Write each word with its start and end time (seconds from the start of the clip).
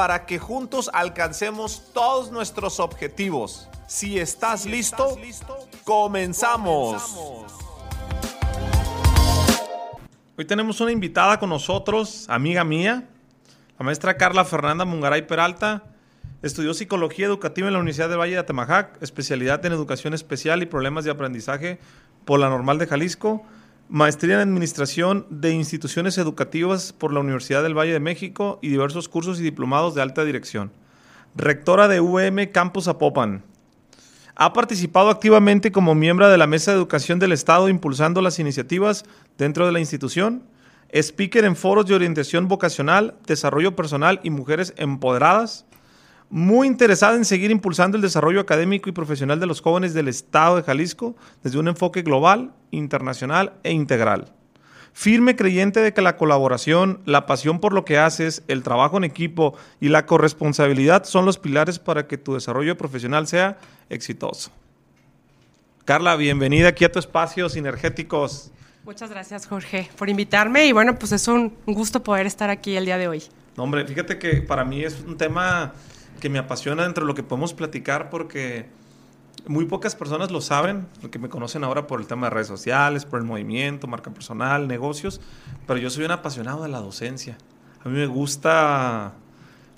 para 0.00 0.24
que 0.24 0.38
juntos 0.38 0.88
alcancemos 0.94 1.92
todos 1.92 2.32
nuestros 2.32 2.80
objetivos. 2.80 3.68
Si 3.86 4.18
estás, 4.18 4.64
listo, 4.64 5.18
comenzamos. 5.84 7.04
Hoy 10.38 10.46
tenemos 10.46 10.80
una 10.80 10.90
invitada 10.90 11.38
con 11.38 11.50
nosotros, 11.50 12.24
amiga 12.30 12.64
mía, 12.64 13.10
la 13.78 13.84
maestra 13.84 14.16
Carla 14.16 14.46
Fernanda 14.46 14.86
Mungaray 14.86 15.26
Peralta. 15.26 15.84
Estudió 16.40 16.72
psicología 16.72 17.26
educativa 17.26 17.66
en 17.66 17.74
la 17.74 17.80
Universidad 17.80 18.08
del 18.08 18.20
Valle 18.20 18.32
de 18.32 18.38
Atemajac, 18.38 19.02
especialidad 19.02 19.62
en 19.66 19.74
educación 19.74 20.14
especial 20.14 20.62
y 20.62 20.64
problemas 20.64 21.04
de 21.04 21.10
aprendizaje 21.10 21.78
por 22.24 22.40
la 22.40 22.48
Normal 22.48 22.78
de 22.78 22.86
Jalisco 22.86 23.44
maestría 23.90 24.36
en 24.36 24.48
Administración 24.48 25.26
de 25.30 25.50
Instituciones 25.50 26.16
Educativas 26.16 26.92
por 26.92 27.12
la 27.12 27.18
Universidad 27.18 27.64
del 27.64 27.76
Valle 27.76 27.92
de 27.92 27.98
México 27.98 28.60
y 28.62 28.68
diversos 28.68 29.08
cursos 29.08 29.40
y 29.40 29.42
diplomados 29.42 29.96
de 29.96 30.02
alta 30.02 30.24
dirección. 30.24 30.70
Rectora 31.34 31.88
de 31.88 32.00
UM 32.00 32.46
Campus 32.52 32.86
Apopan. 32.86 33.42
Ha 34.36 34.52
participado 34.52 35.10
activamente 35.10 35.72
como 35.72 35.96
miembro 35.96 36.28
de 36.28 36.38
la 36.38 36.46
Mesa 36.46 36.70
de 36.70 36.76
Educación 36.76 37.18
del 37.18 37.32
Estado 37.32 37.68
impulsando 37.68 38.22
las 38.22 38.38
iniciativas 38.38 39.04
dentro 39.36 39.66
de 39.66 39.72
la 39.72 39.80
institución. 39.80 40.44
Speaker 40.94 41.44
en 41.44 41.56
foros 41.56 41.86
de 41.86 41.96
orientación 41.96 42.46
vocacional, 42.46 43.16
desarrollo 43.26 43.74
personal 43.74 44.20
y 44.22 44.30
mujeres 44.30 44.72
empoderadas 44.76 45.66
muy 46.30 46.68
interesada 46.68 47.16
en 47.16 47.24
seguir 47.24 47.50
impulsando 47.50 47.96
el 47.96 48.02
desarrollo 48.02 48.40
académico 48.40 48.88
y 48.88 48.92
profesional 48.92 49.40
de 49.40 49.46
los 49.46 49.60
jóvenes 49.60 49.94
del 49.94 50.06
Estado 50.06 50.56
de 50.56 50.62
Jalisco 50.62 51.16
desde 51.42 51.58
un 51.58 51.66
enfoque 51.66 52.02
global, 52.02 52.52
internacional 52.70 53.54
e 53.64 53.72
integral. 53.72 54.32
Firme 54.92 55.36
creyente 55.36 55.80
de 55.80 55.92
que 55.92 56.02
la 56.02 56.16
colaboración, 56.16 57.00
la 57.04 57.26
pasión 57.26 57.58
por 57.60 57.72
lo 57.72 57.84
que 57.84 57.98
haces, 57.98 58.42
el 58.48 58.62
trabajo 58.62 58.96
en 58.96 59.04
equipo 59.04 59.56
y 59.80 59.88
la 59.88 60.06
corresponsabilidad 60.06 61.04
son 61.04 61.24
los 61.24 61.38
pilares 61.38 61.78
para 61.78 62.06
que 62.06 62.18
tu 62.18 62.34
desarrollo 62.34 62.76
profesional 62.76 63.26
sea 63.26 63.58
exitoso. 63.88 64.52
Carla, 65.84 66.14
bienvenida 66.14 66.68
aquí 66.68 66.84
a 66.84 66.92
tu 66.92 67.00
espacio 67.00 67.48
Sinergéticos. 67.48 68.52
Muchas 68.84 69.10
gracias, 69.10 69.46
Jorge, 69.46 69.90
por 69.96 70.08
invitarme 70.08 70.66
y 70.66 70.72
bueno, 70.72 70.96
pues 70.96 71.12
es 71.12 71.26
un 71.28 71.52
gusto 71.66 72.02
poder 72.02 72.26
estar 72.26 72.50
aquí 72.50 72.76
el 72.76 72.84
día 72.84 72.98
de 72.98 73.08
hoy. 73.08 73.22
No, 73.56 73.64
hombre, 73.64 73.84
fíjate 73.84 74.18
que 74.18 74.42
para 74.42 74.64
mí 74.64 74.82
es 74.82 75.00
un 75.00 75.16
tema 75.16 75.72
que 76.18 76.28
me 76.28 76.38
apasiona 76.38 76.82
dentro 76.84 77.04
de 77.04 77.08
lo 77.08 77.14
que 77.14 77.22
podemos 77.22 77.54
platicar 77.54 78.10
porque 78.10 78.66
muy 79.46 79.64
pocas 79.64 79.94
personas 79.94 80.30
lo 80.30 80.40
saben, 80.40 80.86
porque 81.00 81.18
me 81.18 81.28
conocen 81.28 81.64
ahora 81.64 81.86
por 81.86 82.00
el 82.00 82.06
tema 82.06 82.26
de 82.26 82.30
redes 82.30 82.46
sociales, 82.46 83.04
por 83.04 83.20
el 83.20 83.26
movimiento, 83.26 83.86
marca 83.86 84.10
personal, 84.10 84.68
negocios, 84.68 85.20
pero 85.66 85.78
yo 85.78 85.90
soy 85.90 86.04
un 86.04 86.10
apasionado 86.10 86.62
de 86.62 86.68
la 86.68 86.80
docencia. 86.80 87.38
A 87.84 87.88
mí 87.88 87.96
me 87.96 88.06
gusta... 88.06 89.14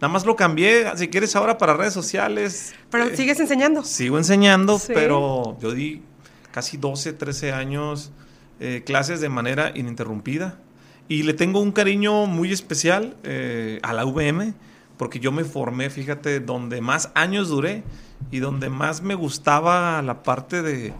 Nada 0.00 0.12
más 0.12 0.27
lo 0.27 0.34
cambié, 0.34 0.86
si 0.97 1.08
quieres 1.08 1.36
ahora 1.36 1.58
para 1.58 1.75
redes 1.75 1.94
sociales. 1.94 2.75
Pero 2.91 3.05
eh, 3.05 3.16
sigues 3.16 3.38
enseñando. 3.38 3.84
Sigo 3.84 4.19
enseñando, 4.19 4.80
pero 4.88 5.56
yo 5.60 5.70
di 5.70 6.03
casi 6.50 6.76
12, 6.76 7.12
13 7.12 7.53
años 7.53 8.10
eh, 8.59 8.82
clases 8.84 9.21
de 9.21 9.28
manera 9.28 9.71
ininterrumpida. 9.76 10.59
Y 11.06 11.22
le 11.22 11.34
tengo 11.34 11.60
un 11.60 11.71
cariño 11.71 12.26
muy 12.26 12.53
especial 12.53 13.16
eh, 13.22 13.78
a 13.82 13.92
la 13.92 14.04
VM 14.04 14.54
porque 14.97 15.20
yo 15.20 15.32
me 15.32 15.44
formé, 15.44 15.91
fíjate, 15.91 16.41
donde 16.41 16.80
más 16.80 17.10
años 17.14 17.48
duré 17.48 17.82
y 18.30 18.38
donde 18.38 18.69
más 18.69 19.03
me 19.03 19.14
gustaba 19.14 20.00
la 20.03 20.22
parte 20.22 20.62
de, 20.62 20.92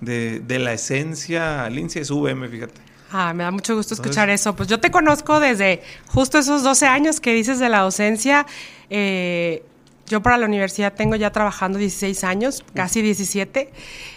de, 0.00 0.58
la 0.58 0.72
esencia, 0.72 1.68
Lindsay 1.70 2.02
es 2.02 2.10
VM, 2.10 2.48
fíjate. 2.48 2.80
Ah, 3.10 3.32
me 3.32 3.44
da 3.44 3.50
mucho 3.50 3.76
gusto 3.76 3.94
escuchar 3.94 4.30
eso. 4.30 4.56
Pues 4.56 4.68
yo 4.68 4.80
te 4.80 4.90
conozco 4.90 5.38
desde 5.40 5.82
justo 6.08 6.38
esos 6.38 6.62
12 6.62 6.86
años 6.86 7.20
que 7.20 7.32
dices 7.32 7.58
de 7.58 7.68
la 7.68 7.80
docencia. 7.80 8.46
Eh, 8.90 9.64
yo 10.08 10.22
para 10.22 10.36
la 10.38 10.46
universidad 10.46 10.94
tengo 10.94 11.16
ya 11.16 11.30
trabajando 11.30 11.78
16 11.78 12.24
años, 12.24 12.64
casi 12.74 13.02
17. 13.02 13.72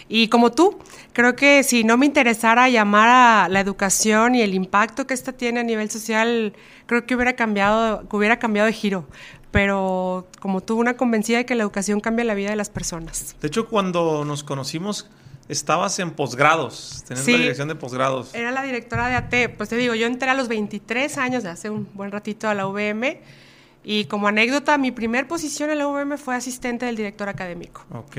Y 0.08 0.28
como 0.28 0.52
tú, 0.52 0.78
creo 1.12 1.34
que 1.34 1.62
si 1.62 1.84
no 1.84 1.96
me 1.96 2.06
interesara 2.06 2.68
llamar 2.68 3.08
a 3.08 3.48
la 3.48 3.60
educación 3.60 4.34
y 4.34 4.42
el 4.42 4.54
impacto 4.54 5.06
que 5.06 5.14
esta 5.14 5.32
tiene 5.32 5.60
a 5.60 5.62
nivel 5.62 5.90
social, 5.90 6.54
creo 6.86 7.06
que 7.06 7.14
hubiera 7.14 7.34
cambiado, 7.34 8.04
hubiera 8.10 8.38
cambiado 8.38 8.66
de 8.66 8.72
giro. 8.72 9.06
Pero 9.50 10.28
como 10.38 10.60
tú, 10.60 10.78
una 10.78 10.96
convencida 10.96 11.38
de 11.38 11.46
que 11.46 11.56
la 11.56 11.64
educación 11.64 12.00
cambia 12.00 12.24
la 12.24 12.34
vida 12.34 12.50
de 12.50 12.56
las 12.56 12.70
personas. 12.70 13.34
De 13.40 13.48
hecho, 13.48 13.68
cuando 13.68 14.24
nos 14.24 14.44
conocimos, 14.44 15.10
estabas 15.48 15.98
en 15.98 16.12
posgrados, 16.12 17.02
tenías 17.08 17.26
la 17.26 17.36
dirección 17.36 17.66
de 17.66 17.74
posgrados. 17.74 18.32
Era 18.32 18.52
la 18.52 18.62
directora 18.62 19.08
de 19.08 19.16
AT. 19.16 19.56
Pues 19.56 19.68
te 19.68 19.76
digo, 19.76 19.96
yo 19.96 20.06
entré 20.06 20.30
a 20.30 20.34
los 20.34 20.46
23 20.46 21.18
años, 21.18 21.44
hace 21.44 21.68
un 21.68 21.88
buen 21.94 22.12
ratito, 22.12 22.48
a 22.48 22.54
la 22.54 22.68
UVM 22.68 23.18
y 23.82 24.04
como 24.04 24.28
anécdota, 24.28 24.76
mi 24.76 24.90
primer 24.90 25.26
posición 25.26 25.70
en 25.70 25.78
la 25.78 25.88
UVM 25.88 26.18
fue 26.18 26.36
asistente 26.36 26.84
del 26.84 26.96
director 26.96 27.28
académico. 27.30 27.86
Ok. 27.92 28.16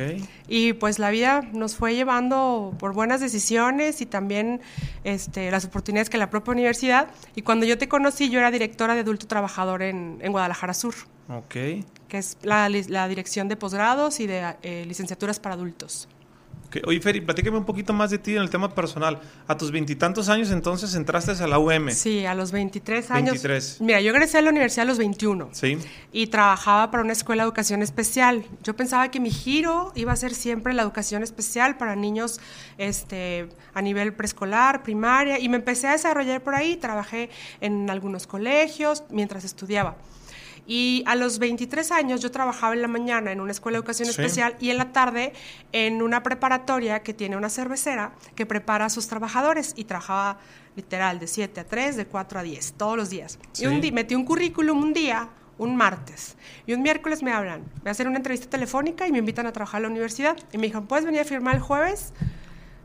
Y 0.48 0.74
pues 0.74 0.98
la 0.98 1.12
vida 1.12 1.42
nos 1.54 1.76
fue 1.76 1.94
llevando 1.94 2.74
por 2.80 2.94
buenas 2.94 3.22
decisiones 3.22 4.02
y 4.02 4.08
también 4.08 4.62
este, 5.04 5.52
las 5.52 5.66
oportunidades 5.66 6.10
que 6.10 6.18
la 6.18 6.32
propia 6.32 6.54
universidad. 6.54 7.10
Y 7.36 7.44
cuando 7.44 7.66
yo 7.66 7.78
te 7.78 7.88
conocí, 7.88 8.30
yo 8.30 8.40
era 8.40 8.50
directora 8.50 8.96
de 8.96 9.02
adulto 9.02 9.28
trabajador 9.28 9.84
en, 9.84 10.20
Guadalajara 10.32 10.74
Sur. 10.74 10.96
Ok. 11.30 11.54
Que 12.08 12.18
es 12.18 12.38
la, 12.42 12.68
dirección 13.08 13.48
de 13.48 13.56
posgrados 13.56 14.20
y 14.20 14.26
de 14.26 14.56
eh, 14.64 14.86
licenciaturas 14.88 15.40
para 15.40 15.54
adultos. 15.54 16.08
Oye, 16.86 17.00
Feri, 17.02 17.22
platícame 17.22 17.58
un 17.58 17.66
poquito 17.66 17.94
más 17.94 18.10
de 18.10 18.18
ti 18.18 18.36
en 18.36 18.42
el 18.42 18.50
tema 18.50 18.74
personal. 18.74 19.20
A 19.48 19.58
tus 19.58 19.72
veintitantos 19.72 20.30
años 20.30 20.52
entonces 20.52 20.96
entraste 20.96 21.32
a 21.32 21.48
la 21.48 21.60
UM. 21.60 21.92
Sí, 21.92 22.26
a 22.26 22.34
los 22.34 22.52
23 22.52 23.12
años. 23.12 23.32
23. 23.32 23.82
Mira, 23.82 24.02
yo 24.02 24.12
egresé 24.12 24.38
a 24.38 24.42
la 24.42 24.50
universidad 24.50 24.84
a 24.84 24.88
los 24.88 24.98
21. 24.98 25.50
Sí. 25.52 25.78
Y 26.12 26.28
trabajaba 26.28 26.92
para 26.92 27.04
una 27.04 27.14
escuela 27.14 27.44
de 27.44 27.48
educación 27.48 27.82
especial. 27.82 28.46
Yo 28.64 28.76
pensaba 28.76 29.12
que 29.12 29.20
mi 29.20 29.32
giro 29.32 29.92
iba 29.96 30.12
a 30.12 30.16
ser 30.16 30.34
siempre 30.34 30.74
la 30.74 30.84
educación 30.84 31.24
especial 31.24 31.78
para 31.78 31.96
niños 31.96 32.40
este, 32.78 33.50
a 33.74 33.82
nivel 33.82 34.14
preescolar, 34.14 34.84
primaria, 34.84 35.40
y 35.40 35.50
me 35.50 35.58
empecé 35.58 35.88
a 35.88 35.92
desarrollar 35.94 36.42
por 36.42 36.56
ahí. 36.56 36.78
Trabajé 36.78 37.30
en 37.60 37.90
algunos 37.90 38.28
colegios 38.28 39.04
mientras 39.10 39.44
estudiaba. 39.44 39.96
Y 40.74 41.04
a 41.06 41.16
los 41.16 41.38
23 41.38 41.92
años 41.92 42.22
yo 42.22 42.32
trabajaba 42.32 42.74
en 42.74 42.82
la 42.82 42.88
mañana 42.88 43.34
en 43.34 43.42
una 43.42 43.52
escuela 43.52 43.76
de 43.76 43.80
educación 43.80 44.08
especial 44.08 44.56
y 44.62 44.70
en 44.70 44.78
la 44.78 44.94
tarde 44.94 45.34
en 45.74 46.02
una 46.02 46.24
preparatoria 46.24 47.04
que 47.04 47.14
tiene 47.14 47.36
una 47.36 47.50
cervecera 47.50 48.14
que 48.36 48.46
prepara 48.46 48.86
a 48.86 48.90
sus 48.90 49.06
trabajadores 49.10 49.74
y 49.76 49.84
trabajaba 49.84 50.40
literal 50.78 51.20
de 51.20 51.28
7 51.28 51.60
a 51.60 51.66
3, 51.66 51.98
de 51.98 52.06
4 52.06 52.40
a 52.40 52.44
10, 52.44 52.74
todos 52.78 52.96
los 52.96 53.10
días. 53.10 53.38
Y 53.60 53.66
un 53.66 53.82
día, 53.82 53.92
metí 53.92 54.16
un 54.16 54.24
currículum 54.24 54.82
un 54.82 54.94
día, 54.94 55.28
un 55.58 55.76
martes, 55.76 56.38
y 56.66 56.72
un 56.72 56.82
miércoles 56.84 57.22
me 57.22 57.34
hablan, 57.34 57.64
voy 57.82 57.90
a 57.90 57.92
hacer 57.92 58.08
una 58.08 58.16
entrevista 58.16 58.50
telefónica 58.50 59.06
y 59.06 59.12
me 59.12 59.18
invitan 59.18 59.48
a 59.48 59.52
trabajar 59.52 59.80
a 59.80 59.82
la 59.82 59.90
universidad. 59.90 60.38
Y 60.54 60.58
me 60.58 60.68
dijeron, 60.68 60.88
¿puedes 60.88 61.04
venir 61.04 61.20
a 61.20 61.26
firmar 61.26 61.56
el 61.56 61.62
jueves? 61.62 62.14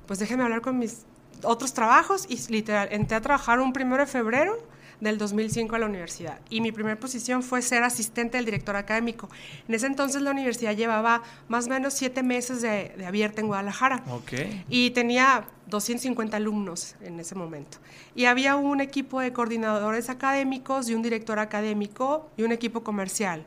Pues 0.09 0.19
déjeme 0.19 0.43
hablar 0.43 0.61
con 0.61 0.77
mis 0.77 1.07
otros 1.45 1.73
trabajos 1.73 2.27
y 2.29 2.37
literal, 2.51 2.89
entré 2.91 3.17
a 3.17 3.21
trabajar 3.21 3.61
un 3.61 3.73
primero 3.73 4.03
de 4.03 4.09
febrero 4.09 4.59
del 5.01 5.19
2005 5.19 5.77
a 5.77 5.79
la 5.79 5.87
universidad. 5.87 6.41
Y 6.51 6.61
mi 6.61 6.73
primera 6.73 6.99
posición 6.99 7.43
fue 7.43 7.63
ser 7.63 7.83
asistente 7.83 8.37
del 8.37 8.45
director 8.45 8.77
académico. 8.77 9.29
En 9.69 9.75
ese 9.75 9.87
entonces 9.87 10.23
la 10.23 10.31
universidad 10.31 10.75
llevaba 10.75 11.23
más 11.49 11.67
o 11.67 11.71
menos 11.71 11.95
siete 11.95 12.23
meses 12.23 12.63
de, 12.63 13.05
abierta 13.07 13.41
en 13.41 13.49
Guadalajara. 13.49 14.03
Okay. 14.09 14.65
Y 14.69 14.91
tenía 14.91 15.47
250 15.67 16.37
alumnos 16.37 16.97
en 17.01 17.21
ese 17.21 17.35
momento. 17.35 17.79
Y 18.15 18.27
había 18.27 18.57
un 18.57 18.81
equipo 18.81 19.21
de 19.21 19.33
coordinadores 19.33 20.09
académicos 20.09 20.89
y 20.89 20.95
un 20.95 21.03
director 21.03 21.39
académico 21.39 22.31
y 22.37 22.43
un 22.43 22.53
equipo 22.53 22.83
comercial. 22.83 23.45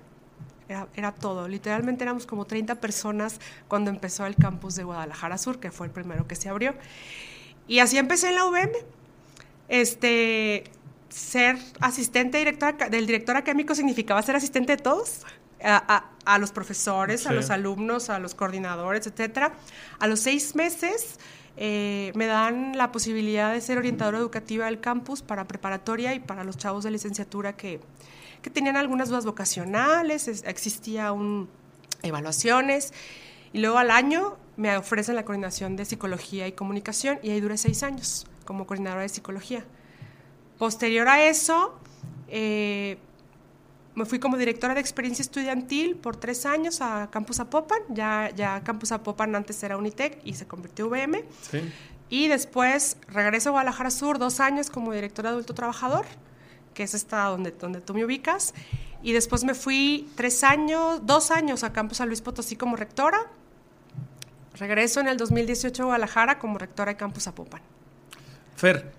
Era, 0.67 0.87
era, 0.93 1.11
todo. 1.11 1.47
Literalmente 1.47 2.03
éramos 2.03 2.27
como 2.27 2.45
30 2.45 2.75
personas 2.75 3.39
cuando 3.67 3.89
empezó 3.89 4.27
el 4.27 4.35
campus 4.35 4.75
de 4.75 4.83
Guadalajara 4.83 5.39
Sur, 5.39 5.59
que 5.59 5.71
fue 5.71 5.87
el 5.87 5.91
primero 5.91 6.27
que 6.27 6.35
se 6.35 6.47
abrió. 6.47 6.75
Y 7.67 7.79
así 7.79 7.97
empecé 7.97 8.29
en 8.29 8.35
la 8.35 8.45
UVM. 8.45 8.71
Este, 9.69 10.63
ser 11.09 11.57
asistente 11.79 12.37
director, 12.37 12.89
del 12.89 13.05
director 13.05 13.35
académico 13.35 13.75
significaba 13.75 14.21
ser 14.21 14.35
asistente 14.35 14.75
de 14.75 14.81
todos, 14.81 15.25
a, 15.61 16.37
los 16.39 16.51
profesores, 16.51 17.27
a 17.27 17.33
los 17.33 17.49
alumnos, 17.49 18.09
a 18.09 18.19
los 18.19 18.35
coordinadores, 18.35 19.07
etcétera. 19.07 19.53
A 19.99 20.07
los 20.07 20.21
seis 20.21 20.55
meses 20.55 21.19
eh, 21.57 22.11
me 22.15 22.27
dan 22.27 22.77
la 22.77 22.91
posibilidad 22.91 23.53
de 23.53 23.61
ser 23.61 23.77
orientadora 23.77 24.19
educativa 24.19 24.65
del 24.65 24.79
campus 24.79 25.21
para 25.21 25.47
preparatoria 25.47 26.13
y 26.13 26.19
para 26.19 26.43
los 26.43 26.57
chavos 26.57 26.83
de 26.83 26.91
licenciatura 26.91 27.57
que, 27.57 27.81
que 28.41 28.49
tenían 28.49 28.77
algunas 28.77 29.09
dudas 29.09 29.25
vocacionales, 29.25 30.27
existía 30.45 31.11
un 31.11 31.49
evaluaciones 32.01 32.93
y 33.51 33.59
luego 33.59 33.77
al 33.77 33.91
año 33.91 34.37
me 34.55 34.77
ofrecen 34.77 35.15
la 35.15 35.25
coordinación 35.25 35.75
de 35.75 35.83
psicología 35.83 36.47
y 36.47 36.53
comunicación 36.53 37.19
y 37.23 37.31
ahí 37.31 37.41
duré 37.41 37.57
seis 37.57 37.83
años 37.83 38.25
como 38.45 38.65
coordinadora 38.65 39.01
de 39.01 39.09
psicología. 39.09 39.65
Posterior 40.59 41.07
a 41.07 41.23
eso, 41.23 41.73
eh, 42.27 42.97
me 43.95 44.05
fui 44.05 44.19
como 44.19 44.37
directora 44.37 44.73
de 44.73 44.81
experiencia 44.81 45.21
estudiantil 45.21 45.95
por 45.95 46.17
tres 46.17 46.45
años 46.45 46.81
a 46.81 47.09
Campus 47.09 47.39
Apopan. 47.39 47.79
Ya, 47.89 48.29
ya 48.35 48.61
Campus 48.63 48.91
Apopan 48.91 49.35
antes 49.35 49.63
era 49.63 49.77
Unitec 49.77 50.19
y 50.23 50.35
se 50.35 50.47
convirtió 50.47 50.85
en 50.85 50.91
VM. 51.11 51.25
Y 52.09 52.27
después 52.27 52.97
regreso 53.07 53.49
a 53.49 53.51
Guadalajara 53.53 53.89
Sur 53.89 54.19
dos 54.19 54.41
años 54.41 54.69
como 54.69 54.91
directora 54.93 55.29
de 55.29 55.35
adulto 55.35 55.53
trabajador, 55.53 56.05
que 56.73 56.83
es 56.83 56.93
esta 56.93 57.23
donde, 57.25 57.51
donde 57.51 57.79
tú 57.81 57.93
me 57.93 58.03
ubicas. 58.03 58.53
Y 59.01 59.13
después 59.13 59.45
me 59.45 59.53
fui 59.53 60.09
tres 60.15 60.43
años, 60.43 61.05
dos 61.05 61.31
años 61.31 61.63
a 61.63 61.71
Campus 61.71 61.97
San 61.97 62.09
Luis 62.09 62.21
Potosí 62.21 62.57
como 62.57 62.75
rectora. 62.75 63.19
Regreso 64.55 64.99
en 64.99 65.07
el 65.07 65.15
2018 65.15 65.83
a 65.83 65.85
Guadalajara 65.85 66.37
como 66.37 66.57
rectora 66.57 66.91
de 66.91 66.97
Campus 66.97 67.27
Apopan. 67.27 67.61
Fer, 68.57 68.91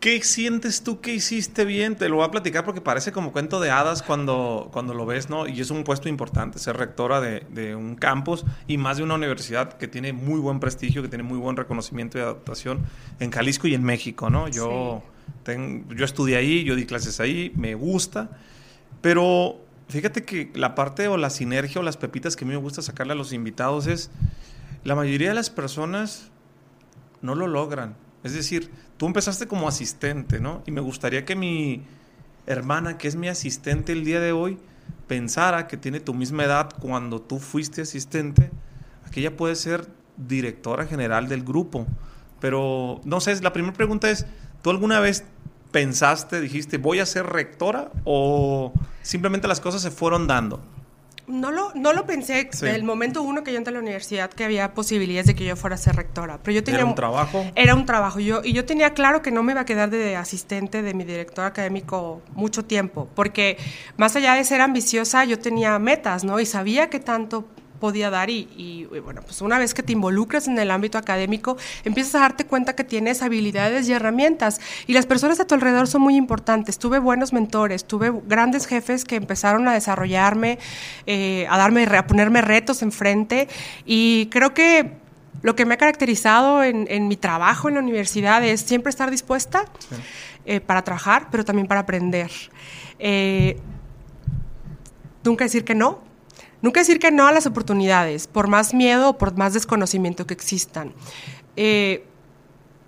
¿qué 0.00 0.22
sientes 0.22 0.82
tú 0.82 1.00
que 1.00 1.14
hiciste 1.14 1.66
bien? 1.66 1.94
Te 1.94 2.08
lo 2.08 2.16
voy 2.16 2.24
a 2.24 2.30
platicar 2.30 2.64
porque 2.64 2.80
parece 2.80 3.12
como 3.12 3.32
cuento 3.32 3.60
de 3.60 3.70
hadas 3.70 4.02
cuando, 4.02 4.70
cuando 4.72 4.94
lo 4.94 5.04
ves, 5.04 5.28
¿no? 5.28 5.46
Y 5.46 5.60
es 5.60 5.70
un 5.70 5.84
puesto 5.84 6.08
importante, 6.08 6.58
ser 6.58 6.78
rectora 6.78 7.20
de, 7.20 7.46
de 7.50 7.76
un 7.76 7.96
campus 7.96 8.44
y 8.66 8.78
más 8.78 8.96
de 8.96 9.02
una 9.02 9.14
universidad 9.14 9.74
que 9.74 9.86
tiene 9.88 10.14
muy 10.14 10.40
buen 10.40 10.58
prestigio, 10.58 11.02
que 11.02 11.08
tiene 11.08 11.22
muy 11.22 11.38
buen 11.38 11.56
reconocimiento 11.56 12.18
y 12.18 12.22
adaptación 12.22 12.80
en 13.20 13.30
Jalisco 13.30 13.68
y 13.68 13.74
en 13.74 13.84
México, 13.84 14.30
¿no? 14.30 14.48
Yo, 14.48 15.02
yo 15.46 16.04
estudié 16.04 16.36
ahí, 16.36 16.64
yo 16.64 16.74
di 16.74 16.86
clases 16.86 17.20
ahí, 17.20 17.52
me 17.54 17.74
gusta, 17.74 18.30
pero 19.02 19.60
fíjate 19.88 20.24
que 20.24 20.50
la 20.54 20.74
parte 20.74 21.08
o 21.08 21.18
la 21.18 21.28
sinergia 21.28 21.80
o 21.80 21.84
las 21.84 21.98
pepitas 21.98 22.36
que 22.36 22.44
a 22.44 22.48
mí 22.48 22.54
me 22.54 22.60
gusta 22.60 22.80
sacarle 22.80 23.12
a 23.12 23.16
los 23.16 23.34
invitados 23.34 23.86
es, 23.86 24.10
la 24.82 24.94
mayoría 24.94 25.28
de 25.28 25.34
las 25.34 25.50
personas 25.50 26.30
no 27.20 27.34
lo 27.34 27.46
logran 27.46 27.96
es 28.22 28.34
decir, 28.34 28.70
tú 29.00 29.06
empezaste 29.06 29.48
como 29.48 29.66
asistente, 29.66 30.40
¿no? 30.40 30.62
Y 30.66 30.72
me 30.72 30.82
gustaría 30.82 31.24
que 31.24 31.34
mi 31.34 31.80
hermana, 32.44 32.98
que 32.98 33.08
es 33.08 33.16
mi 33.16 33.28
asistente 33.28 33.92
el 33.92 34.04
día 34.04 34.20
de 34.20 34.32
hoy, 34.32 34.58
pensara 35.06 35.68
que 35.68 35.78
tiene 35.78 36.00
tu 36.00 36.12
misma 36.12 36.44
edad 36.44 36.68
cuando 36.78 37.18
tú 37.18 37.38
fuiste 37.38 37.80
asistente, 37.80 38.50
que 39.10 39.20
ella 39.20 39.38
puede 39.38 39.56
ser 39.56 39.88
directora 40.18 40.84
general 40.84 41.30
del 41.30 41.42
grupo. 41.44 41.86
Pero, 42.40 43.00
no 43.04 43.20
sé, 43.20 43.40
la 43.40 43.54
primera 43.54 43.72
pregunta 43.72 44.10
es, 44.10 44.26
¿tú 44.60 44.68
alguna 44.68 45.00
vez 45.00 45.24
pensaste, 45.72 46.38
dijiste, 46.38 46.76
voy 46.76 46.98
a 46.98 47.06
ser 47.06 47.24
rectora 47.24 47.90
o 48.04 48.74
simplemente 49.00 49.48
las 49.48 49.60
cosas 49.60 49.80
se 49.80 49.90
fueron 49.90 50.26
dando? 50.26 50.60
No 51.30 51.50
lo, 51.50 51.72
no 51.74 51.92
lo 51.92 52.06
pensé 52.06 52.44
desde 52.44 52.74
el 52.74 52.84
momento 52.84 53.22
uno 53.22 53.42
que 53.42 53.52
yo 53.52 53.58
entré 53.58 53.70
a 53.70 53.74
la 53.74 53.80
universidad 53.80 54.30
que 54.30 54.44
había 54.44 54.74
posibilidades 54.74 55.26
de 55.26 55.34
que 55.34 55.44
yo 55.44 55.56
fuera 55.56 55.74
a 55.74 55.78
ser 55.78 55.96
rectora. 55.96 56.38
Pero 56.42 56.56
yo 56.56 56.64
tenía 56.64 56.80
¿Era 56.80 56.88
un 56.88 56.94
trabajo? 56.94 57.44
Era 57.54 57.74
un 57.74 57.86
trabajo. 57.86 58.20
Yo, 58.20 58.42
y 58.44 58.52
yo 58.52 58.64
tenía 58.64 58.94
claro 58.94 59.22
que 59.22 59.30
no 59.30 59.42
me 59.42 59.52
iba 59.52 59.62
a 59.62 59.64
quedar 59.64 59.90
de 59.90 60.16
asistente 60.16 60.82
de 60.82 60.94
mi 60.94 61.04
director 61.04 61.44
académico 61.44 62.22
mucho 62.32 62.64
tiempo, 62.64 63.08
porque 63.14 63.56
más 63.96 64.16
allá 64.16 64.34
de 64.34 64.44
ser 64.44 64.60
ambiciosa, 64.60 65.24
yo 65.24 65.38
tenía 65.38 65.78
metas, 65.78 66.24
¿no? 66.24 66.40
Y 66.40 66.46
sabía 66.46 66.90
que 66.90 67.00
tanto 67.00 67.46
podía 67.80 68.10
dar 68.10 68.30
y, 68.30 68.88
bueno, 69.02 69.22
pues 69.22 69.40
una 69.40 69.58
vez 69.58 69.74
que 69.74 69.82
te 69.82 69.92
involucras 69.92 70.46
en 70.46 70.58
el 70.58 70.70
ámbito 70.70 70.98
académico, 70.98 71.56
empiezas 71.84 72.14
a 72.16 72.20
darte 72.20 72.44
cuenta 72.44 72.76
que 72.76 72.84
tienes 72.84 73.22
habilidades 73.22 73.88
y 73.88 73.92
herramientas 73.92 74.60
y 74.86 74.92
las 74.92 75.06
personas 75.06 75.40
a 75.40 75.46
tu 75.46 75.54
alrededor 75.54 75.88
son 75.88 76.02
muy 76.02 76.16
importantes. 76.16 76.78
Tuve 76.78 76.98
buenos 76.98 77.32
mentores, 77.32 77.84
tuve 77.84 78.12
grandes 78.26 78.66
jefes 78.66 79.04
que 79.04 79.16
empezaron 79.16 79.66
a 79.66 79.72
desarrollarme, 79.72 80.58
eh, 81.06 81.46
a 81.48 81.56
darme, 81.56 81.84
a 81.84 82.06
ponerme 82.06 82.42
retos 82.42 82.82
enfrente 82.82 83.48
y 83.84 84.26
creo 84.26 84.54
que 84.54 85.00
lo 85.42 85.56
que 85.56 85.64
me 85.64 85.74
ha 85.74 85.78
caracterizado 85.78 86.62
en, 86.62 87.08
mi 87.08 87.16
trabajo 87.16 87.68
en 87.68 87.74
la 87.74 87.80
universidad 87.80 88.44
es 88.44 88.60
siempre 88.60 88.90
estar 88.90 89.10
dispuesta 89.10 89.64
eh, 90.44 90.60
para 90.60 90.82
trabajar, 90.82 91.28
pero 91.30 91.44
también 91.44 91.66
para 91.66 91.80
aprender. 91.80 92.30
Eh, 92.98 93.58
nunca 95.24 95.44
decir 95.44 95.64
que 95.64 95.74
no, 95.74 96.09
Nunca 96.62 96.80
decir 96.80 96.98
que 96.98 97.10
no 97.10 97.26
a 97.26 97.32
las 97.32 97.46
oportunidades, 97.46 98.26
por 98.26 98.48
más 98.48 98.74
miedo 98.74 99.10
o 99.10 99.18
por 99.18 99.36
más 99.36 99.54
desconocimiento 99.54 100.26
que 100.26 100.34
existan. 100.34 100.92
Eh, 101.56 102.04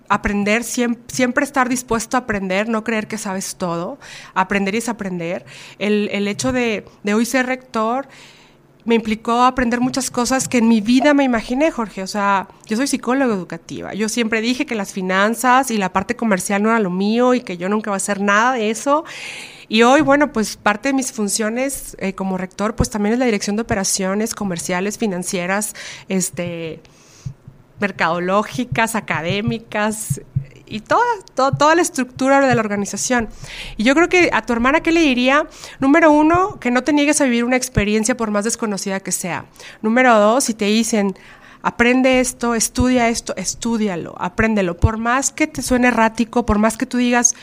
aprender, 0.09 0.63
siempre, 0.63 1.43
estar 1.43 1.69
dispuesto 1.69 2.17
a 2.17 2.21
aprender, 2.21 2.69
no 2.69 2.83
creer 2.83 3.07
que 3.07 3.17
sabes 3.17 3.55
todo. 3.55 3.97
Aprender 4.35 4.75
es 4.75 4.89
aprender. 4.89 5.45
El, 5.79 6.27
hecho 6.27 6.51
de, 6.51 6.85
hoy 7.11 7.25
ser 7.25 7.47
rector 7.47 8.07
me 8.85 8.95
implicó 8.95 9.43
aprender 9.43 9.79
muchas 9.79 10.11
cosas 10.11 10.47
que 10.47 10.57
en 10.57 10.67
mi 10.67 10.81
vida 10.81 11.13
me 11.15 11.23
imaginé, 11.23 11.71
Jorge. 11.71 12.03
O 12.03 12.07
sea, 12.07 12.47
yo 12.67 12.77
soy 12.77 12.85
psicóloga 12.85 13.33
educativa. 13.33 13.93
Yo 13.93 14.07
siempre 14.07 14.41
dije 14.41 14.65
que 14.67 14.75
las 14.75 14.93
finanzas 14.93 15.71
y 15.71 15.77
la 15.77 15.91
parte 15.93 16.15
comercial 16.15 16.61
no 16.61 16.69
era 16.69 16.79
lo 16.79 16.91
mío 16.91 17.33
y 17.33 17.41
que 17.41 17.57
yo 17.57 17.69
nunca 17.69 17.89
iba 17.89 17.95
a 17.95 17.97
hacer 17.97 18.21
nada 18.21 18.53
de 18.53 18.69
eso. 18.69 19.05
Y 19.73 19.81
hoy, 19.81 20.01
bueno, 20.01 20.31
pues 20.31 20.55
parte 20.55 20.89
de 20.89 20.93
mis 20.93 21.11
funciones 21.11 21.97
eh, 21.97 22.13
como 22.13 22.37
rector, 22.37 22.75
pues 22.75 22.91
también 22.91 23.13
es 23.13 23.17
la 23.17 23.25
dirección 23.25 23.55
de 23.55 23.63
operaciones 23.63 24.35
comerciales, 24.35 24.99
financieras, 24.99 25.73
este, 26.09 26.79
mercadológicas, 27.79 28.93
académicas 28.93 30.21
y 30.67 30.81
toda, 30.81 31.01
toda 31.33 31.73
la 31.73 31.81
estructura 31.81 32.39
de 32.39 32.53
la 32.53 32.61
organización. 32.61 33.29
Y 33.75 33.83
yo 33.83 33.95
creo 33.95 34.09
que 34.09 34.29
a 34.31 34.43
tu 34.43 34.53
hermana, 34.53 34.81
¿qué 34.81 34.91
le 34.91 34.99
diría? 34.99 35.47
Número 35.79 36.11
uno, 36.11 36.59
que 36.59 36.69
no 36.69 36.83
te 36.83 36.93
niegues 36.93 37.19
a 37.21 37.23
vivir 37.23 37.43
una 37.43 37.55
experiencia 37.55 38.15
por 38.15 38.29
más 38.29 38.43
desconocida 38.43 38.99
que 38.99 39.11
sea. 39.11 39.45
Número 39.81 40.19
dos, 40.19 40.43
si 40.43 40.53
te 40.53 40.65
dicen, 40.65 41.17
aprende 41.63 42.19
esto, 42.19 42.53
estudia 42.53 43.09
esto, 43.09 43.35
estúdialo, 43.37 44.13
apréndelo. 44.19 44.77
Por 44.77 44.97
más 44.97 45.31
que 45.31 45.47
te 45.47 45.63
suene 45.63 45.87
errático, 45.87 46.45
por 46.45 46.59
más 46.59 46.77
que 46.77 46.85
tú 46.85 46.97
digas, 46.97 47.33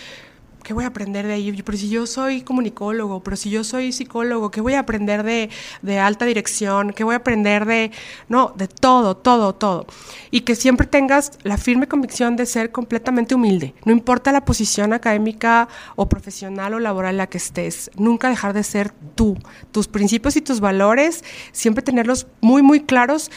¿qué 0.62 0.73
voy 0.73 0.85
a 0.85 0.89
aprender 0.89 1.27
de 1.27 1.35
ahí? 1.35 1.62
Pero 1.62 1.79
si 1.79 1.89
yo 1.89 2.07
soy 2.07 2.43
comunicólogo, 2.43 3.23
pero 3.23 3.37
si 3.37 3.51
yo 3.51 3.65
soy 3.65 3.93
psicólogo, 3.93 4.51
¿qué 4.51 4.61
voy 4.61 4.75
a 4.75 4.81
aprender 4.81 5.23
de, 5.23 5.51
de, 5.83 5.99
alta 5.99 6.25
dirección? 6.25 6.93
¿Qué 6.93 7.05
voy 7.05 7.15
a 7.15 7.19
aprender 7.19 7.67
de, 7.67 7.91
no, 8.29 8.53
de 8.57 8.69
todo, 8.69 9.17
todo, 9.17 9.55
todo? 9.55 9.87
Y 10.31 10.43
que 10.43 10.55
siempre 10.55 10.87
tengas 10.87 11.33
la 11.43 11.57
firme 11.57 11.89
convicción 11.89 12.37
de 12.37 12.47
ser 12.47 12.71
completamente 12.73 13.35
humilde. 13.35 13.75
No 13.85 13.93
importa 13.93 14.33
la 14.33 14.45
posición 14.45 14.93
académica 14.93 15.69
o 15.97 16.09
profesional 16.09 16.75
o 16.75 16.79
laboral 16.79 17.15
en 17.15 17.19
la 17.19 17.27
que 17.27 17.39
estés, 17.39 17.91
nunca 17.97 18.29
dejar 18.29 18.53
de 18.53 18.62
ser 18.62 18.93
tú. 19.14 19.37
Tus 19.73 19.88
principios 19.88 20.37
y 20.37 20.40
tus 20.40 20.61
valores, 20.61 21.25
siempre 21.52 21.83
tenerlos 21.83 22.26
muy, 22.40 22.62
muy 22.62 22.81
claros, 22.81 23.31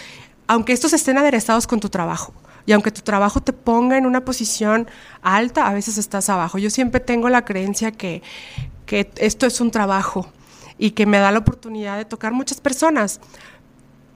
aunque 0.47 0.73
estos 0.73 0.93
estén 0.93 1.17
aderezados 1.17 1.67
con 1.67 1.79
tu 1.79 1.89
trabajo. 1.89 2.33
Y 2.65 2.71
aunque 2.71 2.91
tu 2.91 3.01
trabajo 3.01 3.41
te 3.41 3.53
ponga 3.53 3.97
en 3.97 4.05
una 4.05 4.23
posición 4.23 4.87
alta, 5.21 5.67
a 5.67 5.73
veces 5.73 5.97
estás 5.97 6.29
abajo. 6.29 6.57
Yo 6.57 6.69
siempre 6.69 7.01
tengo 7.01 7.29
la 7.29 7.45
creencia 7.45 7.91
que, 7.91 8.21
que 8.85 9.11
esto 9.17 9.45
es 9.45 9.59
un 9.59 9.71
trabajo 9.71 10.27
y 10.77 10.91
que 10.91 11.05
me 11.05 11.19
da 11.19 11.31
la 11.31 11.39
oportunidad 11.39 11.97
de 11.97 12.05
tocar 12.05 12.33
muchas 12.33 12.61
personas, 12.61 13.19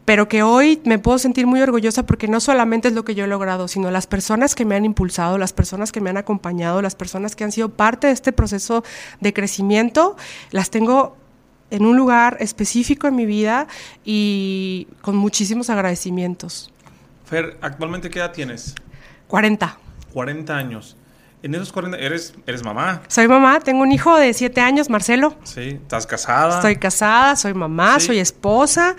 pero 0.05 0.29
que 0.29 0.41
hoy 0.41 0.81
me 0.85 0.99
puedo 0.99 1.17
sentir 1.17 1.45
muy 1.45 1.61
orgullosa 1.61 2.05
porque 2.05 2.29
no 2.29 2.39
solamente 2.39 2.87
es 2.87 2.93
lo 2.93 3.03
que 3.03 3.13
yo 3.13 3.25
he 3.25 3.27
logrado, 3.27 3.67
sino 3.67 3.91
las 3.91 4.07
personas 4.07 4.55
que 4.55 4.63
me 4.63 4.75
han 4.75 4.85
impulsado, 4.85 5.37
las 5.37 5.51
personas 5.51 5.91
que 5.91 5.99
me 5.99 6.09
han 6.09 6.17
acompañado, 6.17 6.81
las 6.81 6.95
personas 6.95 7.35
que 7.35 7.43
han 7.43 7.51
sido 7.51 7.69
parte 7.69 8.07
de 8.07 8.13
este 8.13 8.31
proceso 8.31 8.83
de 9.19 9.33
crecimiento, 9.33 10.15
las 10.51 10.69
tengo 10.69 11.17
en 11.71 11.85
un 11.85 11.97
lugar 11.97 12.37
específico 12.39 13.07
en 13.07 13.15
mi 13.17 13.25
vida 13.25 13.67
y 14.05 14.87
con 15.01 15.17
muchísimos 15.17 15.69
agradecimientos. 15.69 16.71
Fer, 17.27 17.57
¿actualmente 17.61 18.09
qué 18.09 18.19
edad 18.19 18.31
tienes? 18.31 18.73
40. 19.27 19.77
40 20.13 20.55
años. 20.55 20.95
En 21.43 21.53
esos 21.53 21.73
40, 21.73 21.97
¿eres, 21.97 22.33
eres 22.47 22.63
mamá? 22.63 23.01
Soy 23.09 23.27
mamá, 23.27 23.59
tengo 23.59 23.81
un 23.81 23.91
hijo 23.91 24.17
de 24.17 24.33
7 24.33 24.61
años, 24.61 24.89
Marcelo. 24.89 25.35
Sí, 25.43 25.77
¿estás 25.81 26.07
casada? 26.07 26.55
Estoy 26.55 26.77
casada, 26.77 27.35
soy 27.35 27.53
mamá, 27.53 27.99
soy 27.99 28.19
esposa, 28.19 28.95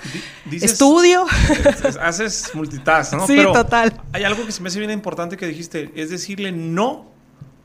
estudio. 0.53 1.27
Haces 2.01 2.51
multitask, 2.55 3.15
¿no? 3.15 3.27
Sí, 3.27 3.43
total. 3.43 3.99
Hay 4.13 4.25
algo 4.25 4.45
que 4.45 4.53
se 4.53 4.63
me 4.63 4.69
hace 4.69 4.79
bien 4.79 4.91
importante 4.91 5.37
que 5.37 5.47
dijiste, 5.47 5.91
es 5.97 6.11
decirle 6.11 6.53
no, 6.53 7.11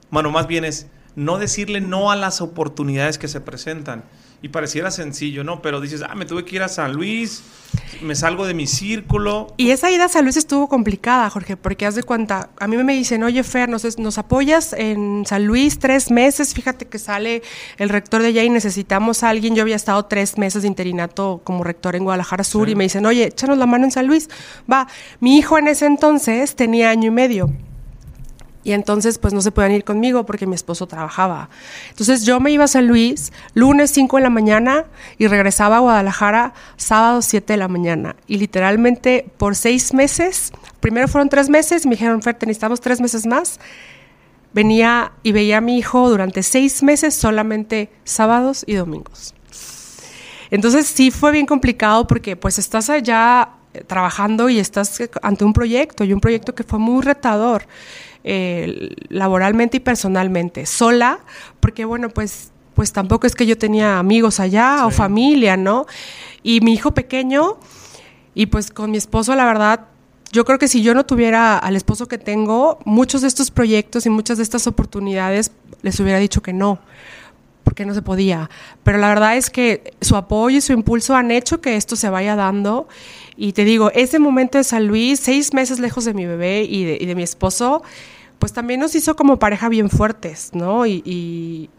bueno, 0.10 0.32
más 0.32 0.48
bien 0.48 0.63
es, 0.63 0.88
no 1.15 1.38
decirle 1.38 1.82
no 1.82 2.10
a 2.10 2.15
las 2.15 2.39
oportunidades 2.41 3.17
que 3.17 3.27
se 3.27 3.41
presentan. 3.41 4.05
Y 4.43 4.50
pareciera 4.50 4.91
sencillo, 4.91 5.45
¿no? 5.45 5.62
Pero 5.62 5.79
dices, 5.79 6.03
ah, 6.07 6.15
me 6.15 6.25
tuve 6.25 6.43
que 6.43 6.57
ir 6.57 6.63
a 6.63 6.67
San 6.67 6.91
Luis, 6.91 7.43
me 8.01 8.13
salgo 8.13 8.45
de 8.45 8.53
mi 8.53 8.67
círculo. 8.67 9.47
Y 9.55 9.71
esa 9.71 9.89
ida 9.89 10.03
a 10.03 10.09
San 10.09 10.25
Luis 10.25 10.35
estuvo 10.35 10.67
complicada, 10.67 11.29
Jorge, 11.29 11.55
porque 11.55 11.85
haz 11.85 11.95
de 11.95 12.03
cuenta, 12.03 12.50
a 12.59 12.67
mí 12.67 12.75
me 12.75 12.93
dicen, 12.93 13.23
oye, 13.23 13.41
Fer, 13.43 13.69
nos, 13.69 13.97
nos 13.97 14.17
apoyas 14.17 14.73
en 14.73 15.23
San 15.25 15.45
Luis 15.45 15.79
tres 15.79 16.12
meses, 16.12 16.53
fíjate 16.53 16.89
que 16.89 17.00
sale 17.00 17.41
el 17.77 17.88
rector 17.88 18.21
de 18.21 18.27
allá 18.27 18.43
y 18.43 18.50
necesitamos 18.50 19.23
a 19.23 19.29
alguien. 19.29 19.55
Yo 19.55 19.62
había 19.62 19.77
estado 19.77 20.03
tres 20.07 20.38
meses 20.38 20.63
de 20.63 20.67
interinato 20.67 21.39
como 21.45 21.63
rector 21.63 21.95
en 21.95 22.03
Guadalajara 22.03 22.43
Sur 22.43 22.67
y 22.67 22.75
me 22.75 22.83
dicen, 22.83 23.05
oye, 23.05 23.27
échanos 23.27 23.57
la 23.57 23.65
mano 23.65 23.85
en 23.85 23.91
San 23.91 24.07
Luis. 24.07 24.29
Va, 24.69 24.89
mi 25.21 25.38
hijo 25.38 25.57
en 25.57 25.69
ese 25.69 25.85
entonces 25.85 26.57
tenía 26.57 26.89
año 26.89 27.07
y 27.07 27.12
medio. 27.12 27.50
Y 28.63 28.72
entonces 28.72 29.17
pues 29.17 29.34
no 29.34 29.41
se 29.41 29.51
podían 29.51 29.74
ir 29.74 29.84
conmigo 29.84 30.25
porque 30.25 30.48
mi 30.48 30.55
esposo 30.55 30.88
trabajaba. 30.88 31.50
Entonces 31.89 32.24
yo 32.24 32.39
me 32.39 32.51
iba 32.51 32.63
a 32.63 32.67
San 32.67 32.88
Luis 32.88 33.34
lunes 33.53 33.91
5 33.91 34.17
de 34.17 34.24
la 34.24 34.29
mañana 34.29 34.86
y 35.17 35.27
regresaba 35.27 35.77
a 35.77 35.79
Guadalajara 35.79 36.53
sábado 36.77 37.22
7 37.22 37.53
de 37.53 37.58
la 37.58 37.67
mañana. 37.67 38.15
Y 38.27 38.38
literalmente 38.38 39.25
por 39.38 39.55
seis 39.55 39.93
meses, 39.93 40.51
primero 40.79 41.08
fueron 41.08 41.29
tres 41.29 41.50
meses, 41.50 41.86
me 41.86 41.91
dijeron, 41.91 42.22
Fer, 42.22 42.38
necesitamos 42.41 42.79
tres 42.82 43.01
meses 43.01 43.25
más. 43.25 43.60
Venía 44.53 45.12
y 45.24 45.32
veía 45.32 45.58
a 45.58 45.62
mi 45.62 45.77
hijo 45.77 46.10
durante 46.10 46.43
seis 46.43 46.84
meses 46.84 47.15
solamente 47.15 47.89
sábados 48.03 48.63
y 48.67 48.75
domingos. 48.75 49.34
Entonces 50.51 50.86
sí 50.86 51.10
fue 51.10 51.32
bien 51.32 51.48
complicado 51.48 52.05
porque 52.05 52.36
pues 52.36 52.60
estás 52.60 52.91
allá 52.91 53.50
eh, 53.74 53.84
trabajando 53.88 54.50
y 54.50 54.60
estás 54.60 55.01
ante 55.24 55.43
un 55.43 55.51
proyecto 55.51 56.03
y 56.03 56.13
un 56.13 56.20
proyecto 56.20 56.53
que 56.53 56.63
fue 56.63 56.77
muy 56.77 57.01
retador. 57.01 57.65
Eh, 58.25 58.95
laboralmente 59.09 59.77
y 59.77 59.79
personalmente, 59.81 60.65
sola, 60.65 61.19
porque 61.59 61.83
bueno, 61.83 62.09
pues, 62.09 62.51
pues 62.73 62.93
tampoco 62.93 63.27
es 63.27 63.35
que 63.35 63.45
yo 63.45 63.57
tenía 63.57 63.99
amigos 63.99 64.39
allá 64.39 64.85
o 64.85 64.91
familia, 64.91 65.57
¿no? 65.57 65.85
Y 66.41 66.61
mi 66.61 66.73
hijo 66.73 66.93
pequeño, 66.93 67.57
y 68.33 68.45
pues 68.45 68.71
con 68.71 68.91
mi 68.91 68.97
esposo, 68.97 69.35
la 69.35 69.45
verdad, 69.45 69.87
yo 70.31 70.45
creo 70.45 70.57
que 70.57 70.67
si 70.67 70.81
yo 70.81 70.93
no 70.93 71.05
tuviera 71.05 71.57
al 71.57 71.75
esposo 71.75 72.07
que 72.07 72.17
tengo, 72.17 72.79
muchos 72.85 73.21
de 73.21 73.27
estos 73.27 73.51
proyectos 73.51 74.05
y 74.05 74.09
muchas 74.09 74.37
de 74.37 74.43
estas 74.43 74.67
oportunidades 74.67 75.51
les 75.81 75.99
hubiera 75.99 76.17
dicho 76.17 76.41
que 76.41 76.53
no, 76.53 76.79
porque 77.63 77.86
no 77.86 77.93
se 77.93 78.01
podía. 78.01 78.50
Pero 78.84 78.98
la 78.98 79.10
verdad 79.10 79.38
es 79.38 79.50
que 79.50 79.93
su 80.01 80.15
apoyo 80.15 80.58
y 80.58 80.62
su 80.62 80.74
impulso 80.74 81.15
han 81.15 81.32
hecho 81.32 81.62
que 81.62 81.75
esto 81.75 81.96
se 81.96 82.10
vaya 82.10 82.36
dando. 82.36 82.88
Y 83.36 83.53
te 83.53 83.65
digo, 83.65 83.91
ese 83.93 84.20
momento 84.20 84.58
de 84.58 84.63
San 84.63 84.88
Luis, 84.88 85.20
seis 85.20 85.53
meses 85.53 85.79
lejos 85.79 86.05
de 86.05 86.13
mi 86.13 86.25
bebé 86.25 86.63
y 86.63 87.05
de, 87.05 87.15
mi 87.15 87.24
esposo, 87.24 87.84
pues 88.39 88.53
también 88.53 88.79
nos 88.79 88.96
hizo 88.96 89.15
como 89.15 89.39
pareja 89.39 89.70
bien 89.70 89.89
fuertes, 89.89 90.51
¿no? 90.53 90.86
Y, 90.86 91.70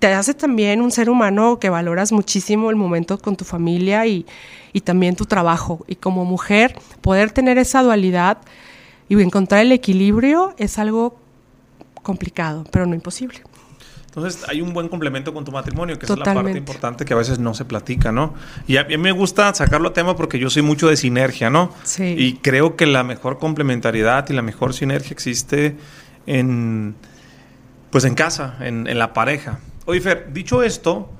te 0.00 0.08
hace 0.08 0.34
también 0.34 0.80
un 0.80 0.90
ser 0.90 1.08
humano 1.08 1.60
que 1.60 1.70
valoras 1.70 2.10
muchísimo 2.10 2.70
el 2.70 2.76
momento 2.76 3.18
con 3.18 3.36
tu 3.36 3.44
familia 3.44 4.04
y 4.04 4.24
también 4.82 5.14
tu 5.14 5.26
trabajo. 5.26 5.84
Y 5.86 5.94
como 5.94 6.24
mujer, 6.24 6.76
poder 7.02 7.30
tener 7.30 7.56
esa 7.56 7.84
dualidad 7.84 8.38
y 9.08 9.20
encontrar 9.22 9.60
el 9.62 9.72
equilibrio 9.72 10.54
es 10.58 10.78
algo 10.78 11.16
complicado, 12.02 12.64
pero 12.70 12.86
no 12.86 12.94
imposible. 12.94 13.42
Entonces 14.16 14.48
hay 14.48 14.62
un 14.62 14.72
buen 14.72 14.88
complemento 14.88 15.34
con 15.34 15.44
tu 15.44 15.52
matrimonio, 15.52 15.98
que 15.98 16.06
Totalmente. 16.06 16.30
es 16.30 16.36
la 16.36 16.42
parte 16.42 16.58
importante 16.58 17.04
que 17.04 17.12
a 17.12 17.16
veces 17.18 17.38
no 17.38 17.52
se 17.52 17.66
platica, 17.66 18.12
¿no? 18.12 18.32
Y 18.66 18.78
a, 18.78 18.84
mí 18.84 18.96
me 18.96 19.12
gusta 19.12 19.52
sacarlo 19.54 19.90
a 19.90 19.92
tema 19.92 20.16
porque 20.16 20.38
yo 20.38 20.48
soy 20.48 20.62
mucho 20.62 20.88
de 20.88 20.96
sinergia, 20.96 21.50
¿no? 21.50 21.70
Sí. 21.84 22.14
Y 22.16 22.38
creo 22.38 22.76
que 22.76 22.86
la 22.86 23.04
mejor 23.04 23.38
complementariedad 23.38 24.26
y 24.30 24.32
la 24.32 24.40
mejor 24.40 24.72
sinergia 24.72 25.10
existe 25.10 25.76
en, 26.26 26.94
pues 27.90 28.04
en 28.04 28.14
casa, 28.14 28.56
en, 28.60 28.86
en 28.86 28.98
la 28.98 29.12
pareja. 29.12 29.60
Oye, 29.84 30.00
Fer, 30.00 30.32
dicho 30.32 30.62
esto, 30.62 31.10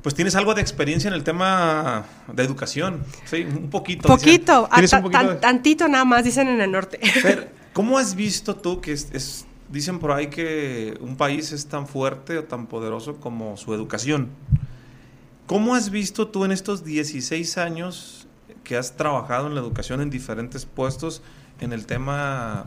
pues 0.00 0.14
tienes 0.14 0.34
algo 0.34 0.54
de 0.54 0.62
experiencia 0.62 1.08
en 1.08 1.14
el 1.14 1.24
tema 1.24 2.06
de 2.32 2.42
educación, 2.42 3.04
¿sí? 3.26 3.42
Un 3.42 3.68
poquito. 3.68 4.08
Poquito, 4.08 4.66
dicen, 4.80 5.04
un 5.04 5.10
poquito 5.10 5.30
de... 5.30 5.40
tantito 5.40 5.88
nada 5.88 6.06
más, 6.06 6.24
dicen 6.24 6.48
en 6.48 6.62
el 6.62 6.72
norte. 6.72 6.98
Fer, 6.98 7.52
¿cómo 7.74 7.98
has 7.98 8.14
visto 8.14 8.56
tú 8.56 8.80
que 8.80 8.92
es, 8.92 9.08
es 9.12 9.44
dicen 9.74 9.98
por 9.98 10.12
ahí 10.12 10.28
que 10.28 10.96
un 11.00 11.16
país 11.16 11.50
es 11.50 11.66
tan 11.66 11.88
fuerte 11.88 12.38
o 12.38 12.44
tan 12.44 12.68
poderoso 12.68 13.16
como 13.16 13.56
su 13.56 13.74
educación. 13.74 14.28
¿Cómo 15.46 15.74
has 15.74 15.90
visto 15.90 16.28
tú 16.28 16.44
en 16.44 16.52
estos 16.52 16.84
16 16.84 17.58
años 17.58 18.28
que 18.62 18.76
has 18.76 18.96
trabajado 18.96 19.48
en 19.48 19.54
la 19.54 19.60
educación 19.60 20.00
en 20.00 20.10
diferentes 20.10 20.64
puestos 20.64 21.22
en 21.60 21.72
el 21.72 21.86
tema 21.86 22.66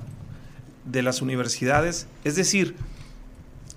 de 0.83 1.01
las 1.01 1.21
universidades? 1.21 2.07
Es 2.25 2.35
decir, 2.35 2.75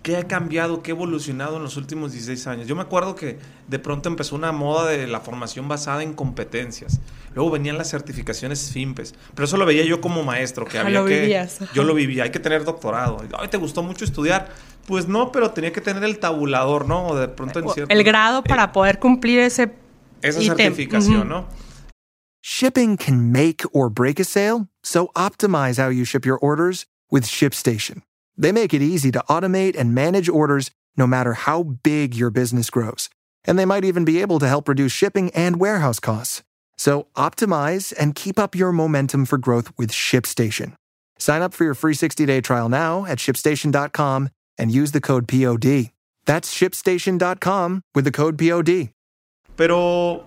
¿qué 0.02 0.16
ha 0.16 0.26
cambiado, 0.26 0.82
qué 0.82 0.92
ha 0.92 0.94
evolucionado 0.94 1.56
en 1.56 1.62
los 1.62 1.76
últimos 1.76 2.12
16 2.12 2.46
años? 2.46 2.66
Yo 2.66 2.76
me 2.76 2.82
acuerdo 2.82 3.14
que 3.14 3.38
de 3.68 3.78
pronto 3.78 4.08
empezó 4.08 4.34
una 4.34 4.52
moda 4.52 4.90
de 4.90 5.06
la 5.06 5.20
formación 5.20 5.68
basada 5.68 6.02
en 6.02 6.14
competencias. 6.14 7.00
Luego 7.34 7.50
venían 7.50 7.78
las 7.78 7.90
certificaciones 7.90 8.70
FIMPES. 8.72 9.14
Pero 9.34 9.44
eso 9.44 9.56
lo 9.56 9.66
veía 9.66 9.84
yo 9.84 10.00
como 10.00 10.22
maestro, 10.22 10.64
que 10.64 10.78
había 10.80 11.00
lo 11.00 11.06
que... 11.06 11.20
Vivías. 11.20 11.58
Yo 11.74 11.84
lo 11.84 11.94
vivía, 11.94 12.24
hay 12.24 12.30
que 12.30 12.40
tener 12.40 12.64
doctorado. 12.64 13.22
Ay, 13.38 13.48
¿te 13.48 13.56
gustó 13.56 13.82
mucho 13.82 14.04
estudiar? 14.04 14.48
Pues 14.86 15.06
no, 15.06 15.30
pero 15.30 15.50
tenía 15.50 15.72
que 15.72 15.80
tener 15.80 16.02
el 16.04 16.18
tabulador, 16.18 16.86
¿no? 16.86 17.08
O 17.08 17.16
de 17.16 17.28
pronto 17.28 17.58
en 17.60 17.68
cierto... 17.68 17.94
El 17.94 18.02
grado 18.02 18.42
para 18.42 18.64
eh, 18.64 18.68
poder 18.68 18.98
cumplir 18.98 19.40
ese... 19.40 19.72
Esa 20.22 20.42
ítem. 20.42 20.56
certificación, 20.56 21.20
uh 21.20 21.24
-huh. 21.24 21.28
¿no? 21.28 21.48
Shipping 22.42 22.96
can 22.96 23.30
make 23.30 23.66
or 23.72 23.90
break 23.90 24.18
a 24.18 24.24
sale, 24.24 24.68
so 24.82 25.10
optimize 25.14 25.78
how 25.78 25.90
you 25.90 26.04
ship 26.04 26.24
your 26.24 26.38
orders 26.40 26.86
with 27.10 27.24
ShipStation. 27.24 28.02
They 28.36 28.52
make 28.52 28.72
it 28.72 28.82
easy 28.82 29.10
to 29.12 29.22
automate 29.28 29.78
and 29.78 29.94
manage 29.94 30.28
orders 30.28 30.70
no 30.96 31.06
matter 31.06 31.34
how 31.34 31.62
big 31.62 32.14
your 32.14 32.30
business 32.30 32.70
grows. 32.70 33.08
And 33.44 33.58
they 33.58 33.64
might 33.64 33.84
even 33.84 34.04
be 34.04 34.20
able 34.20 34.38
to 34.38 34.48
help 34.48 34.68
reduce 34.68 34.92
shipping 34.92 35.30
and 35.30 35.58
warehouse 35.58 36.00
costs. 36.00 36.42
So 36.76 37.06
optimize 37.16 37.92
and 37.98 38.14
keep 38.14 38.38
up 38.38 38.54
your 38.54 38.72
momentum 38.72 39.26
for 39.26 39.38
growth 39.38 39.70
with 39.76 39.90
ShipStation. 39.90 40.74
Sign 41.18 41.42
up 41.42 41.52
for 41.52 41.64
your 41.64 41.74
free 41.74 41.94
60-day 41.94 42.40
trial 42.40 42.68
now 42.68 43.04
at 43.04 43.18
shipstation.com 43.18 44.30
and 44.56 44.72
use 44.72 44.92
the 44.92 45.00
code 45.00 45.28
POD. 45.28 45.90
That's 46.24 46.54
shipstation.com 46.54 47.82
with 47.94 48.04
the 48.04 48.10
code 48.10 48.38
POD. 48.38 48.90
Pero 49.56 50.24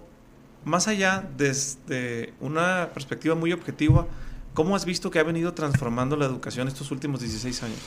más 0.66 0.88
allá 0.88 1.24
desde 1.36 2.34
una 2.42 2.90
perspectiva 2.94 3.36
muy 3.36 3.52
objetiva, 3.52 4.06
¿cómo 4.54 4.76
has 4.76 4.86
visto 4.86 5.12
que 5.12 5.20
ha 5.20 5.24
venido 5.24 5.54
transformando 5.54 6.16
la 6.16 6.26
educación 6.26 6.68
estos 6.68 6.92
últimos 6.92 7.20
16 7.20 7.64
años? 7.64 7.80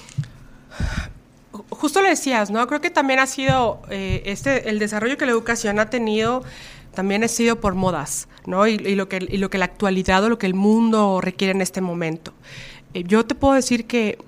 Justo 1.71 2.03
lo 2.03 2.09
decías, 2.09 2.51
¿no? 2.51 2.67
Creo 2.67 2.81
que 2.81 2.91
también 2.91 3.19
ha 3.19 3.27
sido 3.27 3.81
eh, 3.91 4.23
este 4.27 4.69
el 4.69 4.79
desarrollo 4.79 5.17
que 5.17 5.27
la 5.27 5.33
educación 5.33 5.79
ha 5.79 5.91
tenido 5.91 6.43
también 6.95 7.23
ha 7.25 7.29
sido 7.29 7.61
por 7.61 7.75
modas, 7.75 8.27
¿no? 8.47 8.67
Y, 8.67 8.75
y, 8.75 8.95
lo 8.95 9.09
que, 9.09 9.19
y 9.29 9.37
lo 9.37 9.51
que 9.51 9.59
la 9.59 9.67
actualidad 9.67 10.25
o 10.25 10.29
lo 10.31 10.39
que 10.39 10.47
el 10.47 10.55
mundo 10.55 11.21
requiere 11.21 11.53
en 11.53 11.61
este 11.61 11.83
momento. 11.83 12.33
Eh, 12.95 13.05
yo 13.05 13.25
te 13.27 13.35
puedo 13.35 13.53
decir 13.53 13.87
que 13.87 14.19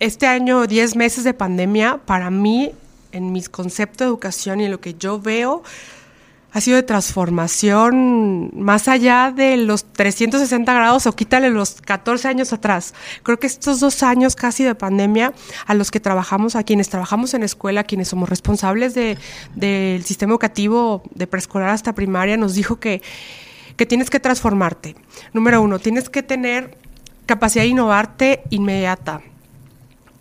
este 0.00 0.26
año, 0.26 0.66
10 0.66 0.96
meses 0.96 1.24
de 1.24 1.34
pandemia, 1.34 1.98
para 2.04 2.30
mí, 2.30 2.72
en 3.12 3.32
mis 3.32 3.48
conceptos 3.48 3.98
de 3.98 4.04
educación 4.06 4.60
y 4.60 4.64
en 4.64 4.70
lo 4.70 4.80
que 4.80 4.94
yo 4.94 5.20
veo, 5.20 5.62
ha 6.56 6.60
sido 6.62 6.76
de 6.76 6.82
transformación 6.82 8.50
más 8.54 8.88
allá 8.88 9.30
de 9.30 9.58
los 9.58 9.84
360 9.92 10.72
grados 10.72 11.06
o 11.06 11.12
quítale 11.12 11.50
los 11.50 11.82
14 11.82 12.28
años 12.28 12.54
atrás. 12.54 12.94
Creo 13.22 13.38
que 13.38 13.46
estos 13.46 13.78
dos 13.78 14.02
años 14.02 14.36
casi 14.36 14.64
de 14.64 14.74
pandemia 14.74 15.34
a 15.66 15.74
los 15.74 15.90
que 15.90 16.00
trabajamos, 16.00 16.56
a 16.56 16.62
quienes 16.62 16.88
trabajamos 16.88 17.34
en 17.34 17.42
escuela, 17.42 17.82
a 17.82 17.84
quienes 17.84 18.08
somos 18.08 18.30
responsables 18.30 18.94
del 18.94 19.18
de, 19.54 20.00
sistema 20.02 20.32
educativo 20.32 21.02
de 21.14 21.26
preescolar 21.26 21.68
hasta 21.68 21.94
primaria, 21.94 22.38
nos 22.38 22.54
dijo 22.54 22.80
que, 22.80 23.02
que 23.76 23.84
tienes 23.84 24.08
que 24.08 24.18
transformarte. 24.18 24.96
Número 25.34 25.60
uno, 25.60 25.78
tienes 25.78 26.08
que 26.08 26.22
tener 26.22 26.78
capacidad 27.26 27.64
de 27.64 27.68
innovarte 27.68 28.44
inmediata. 28.48 29.20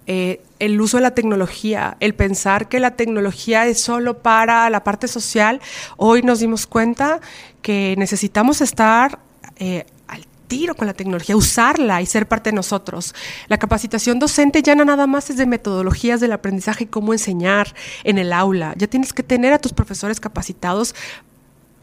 Eh, 0.05 0.41
el 0.59 0.79
uso 0.79 0.97
de 0.97 1.03
la 1.03 1.11
tecnología, 1.11 1.97
el 1.99 2.15
pensar 2.15 2.69
que 2.69 2.79
la 2.79 2.91
tecnología 2.91 3.65
es 3.65 3.79
solo 3.79 4.19
para 4.19 4.69
la 4.69 4.83
parte 4.83 5.07
social, 5.07 5.61
hoy 5.97 6.21
nos 6.21 6.39
dimos 6.39 6.67
cuenta 6.67 7.19
que 7.61 7.95
necesitamos 7.97 8.61
estar 8.61 9.19
eh, 9.57 9.85
al 10.07 10.25
tiro 10.47 10.75
con 10.75 10.87
la 10.87 10.93
tecnología, 10.93 11.35
usarla 11.35 12.01
y 12.01 12.05
ser 12.05 12.27
parte 12.27 12.51
de 12.51 12.55
nosotros. 12.55 13.13
La 13.47 13.57
capacitación 13.57 14.19
docente 14.19 14.61
ya 14.61 14.75
no 14.75 14.85
nada 14.85 15.07
más 15.07 15.29
es 15.29 15.37
de 15.37 15.45
metodologías 15.45 16.21
del 16.21 16.31
aprendizaje 16.31 16.85
y 16.85 16.87
cómo 16.87 17.13
enseñar 17.13 17.73
en 18.03 18.17
el 18.17 18.31
aula, 18.31 18.73
ya 18.77 18.87
tienes 18.87 19.13
que 19.13 19.23
tener 19.23 19.53
a 19.53 19.59
tus 19.59 19.73
profesores 19.73 20.19
capacitados 20.19 20.95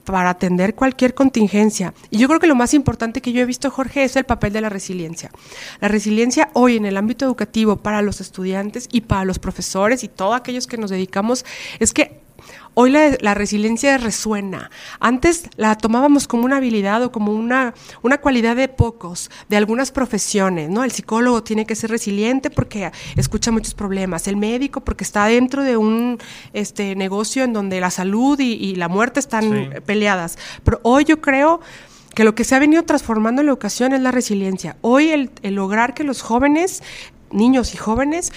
para 0.04 0.30
atender 0.30 0.75
cualquier 0.75 1.14
contingencia. 1.14 1.94
Y 2.11 2.18
yo 2.18 2.28
creo 2.28 2.40
que 2.40 2.47
lo 2.47 2.54
más 2.54 2.75
importante 2.75 3.21
que 3.21 3.32
yo 3.32 3.40
he 3.40 3.44
visto, 3.44 3.71
Jorge, 3.71 4.04
es 4.04 4.16
el 4.16 4.25
papel 4.25 4.52
de 4.52 4.61
la 4.61 4.68
resiliencia. 4.68 5.30
La 5.80 5.88
resiliencia 5.88 6.50
hoy 6.54 6.76
en 6.76 6.87
el 6.87 6.97
ámbito 6.97 7.25
educativo 7.25 7.76
para 7.76 8.02
los 8.02 8.21
estudiantes 8.21 8.88
y 8.90 9.02
para 9.02 9.25
los 9.25 9.38
profesores 9.38 10.04
y 10.04 10.09
todos 10.09 10.37
aquellos 10.37 10.66
que 10.66 10.78
nos 10.78 10.90
dedicamos 10.90 11.44
es 11.78 11.92
que 11.92 12.22
Hoy 12.75 12.91
la, 12.91 13.35
resiliencia 13.35 13.99
resuena. 13.99 14.71
Antes 14.99 15.50
la 15.57 15.76
tomábamos 15.76 16.26
como 16.26 16.47
una 16.47 16.57
habilidad 16.57 17.02
o 17.02 17.12
como 17.12 17.33
una, 17.33 17.75
una 18.00 18.19
cualidad 18.19 18.57
de 18.57 18.69
pocos, 18.69 19.31
de 19.50 19.59
algunas 19.59 19.93
profesiones, 19.93 20.71
¿no? 20.71 20.83
El 20.83 20.91
psicólogo 20.91 21.43
tiene 21.43 21.67
que 21.67 21.75
ser 21.75 21.91
resiliente 21.91 22.49
porque 22.49 22.91
escucha 23.17 23.50
muchos 23.50 23.75
problemas, 23.75 24.26
el 24.26 24.38
médico 24.38 24.81
porque 24.81 25.05
está 25.05 25.26
dentro 25.26 25.64
de 25.64 25.76
un 25.76 26.19
este, 26.55 26.97
negocio 26.97 27.45
en 27.45 27.52
donde 27.52 27.79
la 27.79 27.91
salud 27.91 28.41
y, 28.41 28.75
la 28.76 28.88
muerte 28.88 29.21
están 29.21 29.75
peleadas. 29.85 30.38
Pero 30.64 30.81
hoy 30.83 31.05
yo 31.05 31.21
creo 31.21 31.61
que 32.14 32.25
lo 32.25 32.35
que 32.35 32.45
se 32.45 32.55
ha 32.55 32.59
venido 32.59 32.85
transformando 32.85 33.43
en 33.43 33.47
la 33.47 33.52
educación 33.52 33.93
es 33.93 34.00
la 34.00 34.12
resiliencia. 34.12 34.76
Hoy 34.81 35.11
el, 35.11 35.31
el 35.43 35.57
lograr 35.57 35.93
que 35.93 36.05
los 36.05 36.23
jóvenes, 36.23 36.83
niños 37.31 37.75
y 37.75 37.76
jóvenes, 37.76 38.33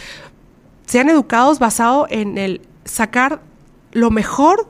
sean 0.88 1.10
educados 1.10 1.58
basado 1.60 2.06
en 2.10 2.38
el 2.38 2.62
sacar 2.84 3.39
lo 3.96 4.12
mejor 4.12 4.68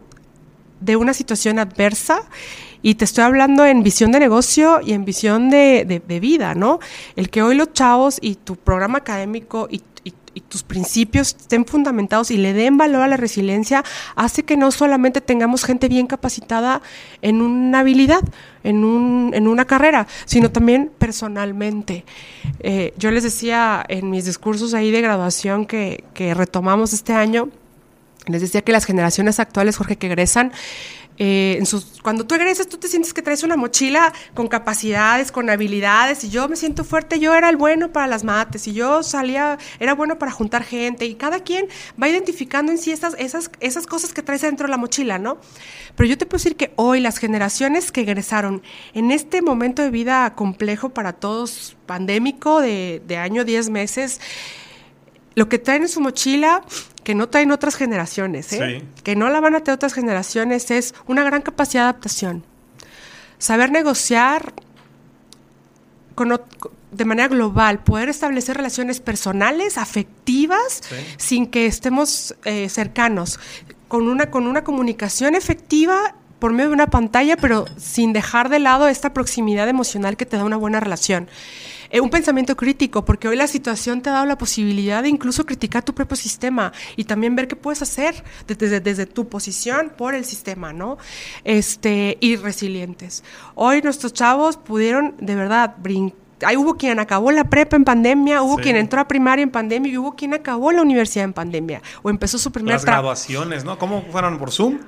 de 0.79 0.95
una 0.95 1.13
situación 1.13 1.57
adversa 1.57 2.21
y 2.83 2.93
te 2.95 3.05
estoy 3.05 3.23
hablando 3.23 3.65
en 3.65 3.81
visión 3.81 4.11
de 4.11 4.19
negocio 4.19 4.79
y 4.85 4.93
en 4.93 5.03
visión 5.03 5.49
de, 5.49 6.01
vida, 6.21 6.53
¿no? 6.53 6.79
El 7.15 7.31
que 7.31 7.41
hoy 7.41 7.55
los 7.55 7.73
chavos 7.73 8.19
y 8.21 8.35
tu 8.35 8.55
programa 8.55 8.99
académico 8.99 9.67
y, 9.69 9.81
tus 10.49 10.63
principios 10.63 11.29
estén 11.29 11.65
fundamentados 11.65 12.29
y 12.29 12.35
le 12.35 12.51
den 12.51 12.77
valor 12.77 13.03
a 13.03 13.07
la 13.07 13.15
resiliencia 13.15 13.85
hace 14.17 14.43
que 14.43 14.57
no 14.57 14.69
solamente 14.69 15.21
tengamos 15.21 15.63
gente 15.63 15.87
bien 15.87 16.07
capacitada 16.07 16.81
en 17.21 17.41
una 17.41 17.79
habilidad, 17.79 18.19
en, 18.65 18.83
un, 18.83 19.31
en 19.33 19.47
una 19.47 19.63
carrera, 19.63 20.07
sino 20.25 20.51
también 20.51 20.91
personalmente. 20.99 22.03
Eh, 22.59 22.93
yo 22.97 23.11
les 23.11 23.23
decía 23.23 23.85
en 23.87 24.09
mis 24.09 24.25
discursos 24.25 24.73
ahí 24.73 24.91
de 24.91 24.99
graduación 24.99 25.65
que, 25.65 26.03
que 26.13 26.33
retomamos 26.33 26.91
este 26.91 27.13
año, 27.13 27.49
les 28.27 28.41
decía 28.41 28.61
que 28.61 28.71
las 28.71 28.85
generaciones 28.85 29.39
actuales, 29.39 29.77
Jorge, 29.77 29.97
que 29.97 30.07
egresan, 30.07 30.51
eh, 31.17 31.63
cuando 32.01 32.25
tú 32.25 32.35
egresas, 32.35 32.67
tú 32.67 32.77
te 32.77 32.89
sientes 32.89 33.13
que 33.13 33.21
traes 33.21 33.43
una 33.43 33.55
mochila 33.55 34.11
con 34.33 34.47
capacidades, 34.47 35.31
con 35.31 35.49
habilidades, 35.49 36.23
y 36.25 36.29
yo 36.29 36.49
me 36.49 36.57
siento 36.57 36.83
fuerte, 36.83 37.19
yo 37.19 37.33
era 37.33 37.49
el 37.49 37.55
bueno 37.55 37.91
para 37.91 38.07
las 38.07 38.23
mates, 38.23 38.67
y 38.67 38.73
yo 38.73 39.01
salía, 39.01 39.57
era 39.79 39.93
bueno 39.95 40.19
para 40.19 40.31
juntar 40.31 40.63
gente, 40.63 41.05
y 41.05 41.15
cada 41.15 41.39
quien 41.39 41.67
va 42.01 42.09
identificando 42.09 42.71
en 42.71 42.77
sí 42.77 42.91
esas, 42.91 43.15
esas, 43.17 43.49
esas 43.61 43.87
cosas 43.87 44.11
que 44.11 44.21
traes 44.21 44.41
dentro 44.41 44.67
de 44.67 44.71
la 44.71 44.77
mochila, 44.77 45.17
¿no? 45.17 45.37
Pero 45.95 46.09
yo 46.09 46.17
te 46.17 46.25
puedo 46.25 46.39
decir 46.39 46.57
que 46.57 46.73
hoy 46.75 46.99
las 46.99 47.17
generaciones 47.17 47.93
que 47.93 48.01
egresaron 48.01 48.61
en 48.93 49.11
este 49.11 49.41
momento 49.41 49.81
de 49.81 49.91
vida 49.91 50.35
complejo 50.35 50.89
para 50.89 51.13
todos, 51.13 51.77
pandémico, 51.85 52.59
de, 52.59 53.01
de 53.07 53.17
año 53.17 53.45
10 53.45 53.69
meses, 53.69 54.19
lo 55.35 55.47
que 55.47 55.59
traen 55.59 55.83
en 55.83 55.89
su 55.89 56.01
mochila 56.01 56.63
que 57.05 57.15
no 57.15 57.29
traen 57.29 57.51
otras 57.51 57.75
generaciones, 57.75 58.51
¿eh? 58.51 58.83
que 59.03 59.15
no 59.15 59.29
la 59.29 59.39
van 59.39 59.53
a 59.55 59.59
tener 59.59 59.75
otras 59.75 59.93
generaciones, 59.93 60.71
es 60.71 60.95
una 61.05 61.23
gran 61.23 61.43
capacidad 61.43 61.83
de 61.83 61.89
adaptación. 61.89 62.43
Saber 63.37 63.71
negociar 63.71 64.53
de 66.91 67.05
manera 67.05 67.27
global, 67.27 67.83
poder 67.83 68.09
establecer 68.09 68.57
relaciones 68.57 68.99
personales, 68.99 69.77
afectivas, 69.77 70.81
sin 71.17 71.45
que 71.45 71.67
estemos 71.67 72.35
eh, 72.43 72.69
cercanos, 72.69 73.39
con 73.87 74.07
una, 74.07 74.31
con 74.31 74.47
una 74.47 74.63
comunicación 74.63 75.35
efectiva 75.35 76.15
por 76.39 76.53
medio 76.53 76.69
de 76.69 76.73
una 76.73 76.87
pantalla, 76.87 77.37
pero 77.37 77.65
sin 77.77 78.13
dejar 78.13 78.49
de 78.49 78.57
lado 78.57 78.87
esta 78.87 79.13
proximidad 79.13 79.69
emocional 79.69 80.17
que 80.17 80.25
te 80.25 80.37
da 80.37 80.43
una 80.43 80.57
buena 80.57 80.79
relación. 80.79 81.29
Eh, 81.95 82.01
un 82.01 82.09
pensamiento 82.09 82.57
crítico, 82.57 83.05
porque 83.05 83.29
hoy 83.29 83.37
la 83.37 83.47
situación 83.47 84.01
te 84.01 84.09
ha 84.09 84.13
dado 84.13 84.25
la 84.25 84.37
posibilidad 84.37 85.01
de 85.01 85.07
incluso 85.07 85.45
criticar 85.45 85.81
tu 85.81 85.95
propio 85.95 86.17
sistema 86.17 86.73
y 86.97 87.05
también 87.05 87.37
ver 87.37 87.47
qué 87.47 87.55
puedes 87.55 87.81
hacer 87.81 88.21
desde, 88.45 88.81
desde 88.81 89.05
tu 89.05 89.29
posición 89.29 89.93
por 89.95 90.13
el 90.13 90.25
sistema, 90.25 90.73
¿no? 90.73 90.97
Este, 91.45 92.17
y 92.19 92.35
resilientes. 92.35 93.23
Hoy 93.55 93.81
nuestros 93.81 94.11
chavos 94.11 94.57
pudieron 94.57 95.15
de 95.19 95.35
verdad 95.35 95.75
brincar 95.77 96.19
Ahí 96.45 96.57
hubo 96.57 96.75
quien 96.75 96.99
acabó 96.99 97.31
la 97.31 97.45
prepa 97.45 97.77
en 97.77 97.85
pandemia, 97.85 98.41
hubo 98.41 98.57
quien 98.57 98.75
entró 98.75 98.99
a 98.99 99.07
primaria 99.07 99.41
en 99.41 99.51
pandemia 99.51 99.93
y 99.93 99.97
hubo 99.97 100.17
quien 100.17 100.33
acabó 100.33 100.73
la 100.73 100.81
universidad 100.81 101.23
en 101.23 101.31
pandemia 101.31 101.81
o 102.03 102.09
empezó 102.09 102.37
su 102.37 102.51
primera... 102.51 102.75
Las 102.75 102.83
graduaciones, 102.83 103.63
¿no? 103.63 103.79
¿Cómo 103.79 104.03
fueron? 104.11 104.37
¿Por 104.37 104.51
Zoom? 104.51 104.79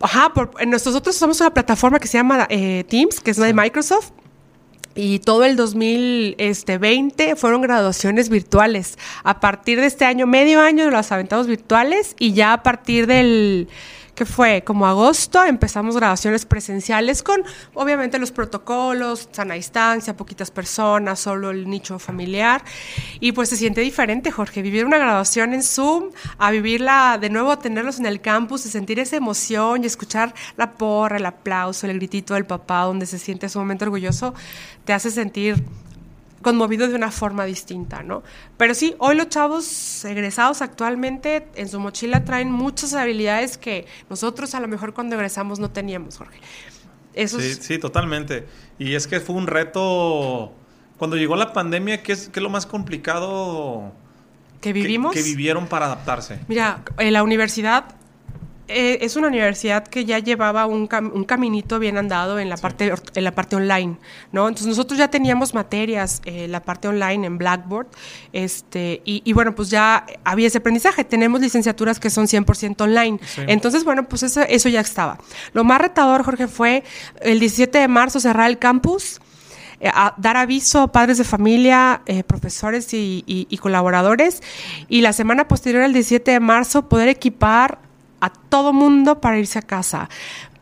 Ajá, 0.00 0.32
por, 0.32 0.66
nosotros 0.66 1.14
usamos 1.14 1.38
una 1.42 1.52
plataforma 1.52 1.98
que 1.98 2.08
se 2.08 2.16
llama 2.16 2.46
eh, 2.48 2.84
Teams, 2.88 3.20
que 3.20 3.30
es 3.30 3.36
de 3.36 3.52
Microsoft, 3.52 4.12
y 4.94 5.20
todo 5.20 5.44
el 5.44 5.56
2020 5.56 7.36
fueron 7.36 7.62
graduaciones 7.62 8.28
virtuales. 8.28 8.98
A 9.22 9.40
partir 9.40 9.80
de 9.80 9.86
este 9.86 10.04
año, 10.04 10.26
medio 10.26 10.60
año 10.60 10.90
las 10.90 11.12
aventamos 11.12 11.46
virtuales 11.46 12.16
y 12.18 12.32
ya 12.32 12.52
a 12.52 12.62
partir 12.62 13.06
del 13.06 13.68
fue 14.24 14.62
como 14.64 14.86
agosto, 14.86 15.44
empezamos 15.44 15.96
grabaciones 15.96 16.44
presenciales 16.44 17.22
con 17.22 17.42
obviamente 17.74 18.18
los 18.18 18.30
protocolos, 18.30 19.28
sana 19.32 19.54
distancia, 19.54 20.16
poquitas 20.16 20.50
personas, 20.50 21.20
solo 21.20 21.50
el 21.50 21.68
nicho 21.68 21.98
familiar. 21.98 22.62
Y 23.20 23.32
pues 23.32 23.48
se 23.48 23.56
siente 23.56 23.80
diferente, 23.80 24.30
Jorge, 24.30 24.62
vivir 24.62 24.84
una 24.84 24.98
grabación 24.98 25.54
en 25.54 25.62
Zoom, 25.62 26.10
a 26.38 26.50
vivirla 26.50 27.18
de 27.20 27.30
nuevo, 27.30 27.58
tenerlos 27.58 27.98
en 27.98 28.06
el 28.06 28.20
campus, 28.20 28.66
y 28.66 28.68
sentir 28.68 28.98
esa 28.98 29.16
emoción 29.16 29.84
y 29.84 29.86
escuchar 29.86 30.34
la 30.56 30.72
porra, 30.72 31.16
el 31.16 31.26
aplauso, 31.26 31.86
el 31.86 31.96
gritito 31.96 32.34
del 32.34 32.46
papá, 32.46 32.82
donde 32.82 33.06
se 33.06 33.18
siente 33.18 33.48
sumamente 33.48 33.84
orgulloso, 33.84 34.34
te 34.84 34.92
hace 34.92 35.10
sentir 35.10 35.64
conmovido 36.42 36.88
de 36.88 36.94
una 36.94 37.10
forma 37.10 37.44
distinta, 37.44 38.02
¿no? 38.02 38.22
Pero 38.56 38.74
sí, 38.74 38.94
hoy 38.98 39.16
los 39.16 39.28
chavos 39.28 40.04
egresados 40.04 40.62
actualmente 40.62 41.48
en 41.54 41.68
su 41.68 41.80
mochila 41.80 42.24
traen 42.24 42.50
muchas 42.50 42.94
habilidades 42.94 43.58
que 43.58 43.86
nosotros 44.08 44.54
a 44.54 44.60
lo 44.60 44.68
mejor 44.68 44.94
cuando 44.94 45.16
egresamos 45.16 45.58
no 45.58 45.70
teníamos, 45.70 46.16
Jorge. 46.16 46.40
Eso 47.14 47.40
sí, 47.40 47.54
sí, 47.54 47.78
totalmente. 47.78 48.46
Y 48.78 48.94
es 48.94 49.06
que 49.06 49.20
fue 49.20 49.36
un 49.36 49.46
reto, 49.46 50.52
cuando 50.96 51.16
llegó 51.16 51.36
la 51.36 51.52
pandemia, 51.52 52.02
¿qué 52.02 52.12
es, 52.12 52.28
qué 52.28 52.38
es 52.38 52.42
lo 52.42 52.50
más 52.50 52.66
complicado 52.66 53.92
que 54.60 54.72
vivimos? 54.72 55.12
Que, 55.12 55.20
que 55.20 55.24
vivieron 55.24 55.66
para 55.66 55.86
adaptarse. 55.86 56.38
Mira, 56.48 56.82
en 56.98 57.12
la 57.12 57.22
universidad 57.22 57.96
eh, 58.72 58.98
es 59.04 59.16
una 59.16 59.26
universidad 59.26 59.86
que 59.86 60.04
ya 60.04 60.20
llevaba 60.20 60.66
un, 60.66 60.88
un 61.12 61.24
caminito 61.24 61.80
bien 61.80 61.98
andado 61.98 62.38
en 62.38 62.48
la, 62.48 62.56
parte, 62.56 62.92
en 63.14 63.24
la 63.24 63.32
parte 63.32 63.56
online, 63.56 63.96
¿no? 64.30 64.46
Entonces 64.46 64.68
nosotros 64.68 64.96
ya 64.96 65.08
teníamos 65.08 65.54
materias, 65.54 66.22
eh, 66.24 66.46
la 66.46 66.62
parte 66.62 66.86
online 66.86 67.26
en 67.26 67.36
Blackboard, 67.36 67.88
este, 68.32 69.02
y, 69.04 69.32
bueno, 69.32 69.54
pues 69.54 69.70
ya 69.70 70.06
había 70.22 70.46
ese 70.46 70.58
aprendizaje. 70.58 71.04
Tenemos 71.04 71.40
licenciaturas 71.40 71.98
que 71.98 72.10
son 72.10 72.26
100% 72.26 72.80
online. 72.82 73.18
Entonces, 73.48 73.84
bueno, 73.84 74.08
pues 74.08 74.22
eso, 74.22 74.42
eso 74.42 74.68
ya 74.68 74.80
estaba. 74.80 75.18
Lo 75.52 75.64
más 75.64 75.80
retador, 75.80 76.22
Jorge, 76.22 76.46
fue 76.46 76.84
el 77.20 77.40
17 77.40 77.76
de 77.76 77.88
marzo 77.88 78.20
cerrar 78.20 78.48
el 78.48 78.58
campus. 78.58 79.20
Eh, 79.80 79.90
dar 80.18 80.36
aviso 80.36 80.82
a 80.82 80.92
padres 80.92 81.18
de 81.18 81.24
familia, 81.24 82.02
profesores 82.26 82.94
y, 82.94 83.24
y, 83.26 83.58
colaboradores. 83.58 84.42
Y 84.88 85.00
la 85.00 85.12
semana 85.12 85.48
posterior, 85.48 85.82
el 85.82 85.92
17 85.92 86.30
de 86.30 86.40
marzo, 86.40 86.88
poder 86.88 87.08
equipar 87.08 87.89
a 88.20 88.30
todo 88.30 88.72
mundo 88.72 89.20
para 89.20 89.38
irse 89.38 89.58
a 89.58 89.62
casa. 89.62 90.08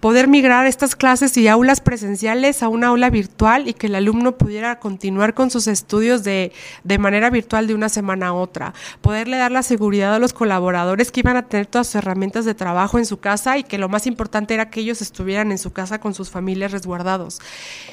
Poder 0.01 0.29
migrar 0.29 0.69
estas 0.69 0.95
clases 0.95 1.37
y 1.37 1.49
aulas 1.49 1.81
presenciales 1.81 2.63
a 2.63 2.69
una 2.69 2.87
aula 2.87 3.11
virtual 3.11 3.67
y 3.67 3.75
que 3.75 3.89
el 3.89 3.97
alumno 3.97 4.39
pudiera 4.39 4.79
continuar 4.79 5.35
con 5.35 5.51
sus 5.51 5.67
estudios 5.67 6.23
de, 6.23 6.53
de 6.85 6.99
manera 6.99 7.31
virtual 7.31 7.67
de 7.67 7.75
una 7.75 7.89
semana 7.89 8.29
a 8.29 8.33
otra. 8.33 8.75
Poderle 9.01 9.39
dar 9.39 9.51
la 9.51 9.65
seguridad 9.65 10.15
a 10.15 10.21
los 10.21 10.33
colaboradores 10.33 11.11
que 11.11 11.19
iban 11.21 11.37
a 11.37 11.49
tener 11.49 11.67
todas 11.67 11.89
sus 11.89 11.97
herramientas 11.97 12.45
de 12.45 12.55
trabajo 12.55 12.99
en 12.99 13.07
su 13.07 13.19
casa 13.19 13.59
y 13.59 13.65
que 13.65 13.77
lo 13.77 13.89
más 13.89 14.07
importante 14.07 14.55
era 14.55 14.71
que 14.71 14.81
ellos 14.81 15.03
estuvieran 15.03 15.51
en 15.51 15.59
su 15.59 15.73
casa 15.73 15.99
con 15.99 16.15
sus 16.15 16.31
familias 16.31 16.71
resguardados. 16.71 17.41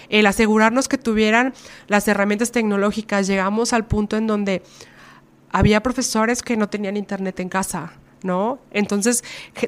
El 0.08 0.28
asegurarnos 0.28 0.88
que 0.88 1.00
tuvieran 1.00 1.56
las 1.88 2.08
herramientas 2.08 2.52
tecnológicas. 2.52 3.26
Llegamos 3.26 3.74
al 3.74 3.88
punto 3.88 4.16
en 4.16 4.28
donde 4.28 4.62
había 5.52 5.82
profesores 5.82 6.44
que 6.44 6.56
no 6.56 6.70
tenían 6.70 6.98
internet 6.98 7.40
en 7.40 7.50
casa 7.50 7.94
¿no? 8.26 8.60
Entonces, 8.72 9.24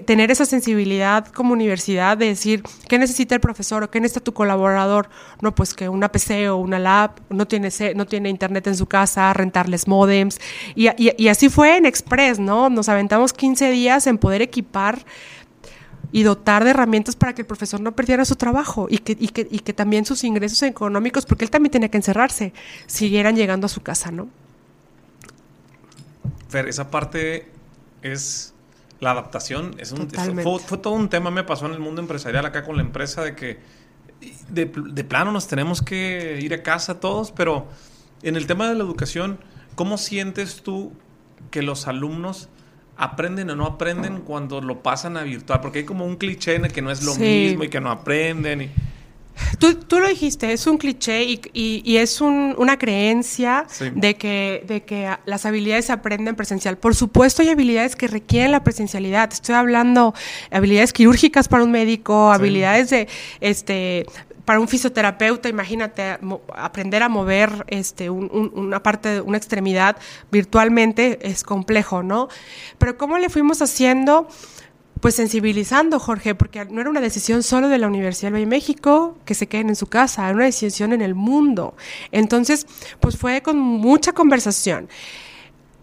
tener 0.05 0.31
esa 0.31 0.45
sensibilidad 0.45 1.27
como 1.27 1.53
universidad 1.53 2.17
de 2.17 2.25
decir, 2.25 2.63
¿qué 2.89 2.97
necesita 2.97 3.35
el 3.35 3.41
profesor 3.41 3.83
o 3.83 3.89
qué 3.89 4.01
necesita 4.01 4.23
tu 4.23 4.33
colaborador? 4.33 5.09
No, 5.41 5.55
pues 5.55 5.73
que 5.73 5.87
una 5.87 6.11
PC 6.11 6.49
o 6.49 6.57
una 6.57 6.79
lab, 6.79 7.11
no 7.29 7.47
tiene, 7.47 7.69
no 7.95 8.05
tiene 8.05 8.29
internet 8.29 8.67
en 8.67 8.75
su 8.75 8.87
casa, 8.87 9.31
rentarles 9.33 9.87
modems. 9.87 10.39
Y, 10.75 10.89
y, 10.97 11.27
así 11.29 11.49
fue 11.49 11.77
en 11.77 11.85
Express, 11.85 12.39
¿no? 12.39 12.69
Nos 12.69 12.89
aventamos 12.89 13.31
15 13.31 13.71
días 13.71 14.07
en 14.07 14.17
poder 14.17 14.41
equipar 14.41 15.05
y 16.11 16.23
dotar 16.23 16.63
de 16.63 16.71
herramientas 16.71 17.15
para 17.15 17.33
que 17.33 17.41
el 17.41 17.47
profesor 17.47 17.79
no 17.79 17.95
perdiera 17.95 18.25
su 18.25 18.35
trabajo 18.35 18.87
y 18.89 18.97
que, 18.99 19.15
y 19.19 19.59
que, 19.59 19.73
también 19.73 20.05
sus 20.05 20.23
ingresos 20.23 20.63
económicos, 20.63 21.25
porque 21.25 21.45
él 21.45 21.51
también 21.51 21.71
tenía 21.71 21.89
que 21.89 21.97
encerrarse, 21.97 22.53
siguieran 22.87 23.35
llegando 23.35 23.65
a 23.65 23.69
su 23.69 23.81
casa, 23.81 24.09
¿no? 24.09 24.29
Fer, 26.49 26.67
esa 26.67 26.89
parte 26.89 27.56
es 28.01 28.53
la 28.99 29.11
adaptación. 29.11 29.75
Es 29.79 29.91
un, 29.91 30.09
fue, 30.09 30.77
todo 30.77 30.93
un 30.93 31.09
tema, 31.09 31.31
me 31.31 31.43
pasó 31.43 31.65
en 31.65 31.73
el 31.73 31.79
mundo 31.79 32.01
empresarial 32.01 32.45
acá 32.45 32.63
con 32.63 32.77
la 32.77 32.83
empresa, 32.83 33.23
de 33.23 33.35
que 33.35 33.59
de, 34.49 34.65
plano 35.03 35.31
nos 35.31 35.47
tenemos 35.47 35.81
que 35.81 36.39
ir 36.41 36.53
a 36.53 36.63
casa 36.63 36.99
todos, 36.99 37.31
pero 37.31 37.67
en 38.23 38.35
el 38.35 38.47
tema 38.47 38.67
de 38.67 38.75
la 38.75 38.83
educación, 38.83 39.39
¿cómo 39.75 39.97
sientes 39.97 40.63
tú 40.63 40.93
que 41.51 41.61
los 41.61 41.87
alumnos 41.87 42.49
aprenden 42.97 43.49
o 43.51 43.55
no 43.55 43.65
aprenden 43.65 44.21
cuando 44.21 44.59
lo 44.59 44.81
pasan 44.81 45.17
a 45.17 45.23
virtual, 45.23 45.61
porque 45.61 45.79
hay 45.79 45.85
como 45.85 46.05
un 46.05 46.15
cliché 46.15 46.55
en 46.55 46.65
el 46.65 46.73
que 46.73 46.81
no 46.81 46.91
es 46.91 47.03
lo 47.03 47.15
mismo 47.15 47.63
y 47.63 47.69
que 47.69 47.79
no 47.79 47.91
aprenden. 47.91 48.61
Y... 48.63 48.71
Tú, 49.59 49.75
tú, 49.75 49.99
lo 49.99 50.07
dijiste, 50.07 50.51
es 50.53 50.67
un 50.67 50.77
cliché 50.77 51.23
y, 51.23 51.41
y, 51.53 51.97
es 51.97 52.21
un, 52.21 52.55
una 52.57 52.77
creencia 52.77 53.65
de, 53.95 54.15
que, 54.15 54.63
de 54.67 54.83
que 54.83 55.15
las 55.25 55.45
habilidades 55.45 55.85
se 55.85 55.93
aprenden 55.93 56.35
presencial. 56.35 56.77
Por 56.77 56.95
supuesto 56.95 57.41
hay 57.41 57.49
habilidades 57.49 57.95
que 57.95 58.07
requieren 58.07 58.51
la 58.51 58.63
presencialidad. 58.63 59.31
Estoy 59.31 59.55
hablando 59.55 60.13
habilidades 60.51 60.93
quirúrgicas 60.93 61.47
para 61.47 61.63
un 61.63 61.71
médico, 61.71 62.31
habilidades 62.31 62.89
de 62.89 63.07
este 63.41 64.05
para 64.47 64.61
un 64.61 64.69
fisioterapeuta, 64.69 65.49
imagínate, 65.49 66.19
aprender 66.55 67.03
a 67.03 67.09
mover 67.09 67.65
este, 67.67 68.09
una 68.09 68.81
parte, 68.81 69.19
una 69.19 69.35
extremidad 69.35 69.97
virtualmente 70.31 71.19
es 71.21 71.43
complejo, 71.43 72.01
¿no? 72.01 72.29
Pero 72.77 72.97
¿cómo 72.97 73.17
le 73.17 73.27
fuimos 73.27 73.61
haciendo? 73.61 74.29
Pues 75.01 75.15
sensibilizando, 75.15 75.99
Jorge, 75.99 76.33
porque 76.33 76.65
no 76.65 76.81
era 76.81 76.89
una 76.89 77.01
decisión 77.01 77.43
solo 77.43 77.69
de 77.69 77.77
la 77.77 77.87
Universidad 77.87 78.31
de 78.31 78.45
México 78.45 79.17
que 79.25 79.35
se 79.35 79.47
queden 79.47 79.69
en 79.69 79.75
su 79.75 79.87
casa, 79.87 80.25
era 80.25 80.35
una 80.35 80.45
decisión 80.45 80.91
en 80.93 81.01
el 81.01 81.13
mundo. 81.13 81.75
Entonces, 82.11 82.65
pues 82.99 83.17
fue 83.17 83.41
con 83.41 83.59
mucha 83.59 84.13
conversación. 84.13 84.89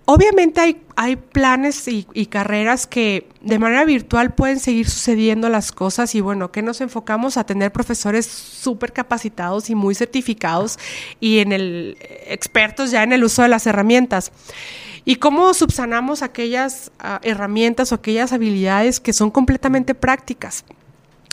Obviamente 0.07 0.61
hay, 0.61 0.83
hay 0.97 1.17
planes 1.17 1.89
y, 1.89 2.05
carreras 2.27 2.87
que 2.87 3.27
de 3.41 3.59
manera 3.59 3.87
virtual 3.87 4.35
pueden 4.35 4.61
seguir 4.61 4.87
sucediendo 4.87 5.49
las 5.49 5.73
cosas 5.73 6.15
y 6.15 6.21
bueno, 6.21 6.53
que 6.53 6.61
nos 6.61 6.83
enfocamos 6.83 7.39
a 7.39 7.45
tener 7.45 7.73
profesores 7.73 8.27
súper 8.27 8.93
capacitados 8.93 9.71
y 9.71 9.75
muy 9.75 9.95
certificados 9.95 10.79
y 11.21 11.39
en 11.39 11.53
el 11.53 11.97
expertos 12.27 12.91
ya 12.91 13.03
en 13.03 13.15
el 13.15 13.25
uso 13.25 13.43
de 13.43 13.49
las 13.49 13.67
herramientas. 13.67 14.31
¿Y 15.05 15.17
cómo 15.17 15.53
subsanamos 15.53 16.23
aquellas 16.23 16.91
ah, 16.99 17.21
herramientas 17.23 17.93
o 17.93 17.97
aquellas 17.97 18.33
habilidades 18.33 19.01
que 19.01 19.13
son 19.13 19.31
completamente 19.31 19.95
prácticas? 19.95 20.65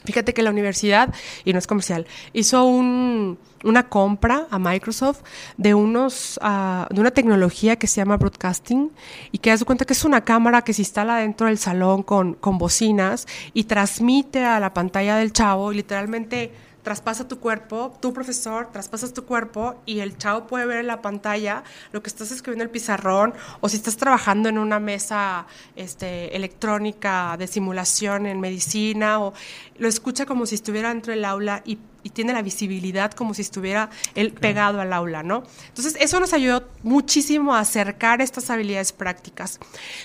Fíjate 0.03 0.33
que 0.33 0.41
la 0.41 0.49
universidad, 0.49 1.13
y 1.45 1.53
no 1.53 1.59
es 1.59 1.67
comercial, 1.67 2.07
hizo 2.33 2.65
una 2.65 3.83
compra 3.87 4.47
a 4.49 4.57
Microsoft 4.57 5.21
de, 5.57 5.75
unos, 5.75 6.39
ah, 6.41 6.87
de 6.89 6.99
una 6.99 7.11
tecnología 7.11 7.75
que 7.75 7.85
se 7.85 7.97
llama 7.97 8.17
broadcasting 8.17 8.91
y 9.31 9.37
que 9.37 9.51
das 9.51 9.63
cuenta 9.63 9.85
que 9.85 9.93
es 9.93 10.03
una 10.03 10.21
cámara 10.21 10.63
que 10.63 10.73
se 10.73 10.81
instala 10.81 11.17
dentro 11.17 11.47
del 11.47 11.59
salón 11.59 12.01
con, 12.01 12.33
con 12.33 12.57
bocinas 12.57 13.27
y 13.53 13.65
transmite 13.65 14.43
a 14.43 14.59
la 14.59 14.73
pantalla 14.73 15.17
del 15.17 15.33
chavo 15.33 15.71
y 15.71 15.75
literalmente 15.75 16.51
traspasa 16.83 17.27
tu 17.27 17.39
cuerpo, 17.39 17.95
tu 17.99 18.13
profesor, 18.13 18.69
traspasas 18.71 19.13
tu 19.13 19.25
cuerpo 19.25 19.75
y 19.85 19.99
el 19.99 20.17
chavo 20.17 20.47
puede 20.47 20.65
ver 20.65 20.77
en 20.79 20.87
la 20.87 21.01
pantalla 21.01 21.63
lo 21.91 22.01
que 22.01 22.09
estás 22.09 22.31
escribiendo 22.31 22.63
en 22.63 22.69
el 22.69 22.71
pizarrón 22.71 23.33
o 23.59 23.69
si 23.69 23.77
estás 23.77 23.97
trabajando 23.97 24.49
en 24.49 24.57
una 24.57 24.79
mesa 24.79 25.45
este, 25.75 26.35
electrónica 26.35 27.35
de 27.37 27.47
simulación 27.47 28.25
en 28.25 28.39
medicina 28.39 29.19
o 29.19 29.33
lo 29.77 29.87
escucha 29.87 30.25
como 30.25 30.45
si 30.45 30.55
estuviera 30.55 30.89
dentro 30.89 31.11
del 31.11 31.25
aula 31.25 31.61
y, 31.65 31.79
tiene 32.13 32.33
la 32.33 32.41
visibilidad 32.41 33.11
como 33.11 33.35
si 33.35 33.43
estuviera 33.43 33.91
él 34.15 34.33
pegado 34.33 34.81
al 34.81 34.91
aula, 34.91 35.21
¿no? 35.21 35.43
Entonces 35.67 35.95
eso 35.99 36.19
nos 36.19 36.33
ayudó 36.33 36.67
muchísimo 36.81 37.53
a 37.53 37.59
acercar 37.59 38.21
estas 38.21 38.49
habilidades 38.49 38.91
prácticas. 38.91 39.59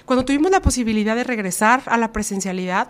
Cuando 0.04 0.22
tuvimos 0.22 0.50
la 0.50 0.60
posibilidad 0.60 1.16
de 1.16 1.24
regresar 1.24 1.82
a 1.86 1.96
la 1.96 2.12
presencialidad, 2.12 2.88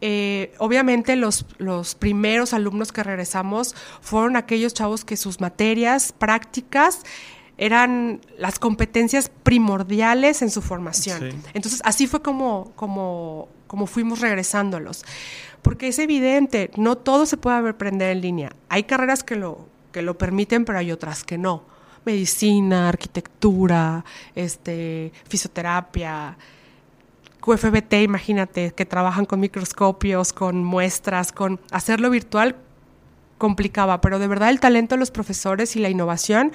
eh, 0.00 0.54
obviamente 0.58 1.16
los, 1.16 1.46
los 1.58 1.94
primeros 1.94 2.54
alumnos 2.54 2.92
que 2.92 3.02
regresamos 3.02 3.74
fueron 4.00 4.36
aquellos 4.36 4.72
chavos 4.72 5.04
que 5.04 5.16
sus 5.16 5.40
materias 5.40 6.12
prácticas 6.16 7.02
eran 7.58 8.22
las 8.38 8.58
competencias 8.58 9.30
primordiales 9.42 10.40
en 10.40 10.50
su 10.50 10.62
formación. 10.62 11.42
Entonces, 11.52 11.82
así 11.84 12.06
fue 12.06 12.22
como, 12.22 12.72
como, 12.74 13.48
como 13.66 13.86
fuimos 13.86 14.20
regresándolos. 14.20 15.04
Porque 15.60 15.88
es 15.88 15.98
evidente, 15.98 16.70
no 16.76 16.96
todo 16.96 17.26
se 17.26 17.36
puede 17.36 17.68
aprender 17.68 18.12
en 18.12 18.22
línea. 18.22 18.56
Hay 18.70 18.84
carreras 18.84 19.22
que 19.22 19.36
lo, 19.36 19.68
que 19.92 20.00
lo 20.00 20.16
permiten, 20.16 20.64
pero 20.64 20.78
hay 20.78 20.90
otras 20.90 21.22
que 21.22 21.36
no. 21.36 21.64
Medicina, 22.06 22.88
arquitectura, 22.88 24.06
este, 24.34 25.12
fisioterapia, 25.28 26.38
QFBT, 27.40 28.02
imagínate, 28.02 28.72
que 28.72 28.86
trabajan 28.86 29.24
con 29.26 29.40
microscopios, 29.40 30.32
con 30.32 30.64
muestras, 30.64 31.32
con 31.32 31.60
hacerlo 31.70 32.10
virtual 32.10 32.56
complicaba, 33.38 34.00
pero 34.00 34.18
de 34.18 34.28
verdad 34.28 34.50
el 34.50 34.60
talento 34.60 34.94
de 34.94 35.00
los 35.00 35.10
profesores 35.10 35.74
y 35.74 35.80
la 35.80 35.88
innovación 35.88 36.52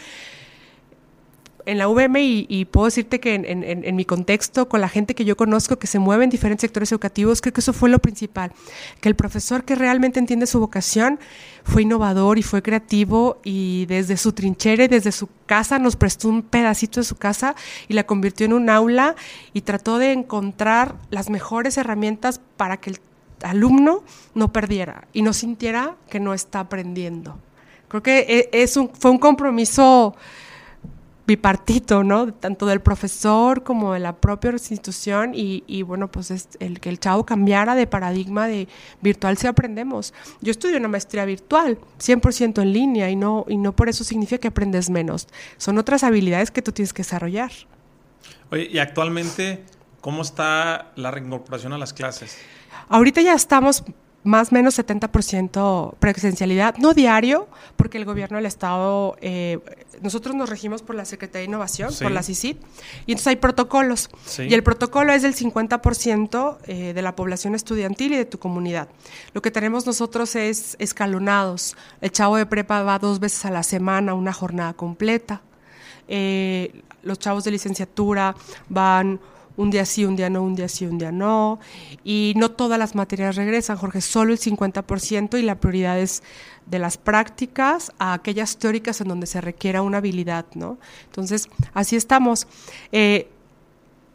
en 1.66 1.78
la 1.78 1.88
UVM 1.88 2.18
y, 2.18 2.66
puedo 2.66 2.86
decirte 2.86 3.20
que 3.20 3.36
en, 3.36 3.96
mi 3.96 4.06
contexto, 4.06 4.70
con 4.70 4.82
la 4.82 4.90
gente 4.90 5.16
que 5.16 5.26
yo 5.26 5.36
conozco 5.36 5.78
que 5.78 5.88
se 5.88 6.00
mueve 6.00 6.24
en 6.24 6.30
diferentes 6.30 6.62
sectores 6.62 6.92
educativos, 6.92 7.42
creo 7.42 7.54
que 7.54 7.62
eso 7.62 7.74
fue 7.74 7.90
lo 7.90 8.00
principal, 8.00 8.52
que 9.02 9.10
el 9.10 9.16
profesor 9.16 9.64
que 9.64 9.76
realmente 9.76 10.20
entiende 10.20 10.48
su 10.48 10.60
vocación 10.60 11.20
fue 11.64 11.82
innovador 11.82 12.38
y 12.38 12.44
fue 12.44 12.62
creativo 12.62 13.40
y 13.44 13.86
desde 13.88 14.18
su 14.18 14.34
trinchera 14.34 14.84
y 14.84 14.88
desde 14.88 15.12
su 15.12 15.28
casa 15.46 15.80
nos 15.80 15.96
prestó 15.96 16.30
un 16.30 16.44
pedacito 16.44 17.00
de 17.00 17.06
su 17.06 17.16
casa 17.16 17.56
y 17.88 17.94
la 17.94 18.06
convirtió 18.06 18.46
en 18.46 18.54
un 18.54 18.70
aula 18.70 19.16
y 19.54 19.62
trató 19.62 19.98
de 19.98 20.12
encontrar 20.12 20.96
las 21.10 21.30
mejores 21.30 21.78
herramientas 21.78 22.40
para 22.58 22.78
que 22.78 22.92
el 22.92 23.00
alumno 23.44 24.04
no 24.34 24.54
perdiera 24.54 25.08
y 25.14 25.22
no 25.22 25.34
sintiera 25.34 25.96
que 26.10 26.20
no 26.20 26.34
está 26.34 26.62
aprendiendo. 26.62 27.38
Creo 27.88 28.04
que 28.04 28.20
e, 28.54 28.64
es 28.64 28.78
un, 28.78 28.90
fue 28.90 29.12
un 29.12 29.18
compromiso 29.18 30.16
bipartito, 31.28 32.04
¿no? 32.04 32.34
Tanto 32.34 32.66
del 32.66 32.82
profesor 32.82 33.64
como 33.64 33.94
de 33.94 34.00
la 34.00 34.16
propia 34.16 34.52
institución 34.52 35.32
y, 35.34 35.82
bueno, 35.82 36.10
pues 36.12 36.30
es 36.32 36.50
el 36.60 36.80
que 36.80 36.90
el 36.90 37.00
chavo 37.00 37.26
cambiara 37.26 37.74
de 37.76 37.88
paradigma 37.88 38.48
de 38.48 38.68
virtual 39.02 39.38
si 39.38 39.48
aprendemos. 39.48 40.14
Yo 40.42 40.52
estudio 40.52 40.78
una 40.78 40.88
maestría 40.88 41.26
virtual, 41.26 41.80
100% 42.00 42.62
en 42.62 42.74
línea 42.74 43.10
y 43.10 43.16
no, 43.16 43.46
y 43.48 43.58
no 43.58 43.76
por 43.76 43.90
eso 43.90 44.04
significa 44.04 44.40
que 44.40 44.50
aprendes 44.50 44.90
menos. 44.90 45.28
Son 45.58 45.78
otras 45.78 46.04
habilidades 46.04 46.52
que 46.52 46.62
tú 46.62 46.72
tienes 46.72 46.94
que 46.94 47.02
desarrollar. 47.02 47.52
Oye, 48.52 48.70
y 48.72 48.78
actualmente, 48.78 49.66
¿cómo 50.02 50.22
está 50.22 50.92
la 50.96 51.10
reincorporación 51.10 51.74
a 51.74 51.80
las 51.80 51.94
clases? 51.94 52.38
Ahorita 52.88 53.22
ya 53.22 53.34
estamos 53.34 53.84
más 54.26 54.52
o 54.52 54.56
menos 54.56 54.78
70% 54.78 55.96
presencialidad, 56.00 56.76
no 56.78 56.94
diario, 56.94 57.48
porque 57.76 58.00
el 58.00 58.06
gobierno 58.06 58.38
del 58.38 58.48
Estado, 58.48 59.16
eh, 59.22 59.60
nosotros 60.02 60.36
nos 60.36 60.50
regimos 60.50 60.82
por 60.82 60.96
la 60.96 61.06
Secretaría 61.06 61.42
de 61.42 61.46
Innovación, 61.46 61.94
por 62.02 62.12
la 62.12 62.24
CICID, 62.24 62.58
y 63.06 63.12
entonces 63.12 63.28
hay 63.28 63.36
protocolos. 63.36 64.10
Y 64.40 64.54
el 64.56 64.64
protocolo 64.64 65.14
es 65.14 65.22
del 65.22 65.36
50% 65.36 66.58
eh, 66.66 66.94
de 66.94 67.02
la 67.04 67.16
población 67.16 67.54
estudiantil 67.54 68.14
y 68.14 68.18
de 68.18 68.26
tu 68.26 68.40
comunidad. 68.40 68.90
Lo 69.34 69.44
que 69.44 69.52
tenemos 69.52 69.86
nosotros 69.86 70.36
es 70.36 70.76
escalonados. 70.80 71.78
El 72.02 72.12
chavo 72.12 72.38
de 72.38 72.48
prepa 72.48 72.82
va 72.82 72.98
dos 72.98 73.20
veces 73.20 73.46
a 73.46 73.52
la 73.52 73.62
semana, 73.62 74.16
una 74.16 74.34
jornada 74.34 74.74
completa. 74.74 75.44
Eh, 76.08 76.82
los 77.04 77.20
chavos 77.20 77.44
de 77.44 77.52
licenciatura 77.52 78.36
van 78.70 79.20
un 79.58 79.72
día 79.72 79.86
sí, 79.86 80.06
un 80.06 80.16
día 80.16 80.30
no, 80.30 80.44
un 80.44 80.56
día 80.56 80.68
sí, 80.68 80.86
un 80.86 80.98
día 80.98 81.12
no. 81.12 81.60
Y 82.04 82.34
no 82.36 82.52
todas 82.52 82.78
las 82.80 82.96
materias 82.96 83.36
regresan, 83.36 83.78
Jorge, 83.78 84.02
solo 84.02 84.34
el 84.34 84.40
50% 84.40 85.40
y 85.40 85.42
la 85.42 85.56
prioridad 85.56 86.00
es 86.00 86.24
de 86.66 86.80
las 86.80 86.98
prácticas 86.98 87.92
a 88.00 88.14
aquellas 88.14 88.58
teóricas 88.58 89.02
en 89.02 89.08
donde 89.08 89.28
se 89.28 89.42
requiera 89.42 89.82
una 89.82 89.98
habilidad, 89.98 90.46
¿no? 90.56 90.78
Entonces, 91.06 91.50
así 91.74 91.96
estamos. 91.96 92.48
Eh, 92.92 93.30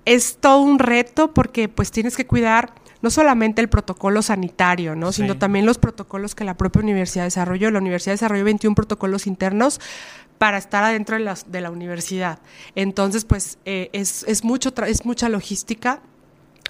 es 0.04 0.38
todo 0.40 0.60
un 0.60 0.78
reto 0.78 1.32
porque 1.32 1.68
pues 1.68 1.90
tienes 1.90 2.16
que 2.16 2.26
cuidar 2.26 2.74
no 3.02 3.10
solamente 3.10 3.62
el 3.62 3.68
protocolo 3.68 4.22
sanitario, 4.22 4.94
¿no? 4.94 5.12
sino 5.12 5.38
también 5.38 5.64
los 5.64 5.78
protocolos 5.78 6.34
que 6.34 6.44
la 6.44 6.56
propia 6.56 6.82
universidad 6.82 7.24
desarrolló. 7.24 7.70
La 7.70 7.78
universidad 7.78 8.14
desarrolló 8.14 8.44
21 8.44 8.74
protocolos 8.74 9.26
internos 9.26 9.80
para 10.40 10.56
estar 10.56 10.82
adentro 10.82 11.18
de 11.18 11.22
la, 11.22 11.36
de 11.46 11.60
la 11.60 11.70
universidad. 11.70 12.38
Entonces, 12.74 13.26
pues 13.26 13.58
eh, 13.66 13.90
es, 13.92 14.22
es, 14.26 14.42
mucho 14.42 14.72
es 14.86 15.04
mucha 15.04 15.28
logística 15.28 16.00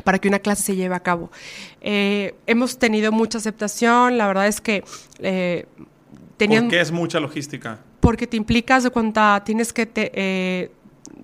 para 0.02 0.18
que 0.18 0.26
una 0.26 0.40
clase 0.40 0.64
se 0.64 0.74
lleve 0.74 0.96
a 0.96 0.98
cabo. 0.98 1.30
Eh, 1.80 2.34
hemos 2.48 2.80
tenido 2.80 3.12
mucha 3.12 3.38
aceptación, 3.38 4.18
la 4.18 4.26
verdad 4.26 4.48
es 4.48 4.60
que... 4.60 4.82
Eh, 5.20 5.66
tenían, 6.36 6.64
¿Por 6.64 6.70
qué 6.72 6.80
es 6.80 6.90
mucha 6.90 7.20
logística? 7.20 7.78
Porque 8.00 8.26
te 8.26 8.36
implicas 8.36 8.82
de 8.82 8.90
cuenta, 8.90 9.40
tienes 9.44 9.72
que 9.72 9.86
te, 9.86 10.10
eh, 10.14 10.72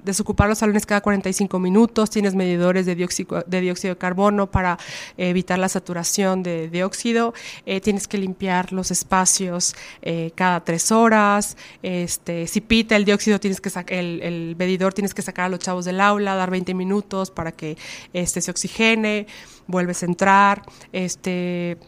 desocupar 0.02 0.48
los 0.48 0.58
salones 0.58 0.86
cada 0.86 1.00
45 1.00 1.58
minutos, 1.58 2.10
tienes 2.10 2.34
medidores 2.34 2.86
de 2.86 2.94
dióxido 2.94 3.44
de, 3.46 3.60
dióxido 3.60 3.94
de 3.94 3.98
carbono 3.98 4.50
para 4.50 4.78
evitar 5.16 5.58
la 5.58 5.68
saturación 5.68 6.42
de 6.42 6.68
dióxido, 6.68 7.34
eh, 7.66 7.80
tienes 7.80 8.08
que 8.08 8.18
limpiar 8.18 8.72
los 8.72 8.90
espacios 8.90 9.74
eh, 10.02 10.30
cada 10.34 10.64
tres 10.64 10.92
horas, 10.92 11.56
este, 11.82 12.46
si 12.46 12.60
pita 12.60 12.96
el 12.96 13.04
dióxido, 13.04 13.40
tienes 13.40 13.60
que 13.60 13.70
el, 13.88 14.22
el, 14.22 14.56
medidor 14.56 14.94
tienes 14.94 15.14
que 15.14 15.22
sacar 15.22 15.46
a 15.46 15.48
los 15.48 15.60
chavos 15.60 15.84
del 15.84 16.00
aula, 16.00 16.34
dar 16.34 16.50
20 16.50 16.74
minutos 16.74 17.30
para 17.30 17.52
que 17.52 17.76
este, 18.12 18.40
se 18.40 18.50
oxigene, 18.50 19.26
vuelves 19.66 20.02
a 20.02 20.06
entrar, 20.06 20.62
este 20.92 21.78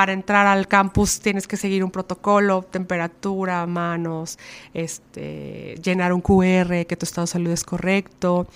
para 0.00 0.14
entrar 0.14 0.46
al 0.46 0.66
campus 0.66 1.20
tienes 1.20 1.46
que 1.46 1.58
seguir 1.58 1.84
un 1.84 1.90
protocolo, 1.90 2.62
temperatura, 2.62 3.66
manos, 3.66 4.38
este, 4.72 5.74
llenar 5.82 6.14
un 6.14 6.22
QR, 6.22 6.86
que 6.86 6.96
tu 6.98 7.04
estado 7.04 7.26
de 7.26 7.32
salud 7.32 7.50
es 7.50 7.64
correcto. 7.64 8.46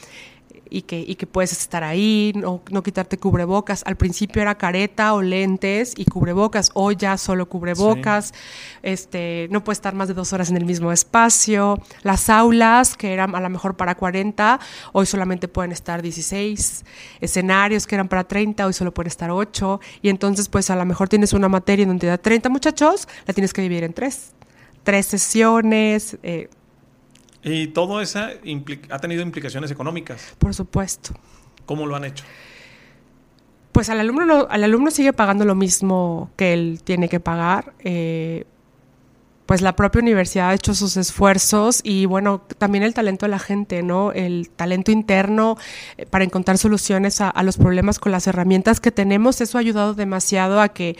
Y 0.75 0.83
que, 0.83 0.99
y 0.99 1.15
que 1.15 1.29
puedes 1.29 1.53
estar 1.53 1.85
ahí, 1.85 2.33
no, 2.35 2.61
no 2.69 2.83
quitarte 2.83 3.17
cubrebocas. 3.17 3.85
Al 3.87 3.95
principio 3.95 4.43
era 4.43 4.57
careta 4.57 5.15
o 5.15 5.23
lentes 5.23 5.95
y 5.97 6.05
cubrebocas, 6.05 6.73
hoy 6.75 6.97
ya 6.97 7.17
solo 7.17 7.49
cubrebocas, 7.49 8.35
este, 8.83 9.47
no 9.53 9.63
puedes 9.63 9.79
estar 9.79 9.95
más 9.95 10.09
de 10.09 10.15
dos 10.15 10.33
horas 10.33 10.51
en 10.51 10.57
el 10.57 10.65
mismo 10.65 10.91
espacio. 10.91 11.81
Las 12.03 12.29
aulas, 12.29 12.97
que 12.97 13.13
eran 13.13 13.37
a 13.37 13.41
lo 13.41 13.49
mejor 13.51 13.77
para 13.77 13.95
40, 13.95 14.59
hoy 14.91 15.07
solamente 15.07 15.47
pueden 15.47 15.71
estar 15.71 16.03
16. 16.03 16.85
Escenarios 17.21 17.87
que 17.87 17.95
eran 17.95 18.09
para 18.09 18.25
30, 18.25 18.67
hoy 18.67 18.73
solo 18.73 18.93
pueden 18.93 19.09
estar 19.09 19.31
8. 19.31 19.81
Y 20.03 20.09
entonces, 20.09 20.49
pues 20.49 20.71
a 20.71 20.77
lo 20.77 20.85
mejor 20.85 21.09
tienes 21.09 21.33
una 21.35 21.49
materia 21.49 21.85
en 21.85 21.91
donde 21.91 22.09
da 22.09 22.19
30 22.19 22.49
muchachos, 22.49 23.07
la 23.29 23.33
tienes 23.33 23.53
que 23.53 23.63
dividir 23.63 23.85
en 23.85 23.93
tres. 23.93 24.33
Tres 24.83 25.07
sesiones. 25.07 26.19
Eh, 26.25 26.49
y 27.45 27.69
todo 27.69 28.01
eso 28.01 28.21
ha 28.91 28.99
tenido 28.99 29.23
implicaciones 29.23 29.71
económicas. 29.71 30.35
Por 30.39 30.55
supuesto. 30.55 31.13
¿Cómo 31.67 31.87
lo 31.87 31.95
han 31.95 32.07
hecho? 32.07 32.25
Pues 33.73 33.91
al 33.91 34.01
alumno, 34.01 34.47
al 34.49 34.65
alumno 34.65 34.91
sigue 34.91 35.13
pagando 35.13 35.45
lo 35.45 35.55
mismo 35.55 36.31
que 36.37 36.55
él 36.55 36.81
tiene 36.85 37.09
que 37.09 37.21
pagar. 37.21 37.75
Eh, 37.81 38.47
pues 39.47 39.61
la 39.61 39.77
propia 39.77 40.01
universidad 40.01 40.51
ha 40.51 40.55
hecho 40.55 40.75
sus 40.75 40.97
esfuerzos 40.97 41.81
y 41.85 42.07
bueno, 42.07 42.41
también 42.57 42.83
el 42.83 42.95
talento 42.95 43.27
de 43.27 43.31
la 43.31 43.39
gente, 43.39 43.83
¿no? 43.83 44.13
El 44.13 44.49
talento 44.49 44.91
interno 44.91 45.59
eh, 45.99 46.07
para 46.07 46.25
encontrar 46.25 46.57
soluciones 46.57 47.21
a, 47.21 47.43
los 47.43 47.59
problemas 47.59 47.99
con 47.99 48.11
las 48.11 48.27
herramientas 48.27 48.81
que 48.81 48.91
tenemos, 48.91 49.43
eso 49.43 49.59
ha 49.59 49.61
ayudado 49.61 49.93
demasiado 49.93 50.63
a 50.63 50.71
que, 50.71 50.97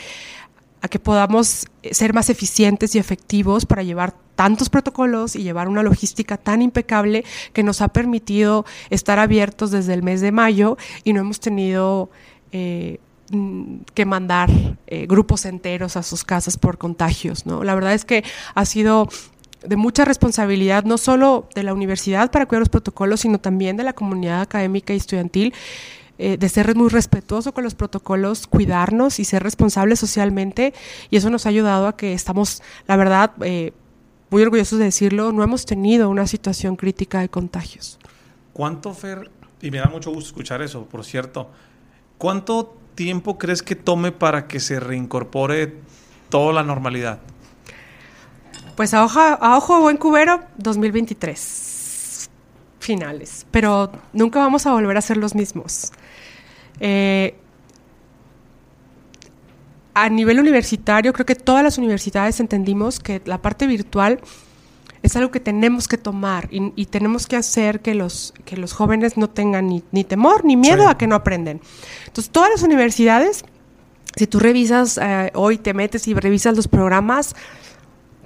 a 0.83 0.89
que 0.89 0.99
podamos 0.99 1.67
ser 1.91 2.13
más 2.13 2.29
eficientes 2.29 2.95
y 2.95 2.99
efectivos 2.99 3.65
para 3.65 3.83
llevar 3.83 4.15
tantos 4.35 4.69
protocolos 4.69 5.37
y 5.37 5.43
llevar 5.43 5.69
una 5.69 5.83
logística 5.83 6.37
tan 6.37 6.63
impecable 6.63 7.25
que 7.53 7.63
nos 7.63 7.81
ha 7.81 7.89
permitido 7.89 8.65
estar 8.91 9.19
abiertos 9.19 9.71
desde 9.71 9.95
el 9.95 10.03
mes 10.03 10.21
de 10.21 10.33
mayo 10.33 10.77
y 11.05 11.13
no 11.13 11.21
hemos 11.21 11.41
tenido 11.41 12.11
eh, 12.53 12.99
que 13.95 14.05
mandar 14.05 14.51
eh, 14.87 15.07
grupos 15.07 15.45
enteros 15.47 15.97
a 15.97 16.03
sus 16.03 16.25
casas 16.25 16.57
por 16.59 16.79
contagios. 16.79 17.47
¿no? 17.47 17.65
La 17.65 17.75
verdad 17.75 17.95
es 17.95 18.05
que 18.05 18.23
ha 18.55 18.65
sido 18.65 19.09
de 19.65 19.77
mucha 19.77 20.05
responsabilidad, 20.05 20.85
no 20.85 20.99
solo 20.99 21.49
de 21.55 21.63
la 21.63 21.73
universidad 21.73 22.31
para 22.31 22.47
cuidar 22.47 22.61
los 22.61 22.69
protocolos, 22.69 23.21
sino 23.21 23.39
también 23.39 23.77
de 23.77 23.83
la 23.83 23.95
comunidad 23.95 24.43
académica 24.43 24.93
y 24.93 24.99
estudiantil, 24.99 25.55
eh, 26.19 26.37
de 26.37 26.49
ser 26.49 26.77
muy 26.77 26.91
respetuoso 26.91 27.55
con 27.55 27.65
los 27.65 27.75
protocolos, 27.75 28.47
cuidarnos 28.47 29.19
y 29.19 29.25
ser 29.25 29.43
responsables 29.43 29.99
socialmente. 29.99 30.75
Y 31.11 31.17
eso 31.17 31.31
nos 31.31 31.47
ha 31.47 31.49
ayudado 31.49 31.89
a 31.89 31.97
que 31.97 32.13
estamos, 32.13 32.63
la 32.87 32.97
verdad, 32.97 33.33
muy 34.31 34.43
orgullosos 34.43 34.79
de 34.79 34.87
decirlo, 34.87 35.33
no 35.33 35.43
hemos 35.43 35.65
tenido 35.67 36.09
una 36.09 36.27
situación 36.27 36.77
crítica 36.77 37.21
de 37.21 37.29
contagios. 37.29 37.99
¿Cuánto, 38.53 38.95
Fer? 38.95 39.31
Y 39.61 39.71
me 39.71 39.79
da 39.79 39.87
mucho 39.87 40.11
gusto 40.11 40.29
escuchar 40.29 40.63
eso, 40.63 40.85
por 40.85 41.05
cierto. 41.05 41.51
¿Cuánto 42.19 42.77
tiempo 42.95 43.39
crees 43.39 43.63
que 43.63 43.75
tome 43.77 44.13
para 44.13 44.47
que 44.47 44.61
se 44.61 44.81
reincorpore 44.81 45.77
toda 46.29 46.53
la 46.53 46.63
normalidad? 46.63 47.21
Pues 48.77 48.93
a, 48.95 49.05
hoja, 49.05 49.35
a 49.35 49.57
ojo 49.57 49.81
buen 49.81 49.97
cubero, 49.97 50.41
2023. 50.59 52.29
Finales. 52.81 53.47
Pero 53.51 53.93
nunca 54.13 54.41
vamos 54.41 54.67
a 54.67 54.73
volver 54.73 54.97
a 54.97 55.01
ser 55.01 55.17
los 55.17 55.35
mismos. 55.35 55.93
Eh, 56.81 57.37
a 59.95 60.09
nivel 60.09 60.41
universitario, 60.41 61.13
creo 61.13 61.25
que 61.25 61.37
todas 61.37 61.63
las 61.63 61.79
universidades 61.79 62.41
entendimos 62.41 62.99
que 62.99 63.23
la 63.25 63.41
parte 63.41 63.67
virtual 63.67 64.21
es 65.03 65.17
algo 65.17 65.31
que 65.31 65.39
tenemos 65.39 65.87
que 65.87 65.99
tomar 65.99 66.49
y, 66.51 66.87
tenemos 66.87 67.27
que 67.27 67.37
hacer 67.37 67.81
que 67.81 67.95
los, 67.95 68.33
que 68.47 68.57
los 68.57 68.73
jóvenes 68.73 69.17
no 69.19 69.29
tengan 69.29 69.69
ni, 69.69 70.05
temor 70.05 70.45
ni 70.45 70.57
miedo 70.57 70.89
a 70.89 70.97
que 70.97 71.07
no 71.07 71.15
aprenden. 71.15 71.61
Entonces, 72.07 72.33
todas 72.33 72.51
las 72.51 72.63
universidades, 72.63 73.45
si 74.17 74.27
tú 74.27 74.41
revisas 74.41 74.99
eh, 74.99 75.31
hoy, 75.35 75.59
te 75.59 75.75
metes 75.75 76.09
y 76.09 76.15
revisas 76.15 76.57
los 76.57 76.69
programas, 76.69 77.37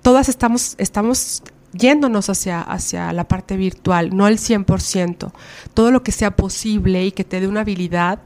todas 0.02 0.28
estamos, 0.28 0.76
estamos 0.78 1.42
yéndonos 1.72 2.30
hacia, 2.30 2.60
hacia 2.60 3.12
la 3.12 3.24
parte 3.24 3.56
virtual, 3.56 4.16
no 4.16 4.28
el 4.28 4.38
100%. 4.38 5.32
Todo 5.74 5.90
lo 5.90 6.04
que 6.04 6.12
sea 6.12 6.36
posible 6.36 7.04
y 7.04 7.10
que 7.10 7.24
te 7.24 7.40
dé 7.40 7.48
una 7.48 7.62
habilidad 7.62 8.20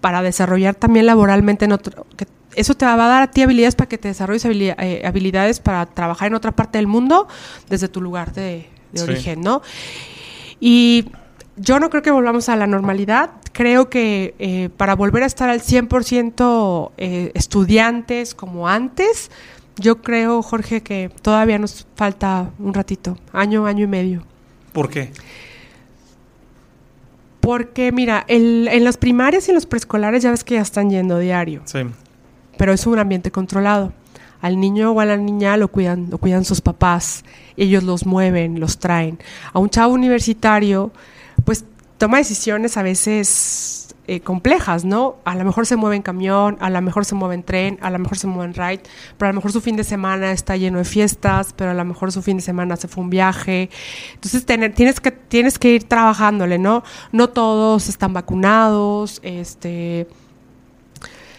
para 0.00 0.22
desarrollar 0.22 0.74
también 0.74 1.06
laboralmente 1.06 1.64
en 1.66 1.72
otro, 1.72 2.04
que 2.16 2.26
eso 2.56 2.74
te 2.74 2.86
va 2.86 2.94
a 2.94 2.96
dar 2.96 3.22
a 3.22 3.30
ti 3.30 3.42
habilidades 3.42 3.76
para 3.76 3.88
que 3.88 3.98
te 3.98 4.08
desarrolles 4.08 4.44
eh, 4.44 5.02
habilidades 5.04 5.60
para 5.60 5.86
trabajar 5.86 6.28
en 6.28 6.34
otra 6.34 6.52
parte 6.52 6.78
del 6.78 6.86
mundo 6.86 7.28
desde 7.68 7.88
tu 7.88 8.00
lugar 8.00 8.32
de, 8.32 8.66
origen, 9.02 9.42
¿no? 9.42 9.60
Y 10.58 11.10
yo 11.56 11.78
no 11.78 11.90
creo 11.90 12.02
que 12.02 12.10
volvamos 12.10 12.48
a 12.48 12.56
la 12.56 12.66
normalidad. 12.66 13.30
Creo 13.52 13.90
que 13.90 14.34
eh, 14.38 14.70
para 14.74 14.94
volver 14.94 15.22
a 15.22 15.26
estar 15.26 15.50
al 15.50 15.60
100% 15.60 16.92
eh, 16.96 17.30
estudiantes 17.34 18.34
como 18.34 18.68
antes, 18.68 19.30
yo 19.76 20.00
creo, 20.00 20.40
Jorge, 20.42 20.82
que 20.82 21.10
todavía 21.20 21.58
nos 21.58 21.86
falta 21.94 22.50
un 22.58 22.72
ratito, 22.72 23.18
año, 23.34 23.66
año 23.66 23.84
y 23.84 23.88
medio. 23.88 24.22
¿Por 24.72 24.88
qué? 24.88 25.12
Porque, 27.40 27.92
mira, 27.92 28.24
en 28.28 28.82
las 28.82 28.96
primarias 28.96 29.46
y 29.46 29.50
en 29.50 29.56
los 29.56 29.66
preescolares 29.66 30.22
ya 30.22 30.30
ves 30.30 30.42
que 30.42 30.54
ya 30.54 30.62
están 30.62 30.88
yendo 30.88 31.18
diario. 31.18 31.60
Sí 31.66 31.80
pero 32.56 32.72
es 32.72 32.86
un 32.86 32.98
ambiente 32.98 33.30
controlado. 33.30 33.92
Al 34.40 34.60
niño 34.60 34.92
o 34.92 35.00
a 35.00 35.06
la 35.06 35.16
niña 35.16 35.56
lo 35.56 35.68
cuidan, 35.68 36.08
lo 36.10 36.18
cuidan 36.18 36.44
sus 36.44 36.60
papás, 36.60 37.24
ellos 37.56 37.82
los 37.82 38.06
mueven, 38.06 38.60
los 38.60 38.78
traen. 38.78 39.18
A 39.52 39.58
un 39.58 39.70
chavo 39.70 39.94
universitario, 39.94 40.92
pues 41.44 41.64
toma 41.98 42.18
decisiones 42.18 42.76
a 42.76 42.82
veces 42.82 43.94
eh, 44.08 44.20
complejas, 44.20 44.84
¿no? 44.84 45.16
A 45.24 45.34
lo 45.34 45.44
mejor 45.44 45.66
se 45.66 45.74
mueve 45.74 45.96
en 45.96 46.02
camión, 46.02 46.58
a 46.60 46.70
lo 46.70 46.80
mejor 46.80 47.04
se 47.04 47.16
mueve 47.16 47.34
en 47.34 47.42
tren, 47.42 47.78
a 47.80 47.90
lo 47.90 47.98
mejor 47.98 48.16
se 48.16 48.28
mueve 48.28 48.52
en 48.52 48.54
ride, 48.54 48.82
pero 49.18 49.28
a 49.28 49.32
lo 49.32 49.34
mejor 49.34 49.50
su 49.50 49.60
fin 49.60 49.74
de 49.74 49.82
semana 49.82 50.30
está 50.30 50.56
lleno 50.56 50.78
de 50.78 50.84
fiestas, 50.84 51.52
pero 51.56 51.72
a 51.72 51.74
lo 51.74 51.84
mejor 51.84 52.12
su 52.12 52.22
fin 52.22 52.36
de 52.36 52.42
semana 52.44 52.76
se 52.76 52.86
fue 52.86 53.02
un 53.02 53.10
viaje. 53.10 53.68
Entonces 54.14 54.46
tener, 54.46 54.74
tienes, 54.74 55.00
que, 55.00 55.10
tienes 55.10 55.58
que 55.58 55.70
ir 55.70 55.84
trabajándole, 55.84 56.56
¿no? 56.58 56.84
No 57.10 57.30
todos 57.30 57.88
están 57.88 58.12
vacunados, 58.12 59.18
este 59.24 60.06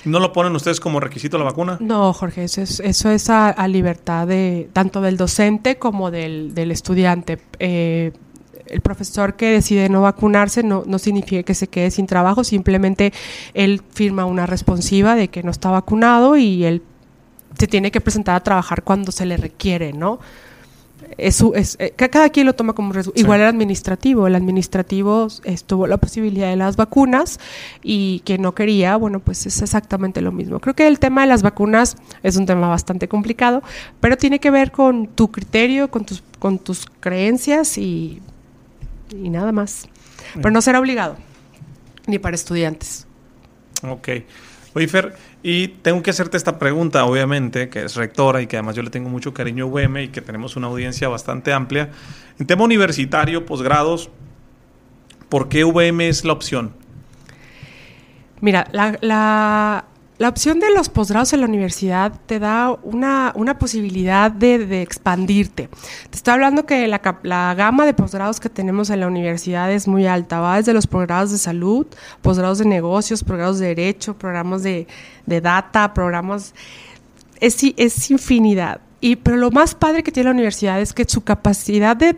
¿No 0.06 0.20
lo 0.20 0.32
ponen 0.34 0.56
ustedes 0.56 0.80
como 0.80 1.00
requisito 1.00 1.38
la 1.38 1.44
vacuna? 1.44 1.78
No, 1.80 2.14
Jorge, 2.14 2.44
eso 2.46 2.62
es, 2.62 2.80
eso 2.80 3.10
es 3.10 3.30
a, 3.30 3.68
libertad 3.68 4.28
de 4.28 4.70
tanto 4.74 5.02
del 5.02 5.18
docente 5.18 5.78
como 5.78 6.12
del, 6.12 6.54
estudiante. 6.72 7.40
Eh, 7.60 8.12
el 8.68 8.82
profesor 8.82 9.36
que 9.36 9.52
decide 9.52 9.90
no 9.90 10.02
vacunarse 10.02 10.64
no, 10.64 10.84
no 10.86 11.00
significa 11.00 11.44
que 11.44 11.54
se 11.54 11.68
quede 11.68 11.92
sin 11.92 12.06
trabajo, 12.06 12.44
simplemente 12.44 13.14
él 13.54 13.82
firma 13.94 14.26
una 14.26 14.46
responsiva 14.46 15.16
de 15.16 15.30
que 15.30 15.44
no 15.44 15.52
está 15.52 15.72
vacunado 15.72 16.38
y 16.38 16.66
él 16.66 16.82
se 17.58 17.68
tiene 17.68 17.92
que 17.92 18.02
presentar 18.02 18.36
a 18.36 18.40
trabajar 18.42 18.84
cuando 18.84 19.12
se 19.12 19.26
le 19.26 19.38
requiere, 19.38 19.94
¿no? 19.94 20.20
Es, 21.18 21.44
es, 21.56 21.78
eh, 21.80 21.92
cada 21.92 22.30
quien 22.30 22.46
lo 22.46 22.54
toma 22.54 22.74
como 22.74 22.94
igual 23.16 23.42
el 23.42 23.48
administrativo 23.48 24.28
el 24.28 24.36
administrativo 24.36 25.28
estuvo 25.44 25.88
la 25.88 25.98
posibilidad 25.98 26.50
de 26.50 26.56
las 26.56 26.76
vacunas 26.76 27.40
y 27.84 28.22
quien 28.26 28.42
no 28.42 28.54
quería 28.54 28.96
bueno 28.96 29.20
pues 29.20 29.46
es 29.46 29.62
exactamente 29.62 30.22
lo 30.22 30.32
mismo. 30.32 30.60
Creo 30.60 30.76
que 30.76 30.88
el 30.88 31.00
tema 31.00 31.22
de 31.22 31.28
las 31.28 31.44
vacunas 31.44 31.98
es 32.24 32.38
un 32.38 32.46
tema 32.46 32.68
bastante 32.68 33.08
complicado 33.08 33.64
pero 34.00 34.18
tiene 34.18 34.40
que 34.40 34.52
ver 34.52 34.72
con 34.72 35.08
tu 35.08 35.32
criterio 35.32 35.90
con 35.90 36.06
tus 36.06 36.24
con 36.40 36.60
tus 36.60 36.86
creencias 37.00 37.78
y, 37.78 38.22
y 39.12 39.30
nada 39.30 39.52
más. 39.52 39.88
Pero 40.36 40.52
no 40.52 40.62
será 40.62 40.80
obligado 40.80 41.16
ni 42.08 42.20
para 42.20 42.36
estudiantes. 42.36 43.06
Ok. 43.84 44.10
Oye, 44.74 44.88
Fer, 44.88 45.16
y 45.50 45.70
tengo 45.70 46.04
que 46.04 46.10
hacerte 46.10 46.36
esta 46.36 46.60
pregunta, 46.60 47.06
obviamente, 47.06 47.70
que 47.70 47.86
es 47.86 47.96
rectora 47.96 48.42
y 48.42 48.48
que 48.48 48.58
además 48.58 48.76
yo 48.76 48.84
le 48.84 48.90
tengo 48.90 49.08
mucho 49.08 49.34
cariño 49.34 49.64
a 49.64 49.68
UM 49.68 49.98
y 50.00 50.08
que 50.10 50.20
tenemos 50.20 50.58
una 50.58 50.68
audiencia 50.68 51.08
bastante 51.08 51.54
amplia. 51.54 51.90
En 52.38 52.46
tema 52.48 52.66
universitario, 52.66 53.46
posgrados, 53.46 54.10
¿por 55.30 55.48
qué 55.48 55.64
UVM 55.64 56.02
es 56.02 56.26
la 56.26 56.34
opción? 56.34 56.74
Mira, 58.42 58.68
la 58.74 59.86
opción 60.26 60.60
de 60.60 60.72
los 60.72 60.90
posgrados 60.90 61.32
en 61.34 61.42
la 61.42 61.46
universidad 61.46 62.12
te 62.26 62.40
da 62.40 62.72
una, 62.84 63.34
posibilidad 63.60 64.32
de, 64.32 64.82
expandirte. 64.82 65.70
Te 66.10 66.18
estoy 66.18 66.34
hablando 66.34 66.66
que 66.66 66.88
la, 66.88 67.54
gama 67.56 67.86
de 67.86 67.94
posgrados 67.94 68.40
que 68.40 68.50
tenemos 68.50 68.90
en 68.90 69.00
la 69.02 69.08
universidad 69.08 69.72
es 69.72 69.88
muy 69.88 70.08
alta. 70.08 70.40
Va 70.40 70.58
desde 70.58 70.74
los 70.74 70.88
posgrados 70.88 71.32
de 71.32 71.38
salud, 71.38 71.86
posgrados 72.24 72.58
de 72.58 72.66
negocios, 72.66 73.24
posgrados 73.24 73.60
de 73.60 73.68
derecho, 73.68 74.18
programas 74.18 74.64
de, 74.64 74.88
data, 75.26 75.94
programas... 75.94 76.56
Es, 77.40 77.60
es 77.78 78.10
infinidad. 78.10 78.82
Y, 79.00 79.18
pero 79.18 79.38
lo 79.38 79.52
más 79.52 79.76
padre 79.76 80.02
que 80.02 80.12
tiene 80.12 80.30
la 80.30 80.34
universidad 80.34 80.82
es 80.82 80.94
que 80.94 81.06
su 81.06 81.22
capacidad 81.24 81.96
de 81.96 82.16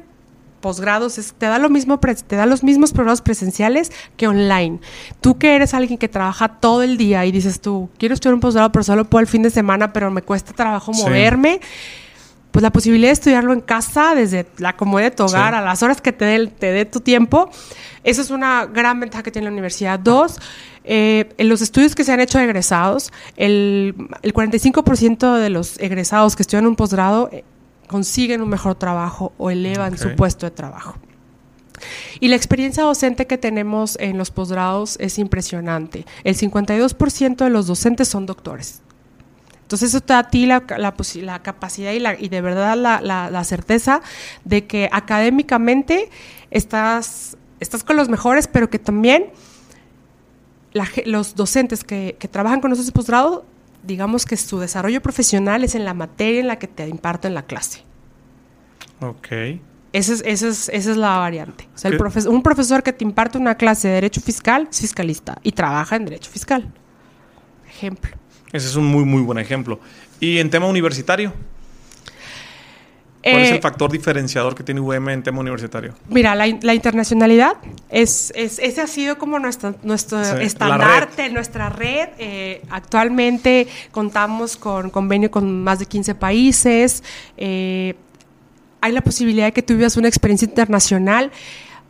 posgrados 0.59 1.19
te 1.37 1.45
da 1.45 1.59
lo 1.59 1.69
mismo 1.69 1.99
te 1.99 2.35
da 2.35 2.45
los 2.45 2.63
mismos 2.63 2.91
programas 2.91 3.21
presenciales 3.21 3.91
que 4.17 4.27
online. 4.27 4.79
Tú 5.21 5.37
que 5.37 5.55
eres 5.55 5.73
alguien 5.73 5.97
que 5.97 6.07
trabaja 6.07 6.47
todo 6.59 6.83
el 6.83 6.97
día 6.97 7.25
y 7.25 7.31
dices 7.31 7.61
tú, 7.61 7.89
quiero 7.97 8.13
estudiar 8.13 8.33
un 8.33 8.39
posgrado 8.39 8.71
pero 8.71 8.83
solo 8.83 9.05
puedo 9.05 9.21
el 9.21 9.27
fin 9.27 9.43
de 9.43 9.49
semana, 9.49 9.93
pero 9.93 10.11
me 10.11 10.21
cuesta 10.21 10.53
trabajo 10.53 10.91
moverme. 10.93 11.59
pues 12.51 12.63
la 12.63 12.71
posibilidad 12.71 13.09
de 13.09 13.13
estudiarlo 13.13 13.53
en 13.53 13.61
casa, 13.61 14.15
desde 14.15 14.47
la 14.57 14.75
comodidad 14.75 15.11
de 15.11 15.15
tu 15.17 15.23
hogar, 15.23 15.53
a 15.53 15.61
las 15.61 15.83
horas 15.83 16.01
que 16.01 16.11
te 16.11 16.25
dé, 16.25 16.47
te 16.47 16.71
dé 16.71 16.85
tu 16.85 16.99
tiempo. 16.99 17.49
Esa 18.03 18.21
es 18.21 18.31
una 18.31 18.65
gran 18.65 18.99
ventaja 18.99 19.23
que 19.23 19.29
tiene 19.29 19.45
la 19.45 19.51
universidad. 19.51 19.99
Dos, 19.99 20.39
eh, 20.83 21.29
en 21.37 21.49
los 21.49 21.61
estudios 21.61 21.93
que 21.93 22.03
se 22.03 22.11
han 22.11 22.19
hecho 22.19 22.39
de 22.39 22.45
egresados, 22.45 23.13
el, 23.37 23.93
el 24.23 24.33
45% 24.33 25.37
de 25.37 25.49
los 25.51 25.79
egresados 25.79 26.35
que 26.35 26.41
estudian 26.41 26.65
un 26.65 26.75
posgrado 26.75 27.29
eh, 27.31 27.43
consiguen 27.89 28.41
un 28.41 28.49
mejor 28.49 28.75
trabajo 28.75 29.33
o 29.37 29.49
elevan 29.49 29.97
su 29.97 30.15
puesto 30.15 30.45
de 30.45 30.51
trabajo. 30.51 30.95
Y 32.19 32.27
la 32.27 32.35
experiencia 32.35 32.83
docente 32.83 33.27
que 33.27 33.37
tenemos 33.37 33.97
en 33.99 34.17
los 34.17 34.31
posgrados 34.31 34.97
es 34.99 35.17
impresionante. 35.17 36.05
El 36.23 36.35
52% 36.35 37.35
de 37.37 37.49
los 37.49 37.67
docentes 37.67 38.07
son 38.07 38.25
doctores. 38.25 38.81
Entonces 39.61 39.89
eso 39.89 40.01
te 40.01 40.13
da 40.13 40.19
a 40.19 40.29
ti 40.29 40.45
la, 40.45 40.63
la, 40.77 41.41
capacidad 41.43 41.91
y, 41.91 41.99
la, 41.99 42.19
y, 42.19 42.29
de 42.29 42.41
verdad 42.41 42.75
la, 42.75 43.43
certeza 43.43 44.01
de 44.43 44.65
que 44.65 44.89
académicamente 44.91 46.09
estás, 46.49 47.37
estás 47.59 47.83
con 47.83 47.95
los 47.95 48.09
mejores, 48.09 48.47
pero 48.47 48.69
que 48.69 48.79
también 48.79 49.27
los 51.05 51.35
docentes 51.35 51.83
que, 51.83 52.15
trabajan 52.31 52.61
con 52.61 52.71
nosotros 52.71 52.89
en 52.89 52.93
posgrado, 52.93 53.45
digamos 53.83 54.25
que 54.25 54.37
su 54.37 54.59
desarrollo 54.59 55.01
profesional 55.01 55.63
es 55.63 55.75
en 55.75 55.85
la 55.85 55.93
materia 55.93 56.41
en 56.41 56.47
la 56.47 56.59
que 56.59 56.67
te 56.67 56.87
imparten 56.87 57.33
la 57.33 57.43
clase. 57.43 57.83
Ok. 59.01 59.27
Esa 59.91 60.13
es, 60.13 60.23
esa 60.25 60.47
es, 60.47 60.69
esa 60.69 60.91
es 60.91 60.97
la 60.97 61.17
variante. 61.17 61.67
O 61.73 61.77
sea, 61.77 61.89
el 61.89 62.27
un 62.27 62.43
profesor 62.43 62.83
que 62.83 62.93
te 62.93 63.03
imparte 63.03 63.37
una 63.37 63.55
clase 63.55 63.87
de 63.87 63.95
Derecho 63.95 64.21
Fiscal 64.21 64.67
es 64.69 64.81
fiscalista 64.81 65.39
y 65.41 65.51
trabaja 65.51 65.95
en 65.95 66.05
Derecho 66.05 66.29
Fiscal. 66.29 66.71
Ejemplo. 67.67 68.11
Ese 68.51 68.67
es 68.67 68.75
un 68.75 68.85
muy, 68.85 69.05
muy 69.05 69.21
buen 69.21 69.37
ejemplo. 69.37 69.79
¿Y 70.19 70.37
en 70.37 70.49
tema 70.49 70.67
universitario? 70.67 71.33
¿Cuál 73.21 73.41
es 73.41 73.49
el 73.49 73.57
eh, 73.57 73.61
factor 73.61 73.91
diferenciador 73.91 74.55
que 74.55 74.63
tiene 74.63 74.79
UM 74.79 75.09
en 75.09 75.23
tema 75.23 75.39
universitario? 75.39 75.93
Mira, 76.07 76.35
la, 76.35 76.47
internacionalidad 76.47 77.57
es, 77.89 78.31
ese 78.35 78.81
ha 78.81 78.87
sido 78.87 79.17
como 79.17 79.39
nuestro, 79.39 79.75
nuestro 79.83 80.21
estandarte, 80.21 81.29
nuestra 81.29 81.69
red. 81.69 82.09
Eh, 82.17 82.61
actualmente 82.69 83.67
contamos 83.91 84.55
con 84.55 84.89
convenio 84.89 85.29
con 85.29 85.63
más 85.63 85.79
de 85.79 85.85
15 85.85 86.15
países. 86.15 87.03
Eh, 87.35 87.95
hay 88.79 88.91
la 88.93 89.01
posibilidad 89.01 89.47
de 89.47 89.51
que 89.51 89.63
tú 89.63 89.75
vivas 89.75 89.97
una 89.97 90.07
experiencia 90.07 90.45
internacional, 90.45 91.31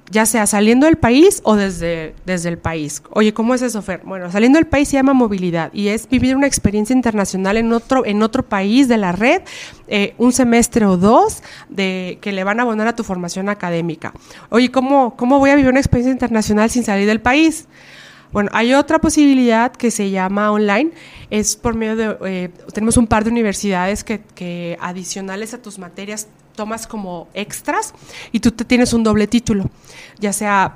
ya 0.10 0.26
sea 0.26 0.48
saliendo 0.48 0.86
del 0.86 0.98
país 0.98 1.42
o 1.44 1.56
desde, 1.56 2.16
desde 2.26 2.50
el 2.50 2.58
país. 2.58 3.02
Oye, 3.12 3.34
¿cómo 3.34 3.54
es 3.54 3.62
eso, 3.62 3.82
Fer? 3.82 4.02
Bueno, 4.04 4.32
saliendo 4.32 4.58
del 4.58 4.68
país 4.68 4.90
se 4.90 4.98
llama 4.98 5.14
movilidad 5.14 5.72
y 5.74 5.90
es 5.90 6.10
vivir 6.10 6.36
una 6.36 6.48
experiencia 6.48 6.96
internacional 6.96 7.58
en 7.58 7.72
otro, 7.74 8.06
en 8.06 8.24
otro 8.24 8.44
país 8.44 8.88
de 8.88 8.98
la 8.98 9.12
red, 9.12 9.42
eh, 9.88 10.16
un 10.18 10.32
semestre 10.32 10.86
o 10.86 10.98
dos 10.98 11.44
de, 11.70 12.18
que 12.22 12.32
le 12.32 12.44
van 12.44 12.60
a 12.60 12.64
abonar 12.64 12.88
a 12.88 12.96
tu 12.96 13.04
formación 13.04 13.50
académica. 13.50 14.14
Oye, 14.50 14.72
¿cómo, 14.72 15.16
¿cómo 15.16 15.40
voy 15.40 15.52
a 15.52 15.56
vivir 15.56 15.70
una 15.70 15.80
experiencia 15.80 16.12
internacional 16.12 16.70
sin 16.70 16.84
salir 16.84 17.08
del 17.08 17.22
país? 17.22 17.68
Bueno, 18.32 18.52
hay 18.54 18.76
otra 18.76 19.00
posibilidad 19.00 19.72
que 19.72 19.90
se 19.90 20.12
llama 20.12 20.52
online, 20.52 20.92
es 21.32 21.56
por 21.56 21.76
medio 21.76 21.96
de, 21.96 22.18
eh, 22.26 22.50
tenemos 22.74 22.96
un 22.98 23.08
par 23.08 23.24
de 23.24 23.32
universidades 23.32 24.04
que, 24.04 24.22
que 24.36 24.78
adicionales 24.80 25.56
a 25.56 25.62
tus 25.62 25.80
materias 25.80 26.28
tomas 26.60 26.88
como 26.88 27.30
extras 27.34 27.94
y 28.34 28.42
tú 28.42 28.52
te 28.52 28.66
tienes 28.66 28.92
un 28.92 29.02
doble 29.02 29.28
título, 29.28 29.70
ya 30.20 30.34
sea 30.34 30.76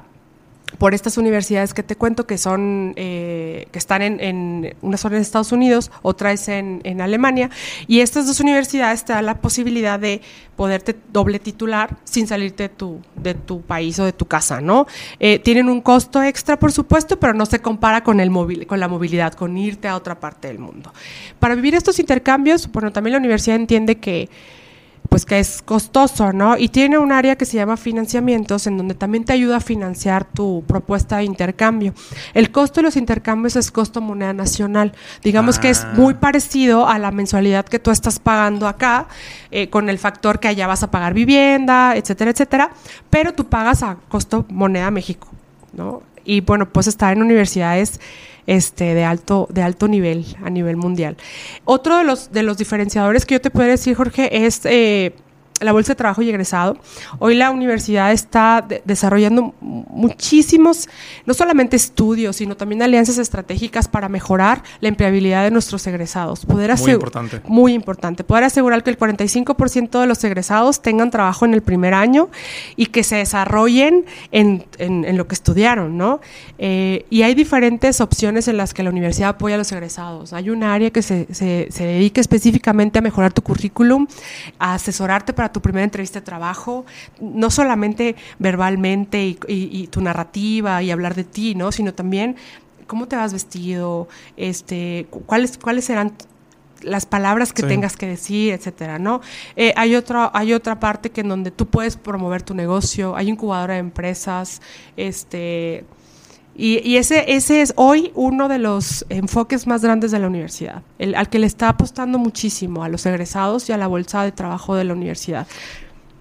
por 0.78 0.93
estas 0.93 1.17
universidades 1.17 1.74
que 1.74 1.84
te 1.84 1.98
cuento 1.98 2.26
que 2.26 2.38
son 2.38 2.93
eh, 2.96 3.67
que 3.74 3.80
están 3.80 4.02
en, 4.02 4.22
en 4.22 4.76
una 4.82 4.96
zona 4.96 5.17
en 5.17 5.22
Estados 5.22 5.52
Unidos, 5.52 5.91
otra 6.02 6.32
es 6.32 6.48
en, 6.48 6.80
en, 6.86 7.02
Alemania 7.02 7.50
y 7.86 8.00
estas 8.00 8.28
dos 8.28 8.39
universidades 8.39 9.04
te 9.04 9.12
dan 9.12 9.26
la 9.26 9.41
posibilidad 9.41 10.00
de 10.00 10.22
poderte 10.56 10.96
doble 11.12 11.39
titular 11.39 11.98
sin 12.06 12.28
salirte 12.28 12.63
de 12.63 12.69
tu, 12.69 13.02
de 13.17 13.34
tu 13.34 13.62
país 13.62 14.00
o 14.00 14.06
de 14.06 14.13
tu 14.13 14.26
casa, 14.26 14.62
¿no? 14.62 14.88
Eh, 15.19 15.38
tienen 15.39 15.67
un 15.67 15.82
costo 15.82 16.24
extra, 16.24 16.58
por 16.58 16.72
supuesto, 16.72 17.19
pero 17.19 17.34
no 17.34 17.46
se 17.46 17.60
compara 17.60 18.06
con, 18.06 18.22
el 18.22 18.30
móvil, 18.30 18.65
con 18.67 18.80
la 18.80 18.88
movilidad, 18.88 19.34
con 19.34 19.58
irte 19.58 19.89
a 19.89 19.98
otra 19.98 20.17
parte 20.17 20.48
del 20.48 20.60
mundo. 20.60 20.93
Para 21.39 21.56
vivir 21.56 21.76
estos 21.76 22.00
intercambios, 22.00 22.72
bueno, 22.72 22.93
también 22.93 23.12
la 23.12 23.19
universidad 23.19 23.58
entiende 23.58 23.96
que 23.98 24.30
pues 25.13 25.26
que 25.26 25.38
es 25.38 25.62
costoso, 25.62 26.34
¿no? 26.34 26.58
Y 26.58 26.69
tiene 26.69 26.97
un 26.97 27.12
área 27.12 27.36
que 27.36 27.45
se 27.45 27.56
llama 27.56 27.78
financiamientos, 27.78 28.65
en 28.65 28.78
donde 28.78 28.95
también 28.95 29.23
te 29.23 29.32
ayuda 29.32 29.58
a 29.58 29.60
financiar 29.60 30.26
tu 30.26 30.63
propuesta 30.67 31.17
de 31.17 31.26
intercambio. 31.26 31.93
El 32.34 32.49
costo 32.49 32.80
de 32.82 32.86
los 32.86 32.95
intercambios 32.95 33.56
es 33.56 33.69
costo 33.69 34.02
moneda 34.02 34.34
nacional. 34.34 34.93
Digamos 35.21 35.60
que 35.60 35.69
es 35.69 35.84
ah. 35.84 35.93
muy 35.95 36.15
parecido 36.15 36.88
a 36.88 36.97
la 36.97 37.12
mensualidad 37.12 37.63
que 37.63 37.78
tú 37.78 37.91
estás 37.91 38.17
pagando 38.17 38.67
acá, 38.67 39.06
eh, 39.52 39.69
con 39.69 39.88
el 39.88 39.99
factor 39.99 40.39
que 40.39 40.47
allá 40.47 40.65
vas 40.65 40.82
a 40.82 40.89
pagar 40.89 41.13
vivienda, 41.13 41.95
etcétera, 41.95 42.32
etcétera, 42.32 42.71
pero 43.12 43.36
tú 43.36 43.45
pagas 43.45 43.84
a 43.84 43.97
costo 44.10 44.47
moneda 44.49 44.89
México, 44.89 45.28
¿no? 45.73 46.02
Y 46.26 46.41
bueno, 46.41 46.69
pues 46.69 46.88
estar 46.88 47.13
en 47.13 47.21
universidades 47.21 47.99
este, 48.47 48.93
de, 48.93 49.03
alto, 49.03 49.47
de 49.51 49.62
alto 49.62 49.88
nivel, 49.88 50.25
a 50.43 50.49
nivel 50.49 50.77
mundial. 50.77 51.17
Otro 51.65 51.97
de 51.97 52.03
los, 52.03 52.32
de 52.32 52.43
los 52.43 52.58
diferenciadores 52.58 53.25
que 53.25 53.36
yo 53.36 53.41
te 53.41 53.49
puedo 53.49 53.69
decir, 53.69 53.95
Jorge, 53.95 54.45
es 54.45 54.62
eh, 54.65 55.15
la 55.62 55.72
Bolsa 55.72 55.94
de 55.94 55.96
Trabajo 55.96 56.22
y 56.22 56.30
Egresado. 56.30 56.78
Hoy 57.20 57.36
la 57.36 57.52
universidad 57.52 58.12
está 58.12 58.66
desarrollando 58.86 59.54
muchísimos, 59.62 60.89
no 61.26 61.34
solamente 61.34 61.76
estudios, 61.76 62.36
sino 62.36 62.56
también 62.58 62.82
alianzas 62.82 63.18
estratégicas 63.18 63.88
para 63.88 64.10
mejorar 64.10 64.63
la 64.82 64.89
empleabilidad 64.89 65.44
de 65.44 65.52
nuestros 65.52 65.86
egresados. 65.88 66.46
Poder 66.46 66.74
muy 66.78 66.92
importante. 66.92 67.42
Muy 67.46 67.74
importante. 67.74 68.24
Poder 68.24 68.44
asegurar 68.46 68.84
que 68.84 68.89
el 68.89 68.98
45% 68.98 70.00
de 70.00 70.08
los 70.08 70.24
egresados 70.24 70.82
tengan 70.82 71.12
trabajo 71.12 71.46
en 71.46 71.54
el 71.54 71.62
primer 71.62 71.94
año 71.94 72.30
y 72.76 72.88
que 72.88 73.04
se 73.04 73.18
desarrollen 73.18 74.06
en, 74.32 74.66
en, 74.78 75.18
lo 75.18 75.28
que 75.28 75.36
estudiaron, 75.36 75.98
¿no? 75.98 76.20
Eh, 76.58 77.06
y 77.10 77.22
hay 77.22 77.36
diferentes 77.36 78.02
opciones 78.02 78.48
en 78.48 78.58
las 78.58 78.74
que 78.74 78.84
la 78.84 78.89
universidad 78.89 79.30
apoya 79.30 79.56
a 79.56 79.58
los 79.58 79.72
egresados. 79.72 80.34
Hay 80.34 80.50
un 80.50 80.63
área 80.63 80.89
que 80.92 81.02
se, 81.02 81.28
se, 81.34 81.68
se 81.70 81.86
dedica 81.86 82.20
específicamente 82.20 83.00
a 83.00 83.02
mejorar 83.02 83.34
tu 83.34 83.42
currículum, 83.42 84.08
a 84.60 84.76
asesorarte 84.76 85.34
para 85.34 85.42
tu 85.51 85.62
primera 85.62 85.84
entrevista 85.84 86.19
de 86.19 86.25
trabajo, 86.25 86.86
no 87.19 87.49
solamente 87.49 88.15
verbalmente 88.39 89.38
y, 89.47 89.88
tu 89.88 90.01
narrativa 90.01 90.82
y 90.82 90.91
hablar 90.91 91.15
de 91.15 91.23
ti, 91.23 91.56
¿no? 91.56 91.71
Sino 91.71 91.93
también 91.93 92.36
cómo 92.88 93.08
te 93.08 93.15
vas 93.15 93.34
vestido, 93.34 94.08
este, 94.38 95.08
cuáles, 95.25 95.58
cuáles 95.58 95.86
serán 95.86 96.13
las 96.82 97.06
palabras 97.06 97.53
que 97.53 97.63
tengas 97.63 97.95
que 97.95 98.08
decir, 98.08 98.53
etcétera, 98.53 98.99
¿no? 98.99 99.21
Eh, 99.56 99.73
hay 99.75 99.95
otra, 99.95 100.32
hay 100.34 100.53
otra 100.53 100.79
parte 100.79 101.12
que 101.12 101.21
en 101.21 101.29
donde 101.29 101.51
tú 101.51 101.67
puedes 101.67 101.95
promover 101.95 102.43
tu 102.43 102.53
negocio, 102.53 103.15
hay 103.15 103.29
incubadora 103.29 103.75
de 103.75 103.79
empresas, 103.79 104.62
este, 104.97 105.86
y, 106.56 106.98
ese, 106.98 107.34
ese 107.34 107.62
es 107.62 107.74
hoy 107.78 108.12
uno 108.13 108.48
de 108.48 108.60
los 108.60 109.06
enfoques 109.10 109.66
más 109.66 109.82
grandes 109.82 110.12
de 110.12 110.20
la 110.20 110.28
universidad, 110.28 110.84
el, 111.00 111.16
al 111.16 111.28
que 111.30 111.39
le 111.39 111.48
está 111.48 111.70
apostando 111.70 112.20
muchísimo 112.20 112.84
a 112.84 112.89
los 112.89 113.06
egresados 113.08 113.68
y 113.70 113.72
a 113.72 113.78
la 113.78 113.88
bolsa 113.88 114.24
de 114.24 114.32
trabajo 114.32 114.76
de 114.76 114.84
la 114.84 114.94
universidad. 114.94 115.48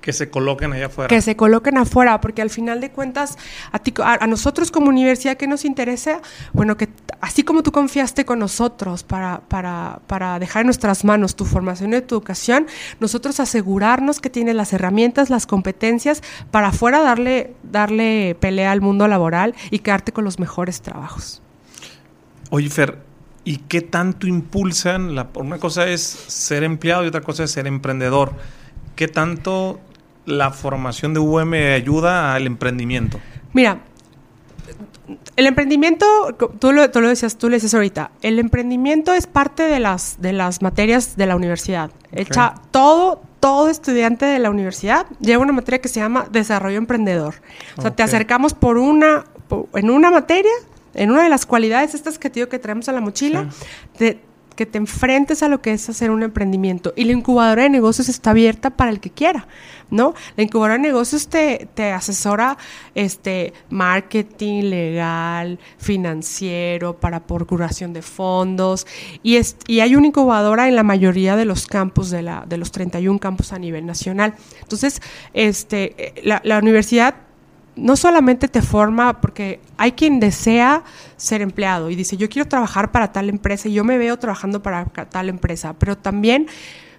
Que 0.00 0.12
se 0.12 0.30
coloquen 0.30 0.72
allá 0.72 0.86
afuera. 0.86 1.08
Que 1.08 1.20
se 1.20 1.36
coloquen 1.36 1.76
afuera, 1.76 2.20
porque 2.20 2.40
al 2.40 2.50
final 2.50 2.80
de 2.80 2.90
cuentas, 2.90 3.36
a, 3.72 3.80
a, 4.24 4.26
nosotros 4.26 4.70
como 4.70 4.88
universidad, 4.88 5.36
¿qué 5.36 5.46
nos 5.46 5.64
interesa? 5.64 6.22
Bueno, 6.52 6.76
que 6.76 6.88
así 7.22 7.44
como 7.44 7.62
tú 7.62 7.70
confiaste 7.70 8.24
con 8.24 8.40
nosotros 8.40 9.04
para, 9.04 9.42
para, 9.48 10.00
para 10.08 10.40
dejar 10.40 10.62
en 10.62 10.66
nuestras 10.66 11.04
manos 11.04 11.36
tu 11.36 11.44
formación 11.44 11.94
y 11.94 12.00
tu 12.02 12.16
educación, 12.16 12.66
nosotros 12.98 13.38
asegurarnos 13.38 14.20
que 14.20 14.28
tienes 14.28 14.56
las 14.56 14.72
herramientas, 14.72 15.30
las 15.30 15.46
competencias 15.46 16.20
para 16.50 16.68
afuera 16.68 17.00
darle, 17.00 17.54
darle 17.62 18.36
pelea 18.40 18.72
al 18.72 18.80
mundo 18.80 19.06
laboral 19.06 19.54
y 19.70 19.78
quedarte 19.78 20.12
con 20.12 20.24
los 20.24 20.40
mejores 20.40 20.82
trabajos. 20.82 21.40
Oye, 22.50 22.68
Fer, 22.68 22.98
¿y 23.44 23.58
qué 23.58 23.82
tanto 23.82 24.26
impulsan? 24.26 25.14
La, 25.14 25.28
una 25.36 25.58
cosa 25.58 25.86
es 25.86 26.02
ser 26.02 26.64
empleado 26.64 27.04
y 27.04 27.06
otra 27.06 27.20
cosa 27.20 27.44
es 27.44 27.52
ser 27.52 27.68
emprendedor. 27.68 28.32
¿Qué 28.96 29.06
tanto 29.06 29.78
la 30.26 30.50
formación 30.50 31.14
de 31.14 31.20
UM 31.20 31.52
ayuda 31.52 32.34
al 32.34 32.48
emprendimiento? 32.48 33.20
Mira, 33.52 33.78
el 35.36 35.46
emprendimiento, 35.46 36.06
tú 36.58 36.72
lo, 36.72 36.88
decías, 36.88 37.36
tú 37.36 37.48
lo 37.48 37.54
decías 37.54 37.74
ahorita, 37.74 38.12
el 38.22 38.38
emprendimiento 38.38 39.12
es 39.12 39.26
parte 39.26 39.64
de 39.64 39.80
las, 39.80 40.20
de 40.20 40.32
las 40.32 40.62
materias 40.62 41.16
de 41.16 41.26
la 41.26 41.36
universidad. 41.36 41.90
Echa 42.12 42.54
todo, 42.70 43.22
todo 43.40 43.68
estudiante 43.68 44.26
de 44.26 44.38
la 44.38 44.50
universidad 44.50 45.06
lleva 45.20 45.42
una 45.42 45.52
materia 45.52 45.80
que 45.80 45.88
se 45.88 46.00
llama 46.00 46.26
desarrollo 46.30 46.78
emprendedor. 46.78 47.34
O 47.76 47.82
sea, 47.82 47.90
te 47.90 48.02
acercamos 48.02 48.54
por 48.54 48.78
una, 48.78 49.24
en 49.74 49.90
una 49.90 50.10
materia, 50.10 50.52
en 50.94 51.10
una 51.10 51.24
de 51.24 51.28
las 51.28 51.46
cualidades 51.46 51.94
estas 51.94 52.18
que 52.18 52.30
te 52.30 52.40
digo 52.40 52.48
que 52.48 52.58
traemos 52.58 52.88
a 52.88 52.92
la 52.92 53.00
mochila, 53.00 53.48
te, 53.96 54.20
que 54.54 54.66
te 54.66 54.78
enfrentes 54.78 55.42
a 55.42 55.48
lo 55.48 55.60
que 55.60 55.72
es 55.72 55.88
hacer 55.88 56.10
un 56.10 56.22
emprendimiento. 56.22 56.92
Y 56.96 57.04
la 57.04 57.12
incubadora 57.12 57.62
de 57.62 57.70
negocios 57.70 58.08
está 58.08 58.30
abierta 58.30 58.70
para 58.70 58.90
el 58.90 59.00
que 59.00 59.10
quiera, 59.10 59.46
¿no? 59.90 60.14
La 60.36 60.42
incubadora 60.42 60.74
de 60.74 60.80
negocios 60.80 61.28
te, 61.28 61.68
te 61.74 61.92
asesora 61.92 62.56
este, 62.94 63.52
marketing, 63.70 64.64
legal, 64.64 65.58
financiero, 65.78 66.98
para 66.98 67.20
procuración 67.20 67.92
de 67.92 68.02
fondos. 68.02 68.86
Y, 69.22 69.36
es, 69.36 69.56
y 69.66 69.80
hay 69.80 69.96
una 69.96 70.08
incubadora 70.08 70.68
en 70.68 70.76
la 70.76 70.82
mayoría 70.82 71.36
de 71.36 71.44
los 71.44 71.66
campus, 71.66 72.10
de, 72.10 72.22
la, 72.22 72.44
de 72.46 72.56
los 72.58 72.72
31 72.72 73.18
campus 73.18 73.52
a 73.52 73.58
nivel 73.58 73.86
nacional. 73.86 74.34
Entonces, 74.60 75.00
este, 75.32 76.14
la, 76.22 76.40
la 76.44 76.58
universidad 76.58 77.14
no 77.74 77.96
solamente 77.96 78.48
te 78.48 78.62
forma, 78.62 79.20
porque 79.20 79.60
hay 79.78 79.92
quien 79.92 80.20
desea 80.20 80.82
ser 81.16 81.40
empleado 81.40 81.90
y 81.90 81.96
dice, 81.96 82.16
yo 82.16 82.28
quiero 82.28 82.48
trabajar 82.48 82.92
para 82.92 83.12
tal 83.12 83.28
empresa 83.28 83.68
y 83.68 83.72
yo 83.72 83.84
me 83.84 83.98
veo 83.98 84.18
trabajando 84.18 84.62
para 84.62 84.84
tal 84.84 85.28
empresa, 85.28 85.74
pero 85.78 85.96
también 85.96 86.46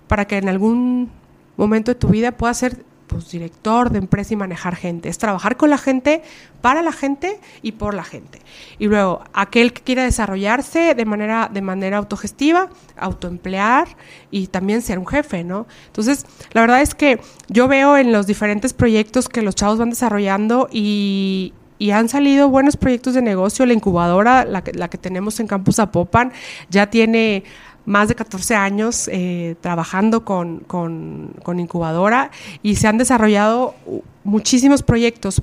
para 0.08 0.26
que 0.26 0.38
en 0.38 0.50
algún 0.50 1.10
momento 1.58 1.92
de 1.92 1.96
tu 1.96 2.08
vida 2.08 2.32
puedas 2.32 2.58
ser 2.58 2.84
pues, 3.14 3.30
director 3.30 3.91
de 3.91 3.99
empresa 3.99 4.34
y 4.34 4.38
manejar 4.38 4.76
gente. 4.76 5.07
Es 5.07 5.20
trabajar 5.20 5.55
con 5.55 5.70
la 5.70 5.78
gente, 5.78 6.24
para 6.61 6.82
la 6.82 6.91
gente 6.91 7.39
y 7.61 7.74
por 7.74 7.93
la 7.93 8.03
gente. 8.03 8.39
Y 8.80 8.88
luego, 8.88 9.24
aquel 9.34 9.72
que 9.72 9.84
quiera 9.84 10.03
desarrollarse 10.03 10.95
de 10.95 11.05
manera, 11.05 11.47
de 11.53 11.61
manera 11.61 11.97
autogestiva, 11.97 12.70
autoemplear 12.97 13.88
y 14.32 14.47
también 14.47 14.82
ser 14.82 14.97
un 14.97 15.05
jefe, 15.05 15.43
¿no? 15.43 15.68
Entonces, 15.86 16.26
la 16.53 16.61
verdad 16.61 16.82
es 16.82 16.95
que 16.95 17.20
yo 17.49 17.68
veo 17.68 17.97
en 17.97 18.11
los 18.11 18.26
diferentes 18.26 18.74
proyectos 18.74 19.30
que 19.30 19.43
los 19.43 19.53
chavos 19.53 19.78
van 19.78 19.91
desarrollando 19.91 20.68
y, 20.72 21.53
y 21.78 21.91
han 21.91 22.09
salido 22.09 22.49
buenos 22.49 22.78
proyectos 22.78 23.14
de 23.14 23.22
negocio. 23.22 23.66
La 23.68 23.74
incubadora, 23.74 24.43
la 24.43 24.64
que, 24.64 24.74
la 24.74 24.89
que 24.89 24.97
tenemos 24.97 25.39
en 25.39 25.45
Campus 25.45 25.78
Apopan, 25.78 26.32
ya 26.70 26.89
tiene 26.89 27.43
más 27.86 28.08
de 28.08 28.16
14 28.16 28.56
años 28.56 29.10
eh, 29.12 29.56
trabajando 29.62 30.24
con, 30.24 30.60
con, 30.60 31.60
incubadora 31.60 32.32
y 32.62 32.76
se 32.76 32.88
han 32.88 32.98
desarrollado 32.98 33.76
muchísimos 34.24 34.84
proyectos. 34.84 35.42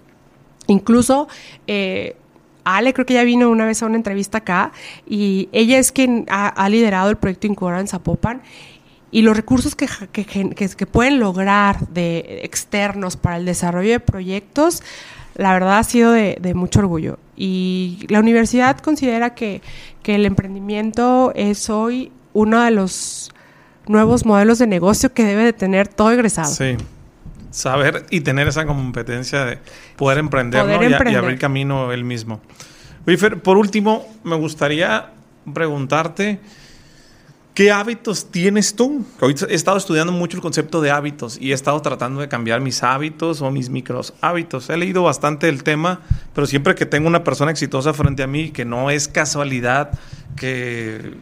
Incluso 0.66 1.28
eh, 1.66 2.16
Ale 2.64 2.92
creo 2.92 3.06
que 3.06 3.14
ya 3.14 3.24
vino 3.24 3.50
una 3.50 3.66
vez 3.66 3.82
a 3.82 3.86
una 3.86 3.96
entrevista 3.96 4.38
acá 4.38 4.72
y 5.06 5.48
ella 5.52 5.78
es 5.78 5.92
quien 5.92 6.26
ha, 6.28 6.68
liderado 6.68 7.10
el 7.10 7.16
proyecto 7.16 7.46
Incubadora 7.46 7.80
en 7.80 7.88
Zapopan 7.88 8.42
y 9.10 9.22
los 9.22 9.36
recursos 9.36 9.74
que, 9.74 9.88
que, 10.12 10.24
que, 10.24 10.54
que, 10.54 10.86
pueden 10.86 11.18
lograr 11.18 11.88
de 11.88 12.40
externos 12.44 13.16
para 13.16 13.38
el 13.38 13.44
desarrollo 13.44 13.90
de 13.90 13.98
proyectos, 13.98 14.84
la 15.34 15.52
verdad 15.52 15.78
ha 15.78 15.82
sido 15.82 16.12
de, 16.12 16.38
de 16.40 16.54
mucho 16.54 16.78
orgullo. 16.78 17.18
Y 17.36 18.06
la 18.08 18.20
universidad 18.20 18.78
considera 18.78 19.34
que 19.34 19.62
el 20.04 20.26
emprendimiento 20.26 21.32
es 21.34 21.70
hoy 21.70 22.12
uno 22.32 22.62
de 22.62 22.70
los 22.70 23.30
nuevos 23.86 24.24
modelos 24.24 24.58
de 24.58 24.66
negocio 24.66 25.12
que 25.12 25.24
debe 25.24 25.44
de 25.44 25.52
tener 25.52 25.88
todo 25.88 26.10
egresado. 26.10 26.52
Sí. 26.52 26.76
Saber 27.50 28.06
y 28.10 28.20
tener 28.20 28.46
esa 28.46 28.64
competencia 28.64 29.44
de 29.44 29.58
poder 29.96 30.18
emprender, 30.18 30.62
poder 30.62 30.76
¿no? 30.78 30.86
emprender. 30.86 31.12
Y, 31.12 31.14
y, 31.14 31.18
abrir 31.18 31.38
camino 31.38 31.92
él 31.92 32.04
mismo. 32.04 32.40
Oye, 33.06 33.16
Fer, 33.16 33.42
por 33.42 33.56
último, 33.56 34.06
me 34.22 34.36
gustaría 34.36 35.10
preguntarte, 35.52 36.38
¿qué 37.54 37.72
hábitos 37.72 38.30
tienes 38.30 38.76
tú? 38.76 39.04
Hoy 39.20 39.34
he 39.48 39.54
estado 39.54 39.78
estudiando 39.78 40.12
mucho 40.12 40.36
el 40.36 40.42
concepto 40.42 40.80
de 40.80 40.90
hábitos 40.90 41.38
y 41.40 41.50
he 41.50 41.54
estado 41.54 41.80
tratando 41.82 42.20
de 42.20 42.28
cambiar 42.28 42.60
mis 42.60 42.82
hábitos 42.82 43.42
o 43.42 43.50
mis 43.50 43.68
micros 43.68 44.14
hábitos. 44.20 44.70
He 44.70 44.76
leído 44.76 45.02
bastante 45.02 45.48
el 45.48 45.64
tema, 45.64 46.02
pero 46.34 46.46
siempre 46.46 46.74
que 46.74 46.86
tengo 46.86 47.08
una 47.08 47.24
persona 47.24 47.50
exitosa 47.50 47.92
frente 47.92 48.22
a 48.22 48.26
mí, 48.26 48.50
que 48.50 48.64
no 48.64 48.90
es 48.90 49.08
casualidad 49.08 49.90
que 50.36 51.16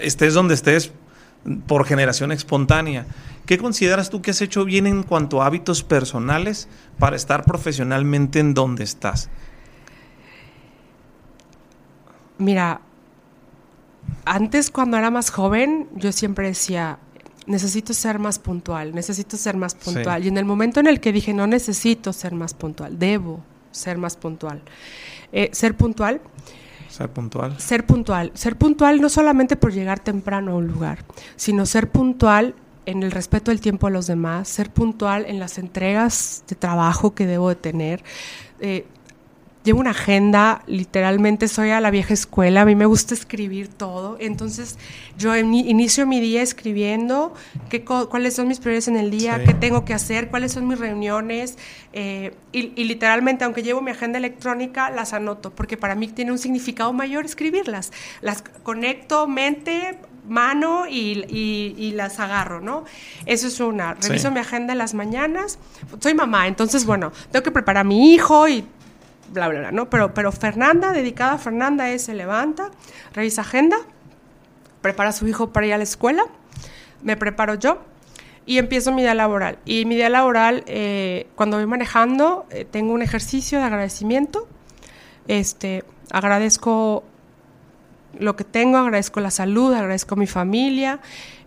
estés 0.00 0.34
donde 0.34 0.54
estés 0.54 0.92
por 1.66 1.86
generación 1.86 2.32
espontánea. 2.32 3.06
¿Qué 3.46 3.58
consideras 3.58 4.10
tú 4.10 4.22
que 4.22 4.30
has 4.30 4.40
hecho 4.42 4.64
bien 4.64 4.86
en 4.86 5.02
cuanto 5.02 5.42
a 5.42 5.46
hábitos 5.46 5.82
personales 5.82 6.68
para 6.98 7.16
estar 7.16 7.44
profesionalmente 7.44 8.38
en 8.38 8.54
donde 8.54 8.84
estás? 8.84 9.28
Mira, 12.38 12.80
antes 14.24 14.70
cuando 14.70 14.96
era 14.96 15.10
más 15.10 15.30
joven, 15.30 15.88
yo 15.94 16.12
siempre 16.12 16.48
decía, 16.48 16.98
necesito 17.46 17.92
ser 17.92 18.18
más 18.18 18.38
puntual, 18.38 18.94
necesito 18.94 19.36
ser 19.36 19.56
más 19.56 19.74
puntual. 19.74 20.20
Sí. 20.20 20.26
Y 20.26 20.28
en 20.28 20.38
el 20.38 20.44
momento 20.44 20.80
en 20.80 20.86
el 20.86 21.00
que 21.00 21.12
dije, 21.12 21.34
no 21.34 21.46
necesito 21.46 22.12
ser 22.12 22.34
más 22.34 22.54
puntual, 22.54 22.98
debo 22.98 23.42
ser 23.72 23.98
más 23.98 24.16
puntual. 24.16 24.62
Eh, 25.32 25.50
ser 25.52 25.76
puntual 25.76 26.20
ser 26.90 27.08
puntual. 27.10 27.58
Ser 27.58 27.86
puntual. 27.86 28.32
Ser 28.34 28.56
puntual 28.56 29.00
no 29.00 29.08
solamente 29.08 29.56
por 29.56 29.72
llegar 29.72 30.00
temprano 30.00 30.52
a 30.52 30.54
un 30.56 30.66
lugar, 30.66 31.04
sino 31.36 31.66
ser 31.66 31.90
puntual 31.90 32.54
en 32.86 33.02
el 33.02 33.10
respeto 33.10 33.50
del 33.50 33.60
tiempo 33.60 33.86
de 33.86 33.92
los 33.92 34.06
demás, 34.06 34.48
ser 34.48 34.70
puntual 34.70 35.24
en 35.26 35.38
las 35.38 35.58
entregas 35.58 36.44
de 36.48 36.56
trabajo 36.56 37.14
que 37.14 37.26
debo 37.26 37.48
de 37.48 37.54
tener. 37.54 38.02
Eh, 38.60 38.86
llevo 39.62 39.80
una 39.80 39.90
agenda, 39.90 40.62
literalmente 40.66 41.46
soy 41.46 41.70
a 41.70 41.80
la 41.80 41.90
vieja 41.90 42.14
escuela, 42.14 42.62
a 42.62 42.64
mí 42.64 42.74
me 42.74 42.86
gusta 42.86 43.14
escribir 43.14 43.68
todo, 43.68 44.16
entonces 44.18 44.78
yo 45.18 45.36
inicio 45.36 46.06
mi 46.06 46.20
día 46.20 46.40
escribiendo 46.40 47.34
qué, 47.68 47.84
cuáles 47.84 48.34
son 48.34 48.48
mis 48.48 48.58
prioridades 48.58 48.88
en 48.88 48.96
el 48.96 49.10
día, 49.10 49.38
sí. 49.38 49.44
qué 49.46 49.54
tengo 49.54 49.84
que 49.84 49.92
hacer, 49.92 50.28
cuáles 50.28 50.52
son 50.52 50.66
mis 50.66 50.78
reuniones, 50.78 51.58
eh, 51.92 52.34
y, 52.52 52.72
y, 52.80 52.84
literalmente, 52.84 53.44
aunque 53.44 53.62
llevo 53.62 53.82
mi 53.82 53.90
agenda 53.90 54.18
electrónica, 54.18 54.90
las 54.90 55.12
anoto, 55.12 55.50
porque 55.50 55.76
para 55.76 55.94
mí 55.94 56.08
tiene 56.08 56.32
un 56.32 56.38
significado 56.38 56.92
mayor 56.92 57.26
escribirlas, 57.26 57.92
las 58.22 58.42
conecto 58.62 59.26
mente, 59.26 59.98
mano 60.28 60.86
y, 60.88 61.24
y, 61.28 61.74
y, 61.76 61.92
las 61.92 62.20
agarro, 62.20 62.60
¿no? 62.60 62.84
Eso 63.26 63.48
es 63.48 63.58
una. 63.58 63.94
Reviso 63.94 64.28
sí. 64.28 64.34
mi 64.34 64.40
agenda 64.40 64.72
en 64.72 64.78
las 64.78 64.94
mañanas. 64.94 65.58
Soy 65.98 66.14
mamá, 66.14 66.46
entonces, 66.46 66.86
bueno, 66.86 67.12
tengo 67.32 67.42
que 67.42 67.50
preparar 67.50 67.80
a 67.80 67.84
mi 67.84 68.14
hijo 68.14 68.48
y 68.48 68.64
bla, 69.30 69.48
bla, 69.48 69.60
bla, 69.60 69.72
¿no? 69.72 69.90
Pero, 69.90 70.14
pero 70.14 70.32
Fernanda, 70.32 70.92
dedicada 70.92 71.32
a 71.32 71.38
Fernanda, 71.38 71.90
es 71.90 72.02
se 72.02 72.14
levanta, 72.14 72.70
revisa 73.12 73.42
agenda, 73.42 73.76
prepara 74.80 75.10
a 75.10 75.12
su 75.12 75.26
hijo 75.26 75.52
para 75.52 75.66
ir 75.66 75.74
a 75.74 75.78
la 75.78 75.84
escuela, 75.84 76.24
me 77.02 77.16
preparo 77.16 77.54
yo 77.54 77.78
y 78.46 78.58
empiezo 78.58 78.92
mi 78.92 79.02
día 79.02 79.14
laboral. 79.14 79.58
Y 79.64 79.84
mi 79.84 79.94
día 79.94 80.08
laboral, 80.08 80.64
eh, 80.66 81.28
cuando 81.36 81.56
voy 81.56 81.66
manejando, 81.66 82.46
eh, 82.50 82.64
tengo 82.68 82.92
un 82.92 83.02
ejercicio 83.02 83.58
de 83.58 83.64
agradecimiento. 83.64 84.48
Este, 85.28 85.84
agradezco 86.10 87.04
lo 88.18 88.34
que 88.36 88.44
tengo, 88.44 88.78
agradezco 88.78 89.20
la 89.20 89.30
salud, 89.30 89.72
agradezco 89.72 90.16
mi 90.16 90.26
familia, 90.26 91.00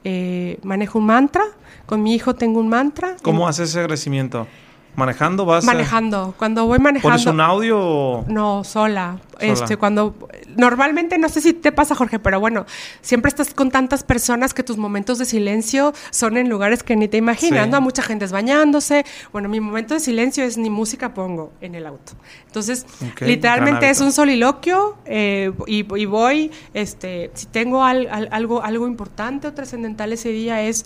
eh, 0.04 0.60
manejo 0.64 1.00
un 1.00 1.08
mantra, 1.08 1.44
con 1.86 2.02
mi 2.02 2.16
hijo 2.16 2.36
tengo 2.36 2.60
un 2.60 2.70
mantra. 2.70 3.18
¿Cómo 3.22 3.48
haces 3.48 3.70
ese 3.70 3.80
agradecimiento? 3.80 4.48
¿Manejando 4.96 5.46
vas? 5.46 5.64
Manejando. 5.64 6.36
Cuando 6.38 6.66
voy 6.66 6.80
manejando. 6.80 7.18
¿Pones 7.18 7.26
un 7.26 7.42
audio 7.42 7.80
o...? 7.80 8.26
No, 8.28 8.64
sola. 8.64 9.18
sola. 9.32 9.52
Este, 9.54 9.78
cuando... 9.78 10.16
Normalmente, 10.56 11.18
no 11.18 11.30
sé 11.30 11.42
si 11.42 11.54
te 11.54 11.72
pasa, 11.72 11.96
Jorge, 11.96 12.20
pero 12.20 12.40
bueno, 12.40 12.68
siempre 13.02 13.30
estás 13.30 13.54
con 13.56 13.72
tantas 13.72 14.04
personas 14.04 14.54
que 14.54 14.62
tus 14.62 14.78
momentos 14.78 15.18
de 15.18 15.26
silencio 15.26 15.94
son 16.12 16.38
en 16.38 16.48
lugares 16.48 16.84
que 16.84 16.96
ni 16.96 17.08
te 17.08 17.18
imaginas, 17.18 17.66
sí. 17.66 17.72
¿no? 17.72 17.82
Mucha 17.82 18.04
gente 18.04 18.26
es 18.26 18.32
bañándose. 18.32 19.04
Bueno, 19.32 19.50
mi 19.50 19.60
momento 19.60 19.96
de 19.96 20.00
silencio 20.00 20.44
es 20.44 20.58
ni 20.60 20.70
música 20.70 21.14
pongo 21.16 21.52
en 21.60 21.74
el 21.74 21.88
auto. 21.88 22.14
Entonces, 22.46 22.86
okay, 23.14 23.28
literalmente 23.28 23.90
es 23.90 24.00
un 24.00 24.12
soliloquio 24.12 24.98
eh, 25.06 25.52
y, 25.66 25.80
y, 26.00 26.06
voy, 26.06 26.52
este, 26.76 27.32
si 27.34 27.48
tengo 27.48 27.84
al, 27.84 28.08
al, 28.12 28.30
algo, 28.32 28.62
algo 28.62 28.88
importante 28.88 29.48
o 29.48 29.54
trascendental 29.54 30.14
ese 30.14 30.30
día 30.30 30.62
es, 30.62 30.86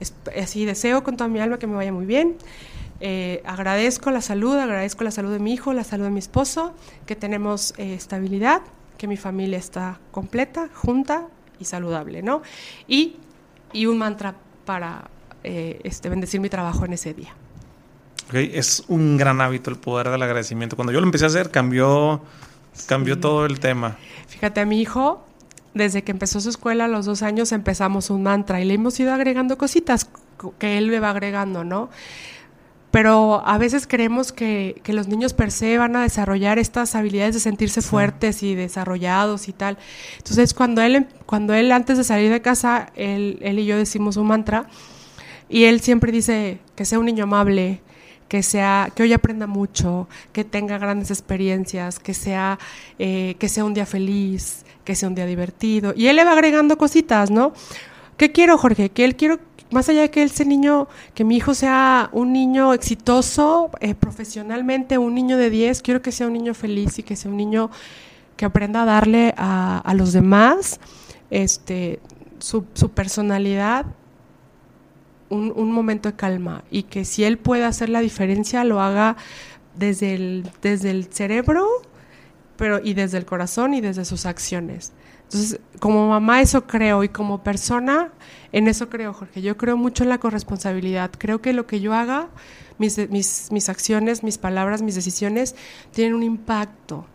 es, 0.00 0.14
así, 0.42 0.66
deseo 0.66 1.02
con 1.02 1.16
toda 1.16 1.28
mi 1.28 1.40
alma 1.40 1.58
que 1.58 1.66
me 1.66 1.74
vaya 1.74 1.92
muy 1.92 2.04
bien. 2.06 2.36
Eh, 3.00 3.42
agradezco 3.44 4.10
la 4.10 4.20
salud, 4.20 4.56
agradezco 4.56 5.04
la 5.04 5.10
salud 5.10 5.32
de 5.32 5.38
mi 5.38 5.52
hijo, 5.52 5.72
la 5.72 5.84
salud 5.84 6.04
de 6.04 6.10
mi 6.10 6.18
esposo, 6.18 6.74
que 7.04 7.14
tenemos 7.16 7.74
eh, 7.76 7.94
estabilidad, 7.94 8.62
que 8.96 9.06
mi 9.06 9.16
familia 9.16 9.58
está 9.58 10.00
completa, 10.10 10.68
junta 10.74 11.26
y 11.58 11.64
saludable, 11.64 12.22
¿no? 12.22 12.42
Y, 12.88 13.16
y 13.72 13.86
un 13.86 13.98
mantra 13.98 14.34
para 14.64 15.10
eh, 15.44 15.80
este, 15.84 16.08
bendecir 16.08 16.40
mi 16.40 16.48
trabajo 16.48 16.84
en 16.84 16.94
ese 16.94 17.14
día. 17.14 17.34
Okay. 18.28 18.50
Es 18.54 18.82
un 18.88 19.16
gran 19.16 19.40
hábito 19.40 19.70
el 19.70 19.76
poder 19.76 20.10
del 20.10 20.22
agradecimiento. 20.22 20.74
Cuando 20.74 20.92
yo 20.92 21.00
lo 21.00 21.06
empecé 21.06 21.24
a 21.24 21.28
hacer, 21.28 21.50
cambió, 21.50 22.22
cambió 22.86 23.14
sí. 23.14 23.20
todo 23.20 23.46
el 23.46 23.60
tema. 23.60 23.96
Fíjate, 24.26 24.60
a 24.60 24.66
mi 24.66 24.80
hijo, 24.80 25.24
desde 25.74 26.02
que 26.02 26.10
empezó 26.10 26.40
su 26.40 26.48
escuela 26.48 26.86
a 26.86 26.88
los 26.88 27.06
dos 27.06 27.22
años, 27.22 27.52
empezamos 27.52 28.10
un 28.10 28.24
mantra 28.24 28.60
y 28.60 28.64
le 28.64 28.74
hemos 28.74 28.98
ido 28.98 29.12
agregando 29.12 29.56
cositas 29.56 30.08
que 30.58 30.78
él 30.78 30.88
me 30.90 30.98
va 30.98 31.10
agregando, 31.10 31.62
¿no? 31.62 31.90
Pero 32.90 33.42
a 33.46 33.58
veces 33.58 33.86
creemos 33.86 34.32
que, 34.32 34.80
que, 34.82 34.92
los 34.92 35.08
niños 35.08 35.34
per 35.34 35.50
se 35.50 35.76
van 35.76 35.96
a 35.96 36.02
desarrollar 36.02 36.58
estas 36.58 36.94
habilidades 36.94 37.34
de 37.34 37.40
sentirse 37.40 37.82
sí. 37.82 37.88
fuertes 37.88 38.42
y 38.42 38.54
desarrollados 38.54 39.48
y 39.48 39.52
tal. 39.52 39.76
Entonces, 40.18 40.54
cuando 40.54 40.80
él, 40.82 41.06
cuando 41.26 41.52
él 41.52 41.72
antes 41.72 41.98
de 41.98 42.04
salir 42.04 42.30
de 42.30 42.40
casa, 42.40 42.90
él, 42.96 43.38
él 43.42 43.58
y 43.58 43.66
yo 43.66 43.76
decimos 43.76 44.16
un 44.16 44.28
mantra, 44.28 44.66
y 45.48 45.64
él 45.64 45.80
siempre 45.80 46.10
dice 46.12 46.58
que 46.74 46.84
sea 46.84 46.98
un 46.98 47.06
niño 47.06 47.24
amable, 47.24 47.80
que 48.28 48.42
sea, 48.42 48.90
que 48.94 49.02
hoy 49.04 49.12
aprenda 49.12 49.46
mucho, 49.46 50.08
que 50.32 50.44
tenga 50.44 50.78
grandes 50.78 51.10
experiencias, 51.10 51.98
que 51.98 52.14
sea, 52.14 52.58
eh, 52.98 53.36
que 53.38 53.48
sea 53.48 53.64
un 53.64 53.74
día 53.74 53.86
feliz, 53.86 54.64
que 54.84 54.94
sea 54.94 55.08
un 55.08 55.14
día 55.14 55.26
divertido. 55.26 55.94
Y 55.96 56.08
él 56.08 56.16
le 56.16 56.24
va 56.24 56.32
agregando 56.32 56.76
cositas, 56.76 57.30
¿no? 57.30 57.52
¿Qué 58.16 58.32
quiero, 58.32 58.58
Jorge? 58.58 58.90
Que 58.90 59.04
él 59.04 59.14
quiero, 59.16 59.38
más 59.70 59.88
allá 59.88 60.02
de 60.02 60.10
que 60.10 60.22
ese 60.22 60.44
niño, 60.44 60.88
que 61.14 61.24
mi 61.24 61.36
hijo 61.36 61.54
sea 61.54 62.08
un 62.12 62.32
niño 62.32 62.72
exitoso 62.72 63.70
eh, 63.80 63.94
profesionalmente, 63.94 64.98
un 64.98 65.14
niño 65.14 65.36
de 65.36 65.50
10, 65.50 65.82
quiero 65.82 66.02
que 66.02 66.12
sea 66.12 66.26
un 66.26 66.34
niño 66.34 66.54
feliz 66.54 66.98
y 66.98 67.02
que 67.02 67.16
sea 67.16 67.30
un 67.30 67.36
niño 67.36 67.70
que 68.36 68.44
aprenda 68.44 68.82
a 68.82 68.84
darle 68.84 69.34
a, 69.36 69.92
los 69.96 70.12
demás 70.12 70.78
este, 71.30 72.00
su, 72.38 72.64
personalidad 72.64 73.86
un, 75.30 75.52
un, 75.56 75.72
momento 75.72 76.10
de 76.10 76.16
calma 76.16 76.62
y 76.70 76.84
que 76.84 77.04
si 77.04 77.24
él 77.24 77.38
puede 77.38 77.64
hacer 77.64 77.88
la 77.88 78.00
diferencia 78.00 78.62
lo 78.62 78.80
haga 78.80 79.16
desde 79.74 80.14
el, 80.14 80.50
desde 80.60 80.90
el 80.90 81.06
cerebro 81.06 81.66
pero 82.56 82.80
y 82.82 82.94
desde 82.94 83.18
el 83.18 83.26
corazón 83.26 83.74
y 83.74 83.80
desde 83.80 84.04
sus 84.04 84.26
acciones. 84.26 84.92
Entonces, 85.26 85.60
como 85.80 86.08
mamá 86.08 86.40
eso 86.40 86.66
creo 86.66 87.02
y 87.04 87.08
como 87.08 87.42
persona 87.42 88.12
en 88.52 88.68
eso 88.68 88.88
creo, 88.88 89.12
Jorge. 89.12 89.42
Yo 89.42 89.56
creo 89.56 89.76
mucho 89.76 90.02
en 90.02 90.08
la 90.08 90.18
corresponsabilidad. 90.18 91.10
Creo 91.18 91.42
que 91.42 91.52
lo 91.52 91.66
que 91.66 91.80
yo 91.80 91.92
haga, 91.92 92.28
mis, 92.78 92.96
mis, 93.10 93.48
mis 93.50 93.68
acciones, 93.68 94.22
mis 94.22 94.38
palabras, 94.38 94.82
mis 94.82 94.94
decisiones, 94.94 95.56
tienen 95.90 96.14
un 96.14 96.22
impacto 96.22 97.06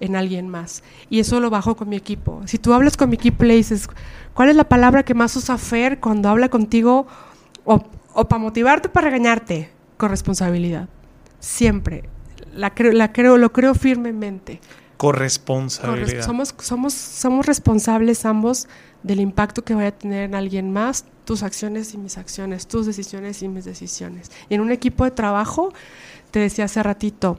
en 0.00 0.16
alguien 0.16 0.48
más. 0.48 0.82
Y 1.10 1.20
eso 1.20 1.40
lo 1.40 1.50
bajo 1.50 1.76
con 1.76 1.88
mi 1.88 1.96
equipo. 1.96 2.42
Si 2.44 2.58
tú 2.58 2.72
hablas 2.72 2.96
con 2.96 3.08
mi 3.08 3.16
equipo 3.16 3.44
le 3.44 3.56
dices, 3.56 3.88
¿cuál 4.34 4.50
es 4.50 4.56
la 4.56 4.68
palabra 4.68 5.02
que 5.02 5.14
más 5.14 5.34
usa 5.36 5.58
Fer 5.58 5.98
cuando 5.98 6.28
habla 6.28 6.50
contigo 6.50 7.06
o, 7.64 7.82
o 8.12 8.28
para 8.28 8.42
motivarte 8.42 8.88
o 8.88 8.92
para 8.92 9.06
regañarte? 9.06 9.70
Corresponsabilidad. 9.96 10.88
Siempre. 11.40 12.08
La 12.52 12.74
creo, 12.74 12.92
la 12.92 13.12
creo, 13.12 13.38
lo 13.38 13.52
creo 13.52 13.74
firmemente. 13.74 14.60
Corresponsabilidad. 14.96 16.24
Somos, 16.24 16.54
somos, 16.58 16.94
somos 16.94 17.46
responsables 17.46 18.24
ambos 18.24 18.66
del 19.02 19.20
impacto 19.20 19.62
que 19.62 19.74
vaya 19.74 19.88
a 19.88 19.92
tener 19.92 20.24
en 20.24 20.34
alguien 20.34 20.72
más, 20.72 21.04
tus 21.24 21.42
acciones 21.42 21.92
y 21.94 21.98
mis 21.98 22.18
acciones, 22.18 22.66
tus 22.66 22.86
decisiones 22.86 23.42
y 23.42 23.48
mis 23.48 23.64
decisiones. 23.64 24.30
Y 24.48 24.54
en 24.54 24.60
un 24.60 24.72
equipo 24.72 25.04
de 25.04 25.10
trabajo, 25.10 25.72
te 26.30 26.40
decía 26.40 26.64
hace 26.64 26.82
ratito, 26.82 27.38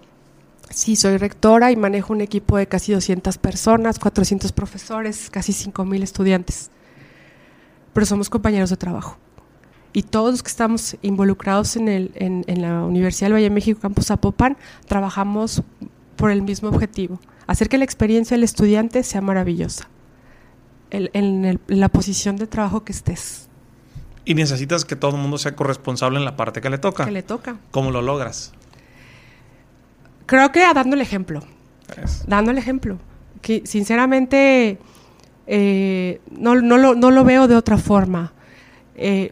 sí, 0.69 0.95
soy 0.95 1.17
rectora 1.17 1.71
y 1.71 1.75
manejo 1.75 2.13
un 2.13 2.21
equipo 2.21 2.57
de 2.57 2.67
casi 2.67 2.93
200 2.93 3.37
personas, 3.37 3.99
400 3.99 4.51
profesores, 4.51 5.29
casi 5.29 5.51
5.000 5.51 6.03
estudiantes. 6.03 6.69
Pero 7.93 8.05
somos 8.05 8.29
compañeros 8.29 8.69
de 8.69 8.77
trabajo. 8.77 9.17
Y 9.93 10.03
todos 10.03 10.31
los 10.31 10.43
que 10.43 10.49
estamos 10.49 10.97
involucrados 11.01 11.75
en, 11.75 11.87
el, 11.87 12.11
en, 12.15 12.61
la 12.61 12.83
Universidad 12.83 13.27
del 13.27 13.33
Valle 13.33 13.45
de 13.45 13.49
México, 13.49 13.79
Campus 13.79 14.07
Zapopan, 14.07 14.57
trabajamos 14.85 15.63
por 16.15 16.29
el 16.29 16.41
mismo 16.41 16.69
objetivo, 16.69 17.19
hacer 17.47 17.69
que 17.69 17.77
la 17.77 17.83
experiencia 17.85 18.35
del 18.35 18.43
estudiante 18.43 19.03
sea 19.03 19.21
maravillosa, 19.21 19.87
el, 20.91 21.09
en, 21.13 21.45
el, 21.45 21.59
la 21.67 21.89
posición 21.89 22.35
de 22.37 22.47
trabajo 22.47 22.83
que 22.83 22.91
estés. 22.91 23.47
Y 24.25 24.35
necesitas 24.35 24.83
que 24.83 24.95
todo 24.95 25.15
el 25.15 25.21
mundo 25.21 25.37
sea 25.37 25.55
corresponsable 25.55 26.19
en 26.19 26.25
la 26.25 26.35
parte 26.35 26.61
que 26.61 26.69
le 26.69 26.77
toca. 26.77 27.05
Que 27.05 27.11
le 27.11 27.23
toca. 27.23 27.57
¿Cómo 27.71 27.91
lo 27.91 28.01
logras? 28.01 28.53
Creo 30.25 30.51
que 30.51 30.59
dando 30.73 30.95
el 30.95 31.01
ejemplo. 31.01 31.41
Es. 32.03 32.25
Dando 32.27 32.51
el 32.51 32.57
ejemplo. 32.57 32.99
Que 33.41 33.63
sinceramente 33.65 34.77
eh, 35.47 36.19
no, 36.29 36.55
no, 36.55 36.77
lo, 36.77 36.93
no, 36.93 37.09
lo, 37.09 37.23
veo 37.23 37.47
de 37.47 37.55
otra 37.55 37.77
forma. 37.77 38.33
Eh, 38.95 39.31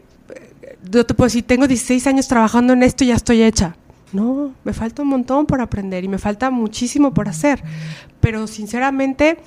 yo 0.90 1.04
te 1.04 1.12
puedo 1.12 1.26
decir, 1.26 1.46
tengo 1.46 1.68
16 1.68 2.06
años 2.06 2.26
trabajando 2.26 2.72
en 2.72 2.82
esto 2.82 3.04
y 3.04 3.08
ya 3.08 3.16
estoy 3.16 3.42
hecha. 3.42 3.76
No, 4.12 4.54
me 4.64 4.72
falta 4.72 5.02
un 5.02 5.08
montón 5.08 5.46
por 5.46 5.60
aprender 5.60 6.04
y 6.04 6.08
me 6.08 6.18
falta 6.18 6.50
muchísimo 6.50 7.12
por 7.12 7.28
hacer. 7.28 7.62
Pero 8.20 8.46
sinceramente, 8.46 9.38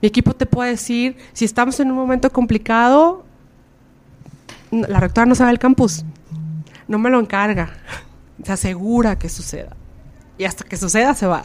mi 0.00 0.08
equipo 0.08 0.34
te 0.34 0.46
puede 0.46 0.70
decir, 0.70 1.16
si 1.32 1.44
estamos 1.44 1.78
en 1.80 1.90
un 1.90 1.96
momento 1.96 2.30
complicado, 2.32 3.24
la 4.70 5.00
rectora 5.00 5.26
no 5.26 5.34
sabe 5.34 5.50
el 5.50 5.58
campus, 5.58 6.04
no 6.86 6.98
me 6.98 7.10
lo 7.10 7.20
encarga, 7.20 7.70
se 8.42 8.52
asegura 8.52 9.18
que 9.18 9.28
suceda. 9.28 9.76
Y 10.38 10.44
hasta 10.44 10.64
que 10.64 10.76
suceda 10.76 11.14
se 11.14 11.26
va. 11.26 11.42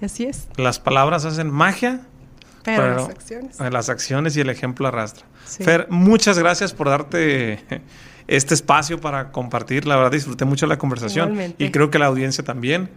Y 0.00 0.04
así 0.04 0.24
es. 0.24 0.48
Las 0.56 0.78
palabras 0.78 1.24
hacen 1.24 1.50
magia, 1.50 2.00
pero, 2.62 2.82
pero 2.82 2.94
las 2.96 3.08
acciones. 3.08 3.60
Las 3.60 3.88
acciones 3.88 4.36
y 4.36 4.40
el 4.40 4.48
ejemplo 4.48 4.88
arrastra. 4.88 5.26
Sí. 5.44 5.64
Fer, 5.64 5.88
muchas 5.90 6.38
gracias 6.38 6.72
por 6.72 6.88
darte 6.88 7.62
este 8.30 8.54
espacio 8.54 9.00
para 9.00 9.32
compartir. 9.32 9.86
La 9.86 9.96
verdad, 9.96 10.12
disfruté 10.12 10.44
mucho 10.44 10.66
la 10.66 10.78
conversación 10.78 11.30
Igualmente. 11.30 11.64
y 11.64 11.70
creo 11.70 11.90
que 11.90 11.98
la 11.98 12.06
audiencia 12.06 12.44
también. 12.44 12.88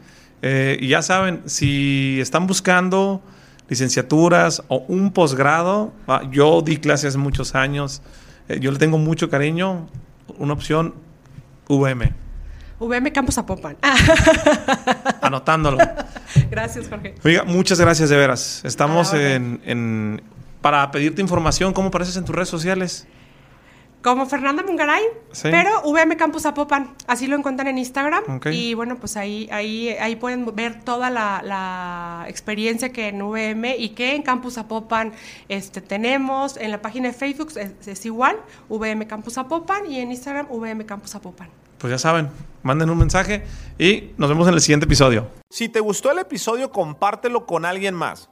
Eh, 0.44 0.78
y 0.80 0.90
ya 0.90 1.02
saben, 1.02 1.42
si 1.46 2.20
están 2.22 2.46
buscando 2.46 3.22
licenciaturas 3.68 4.62
o 4.68 4.86
un 4.88 5.12
posgrado, 5.12 5.92
ah, 6.08 6.22
yo 6.32 6.62
di 6.62 6.78
clases 6.78 7.18
muchos 7.18 7.56
años, 7.56 8.04
eh, 8.48 8.60
yo 8.60 8.72
le 8.72 8.78
tengo 8.78 9.00
mucho 9.00 9.30
cariño, 9.30 9.90
una 10.38 10.54
opción 10.54 10.94
VM. 11.68 12.14
VM 12.80 13.12
Campus 13.12 13.36
Zapopan. 13.36 13.78
Anotándolo. 15.22 15.78
Gracias, 16.52 16.90
Jorge. 16.90 17.16
Oiga, 17.24 17.44
muchas 17.44 17.80
gracias 17.80 18.10
de 18.10 18.18
veras. 18.18 18.62
Estamos 18.66 19.14
en, 19.14 19.62
en, 19.66 20.22
para 20.62 20.92
pedirte 20.92 21.22
información. 21.22 21.74
¿Cómo 21.74 21.88
apareces 21.88 22.18
en 22.18 22.26
tus 22.26 22.36
redes 22.36 22.50
sociales? 22.50 23.08
Como 24.04 24.26
Fernanda 24.26 24.64
Mungaray, 24.64 25.02
sí. 25.32 25.48
pero 25.50 25.82
VM 25.84 26.18
Campus 26.18 26.44
Zapopan. 26.44 26.94
Así 27.08 27.26
lo 27.28 27.38
encuentran 27.38 27.70
en 27.70 27.78
Instagram. 27.78 28.24
Okay. 28.38 28.72
Y 28.72 28.74
bueno, 28.74 28.98
pues 28.98 29.16
ahí, 29.16 29.48
ahí, 29.52 29.90
ahí 29.90 30.18
pueden 30.18 30.46
ver 30.54 30.82
toda 30.84 31.10
la, 31.10 31.42
la, 31.42 32.26
experiencia 32.28 32.92
que 32.92 33.08
en 33.08 33.22
VM 33.22 33.78
y 33.78 33.90
que 33.90 34.16
en 34.16 34.22
Campus 34.22 34.56
Zapopan 34.56 35.14
este, 35.48 35.80
tenemos. 35.82 36.58
En 36.58 36.72
la 36.72 36.82
página 36.82 37.08
de 37.08 37.14
Facebook 37.14 37.54
es, 37.56 37.88
es 37.88 38.06
igual, 38.06 38.36
VM 38.70 39.08
Campus 39.08 39.36
Zapopan, 39.36 39.90
y 39.90 40.00
en 40.00 40.12
Instagram, 40.12 40.48
VM 40.50 40.86
Campus 40.86 41.12
Zapopan 41.12 41.50
pues 41.84 41.92
ya 41.92 41.98
saben, 41.98 42.30
manden 42.62 42.90
un 42.90 42.98
mensaje 42.98 43.44
y 43.78 44.12
nos 44.16 44.30
vemos 44.30 44.48
en 44.48 44.54
el 44.54 44.62
siguiente 44.62 44.86
episodio. 44.86 45.28
Si 45.50 45.68
te 45.68 45.82
gustó 45.82 46.12
el 46.12 46.20
episodio, 46.20 46.72
compártelo 46.72 47.46
con 47.46 47.66
alguien 47.66 47.94
más. 47.94 48.30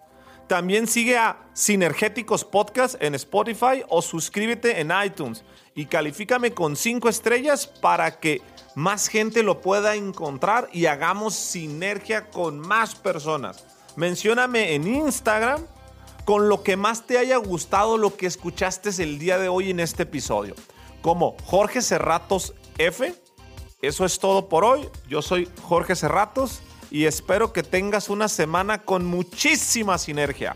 También 0.47 0.87
sigue 0.87 1.17
a 1.17 1.37
Sinergéticos 1.53 2.45
Podcast 2.45 2.95
en 3.01 3.13
Spotify 3.15 3.83
o 3.89 4.01
suscríbete 4.01 4.79
en 4.79 4.93
iTunes 5.05 5.43
y 5.75 5.85
califícame 5.85 6.51
con 6.51 6.75
5 6.75 7.09
estrellas 7.09 7.67
para 7.67 8.19
que 8.19 8.41
más 8.75 9.07
gente 9.07 9.43
lo 9.43 9.61
pueda 9.61 9.95
encontrar 9.95 10.69
y 10.71 10.85
hagamos 10.85 11.35
sinergia 11.35 12.29
con 12.29 12.59
más 12.59 12.95
personas. 12.95 13.65
Mencióname 13.95 14.73
en 14.73 14.87
Instagram 14.87 15.65
con 16.25 16.49
lo 16.49 16.63
que 16.63 16.77
más 16.77 17.07
te 17.07 17.17
haya 17.17 17.37
gustado 17.37 17.97
lo 17.97 18.15
que 18.15 18.27
escuchaste 18.27 18.89
el 19.01 19.19
día 19.19 19.37
de 19.37 19.49
hoy 19.49 19.71
en 19.71 19.79
este 19.79 20.03
episodio. 20.03 20.55
Como 21.01 21.35
Jorge 21.45 21.81
Cerratos 21.81 22.53
F 22.77 23.13
eso 23.81 24.05
es 24.05 24.19
todo 24.19 24.47
por 24.47 24.63
hoy. 24.63 24.87
Yo 25.07 25.21
soy 25.21 25.49
Jorge 25.63 25.95
Cerratos 25.95 26.61
y 26.91 27.05
espero 27.05 27.51
que 27.51 27.63
tengas 27.63 28.09
una 28.09 28.27
semana 28.27 28.83
con 28.83 29.05
muchísima 29.05 29.97
sinergia. 29.97 30.55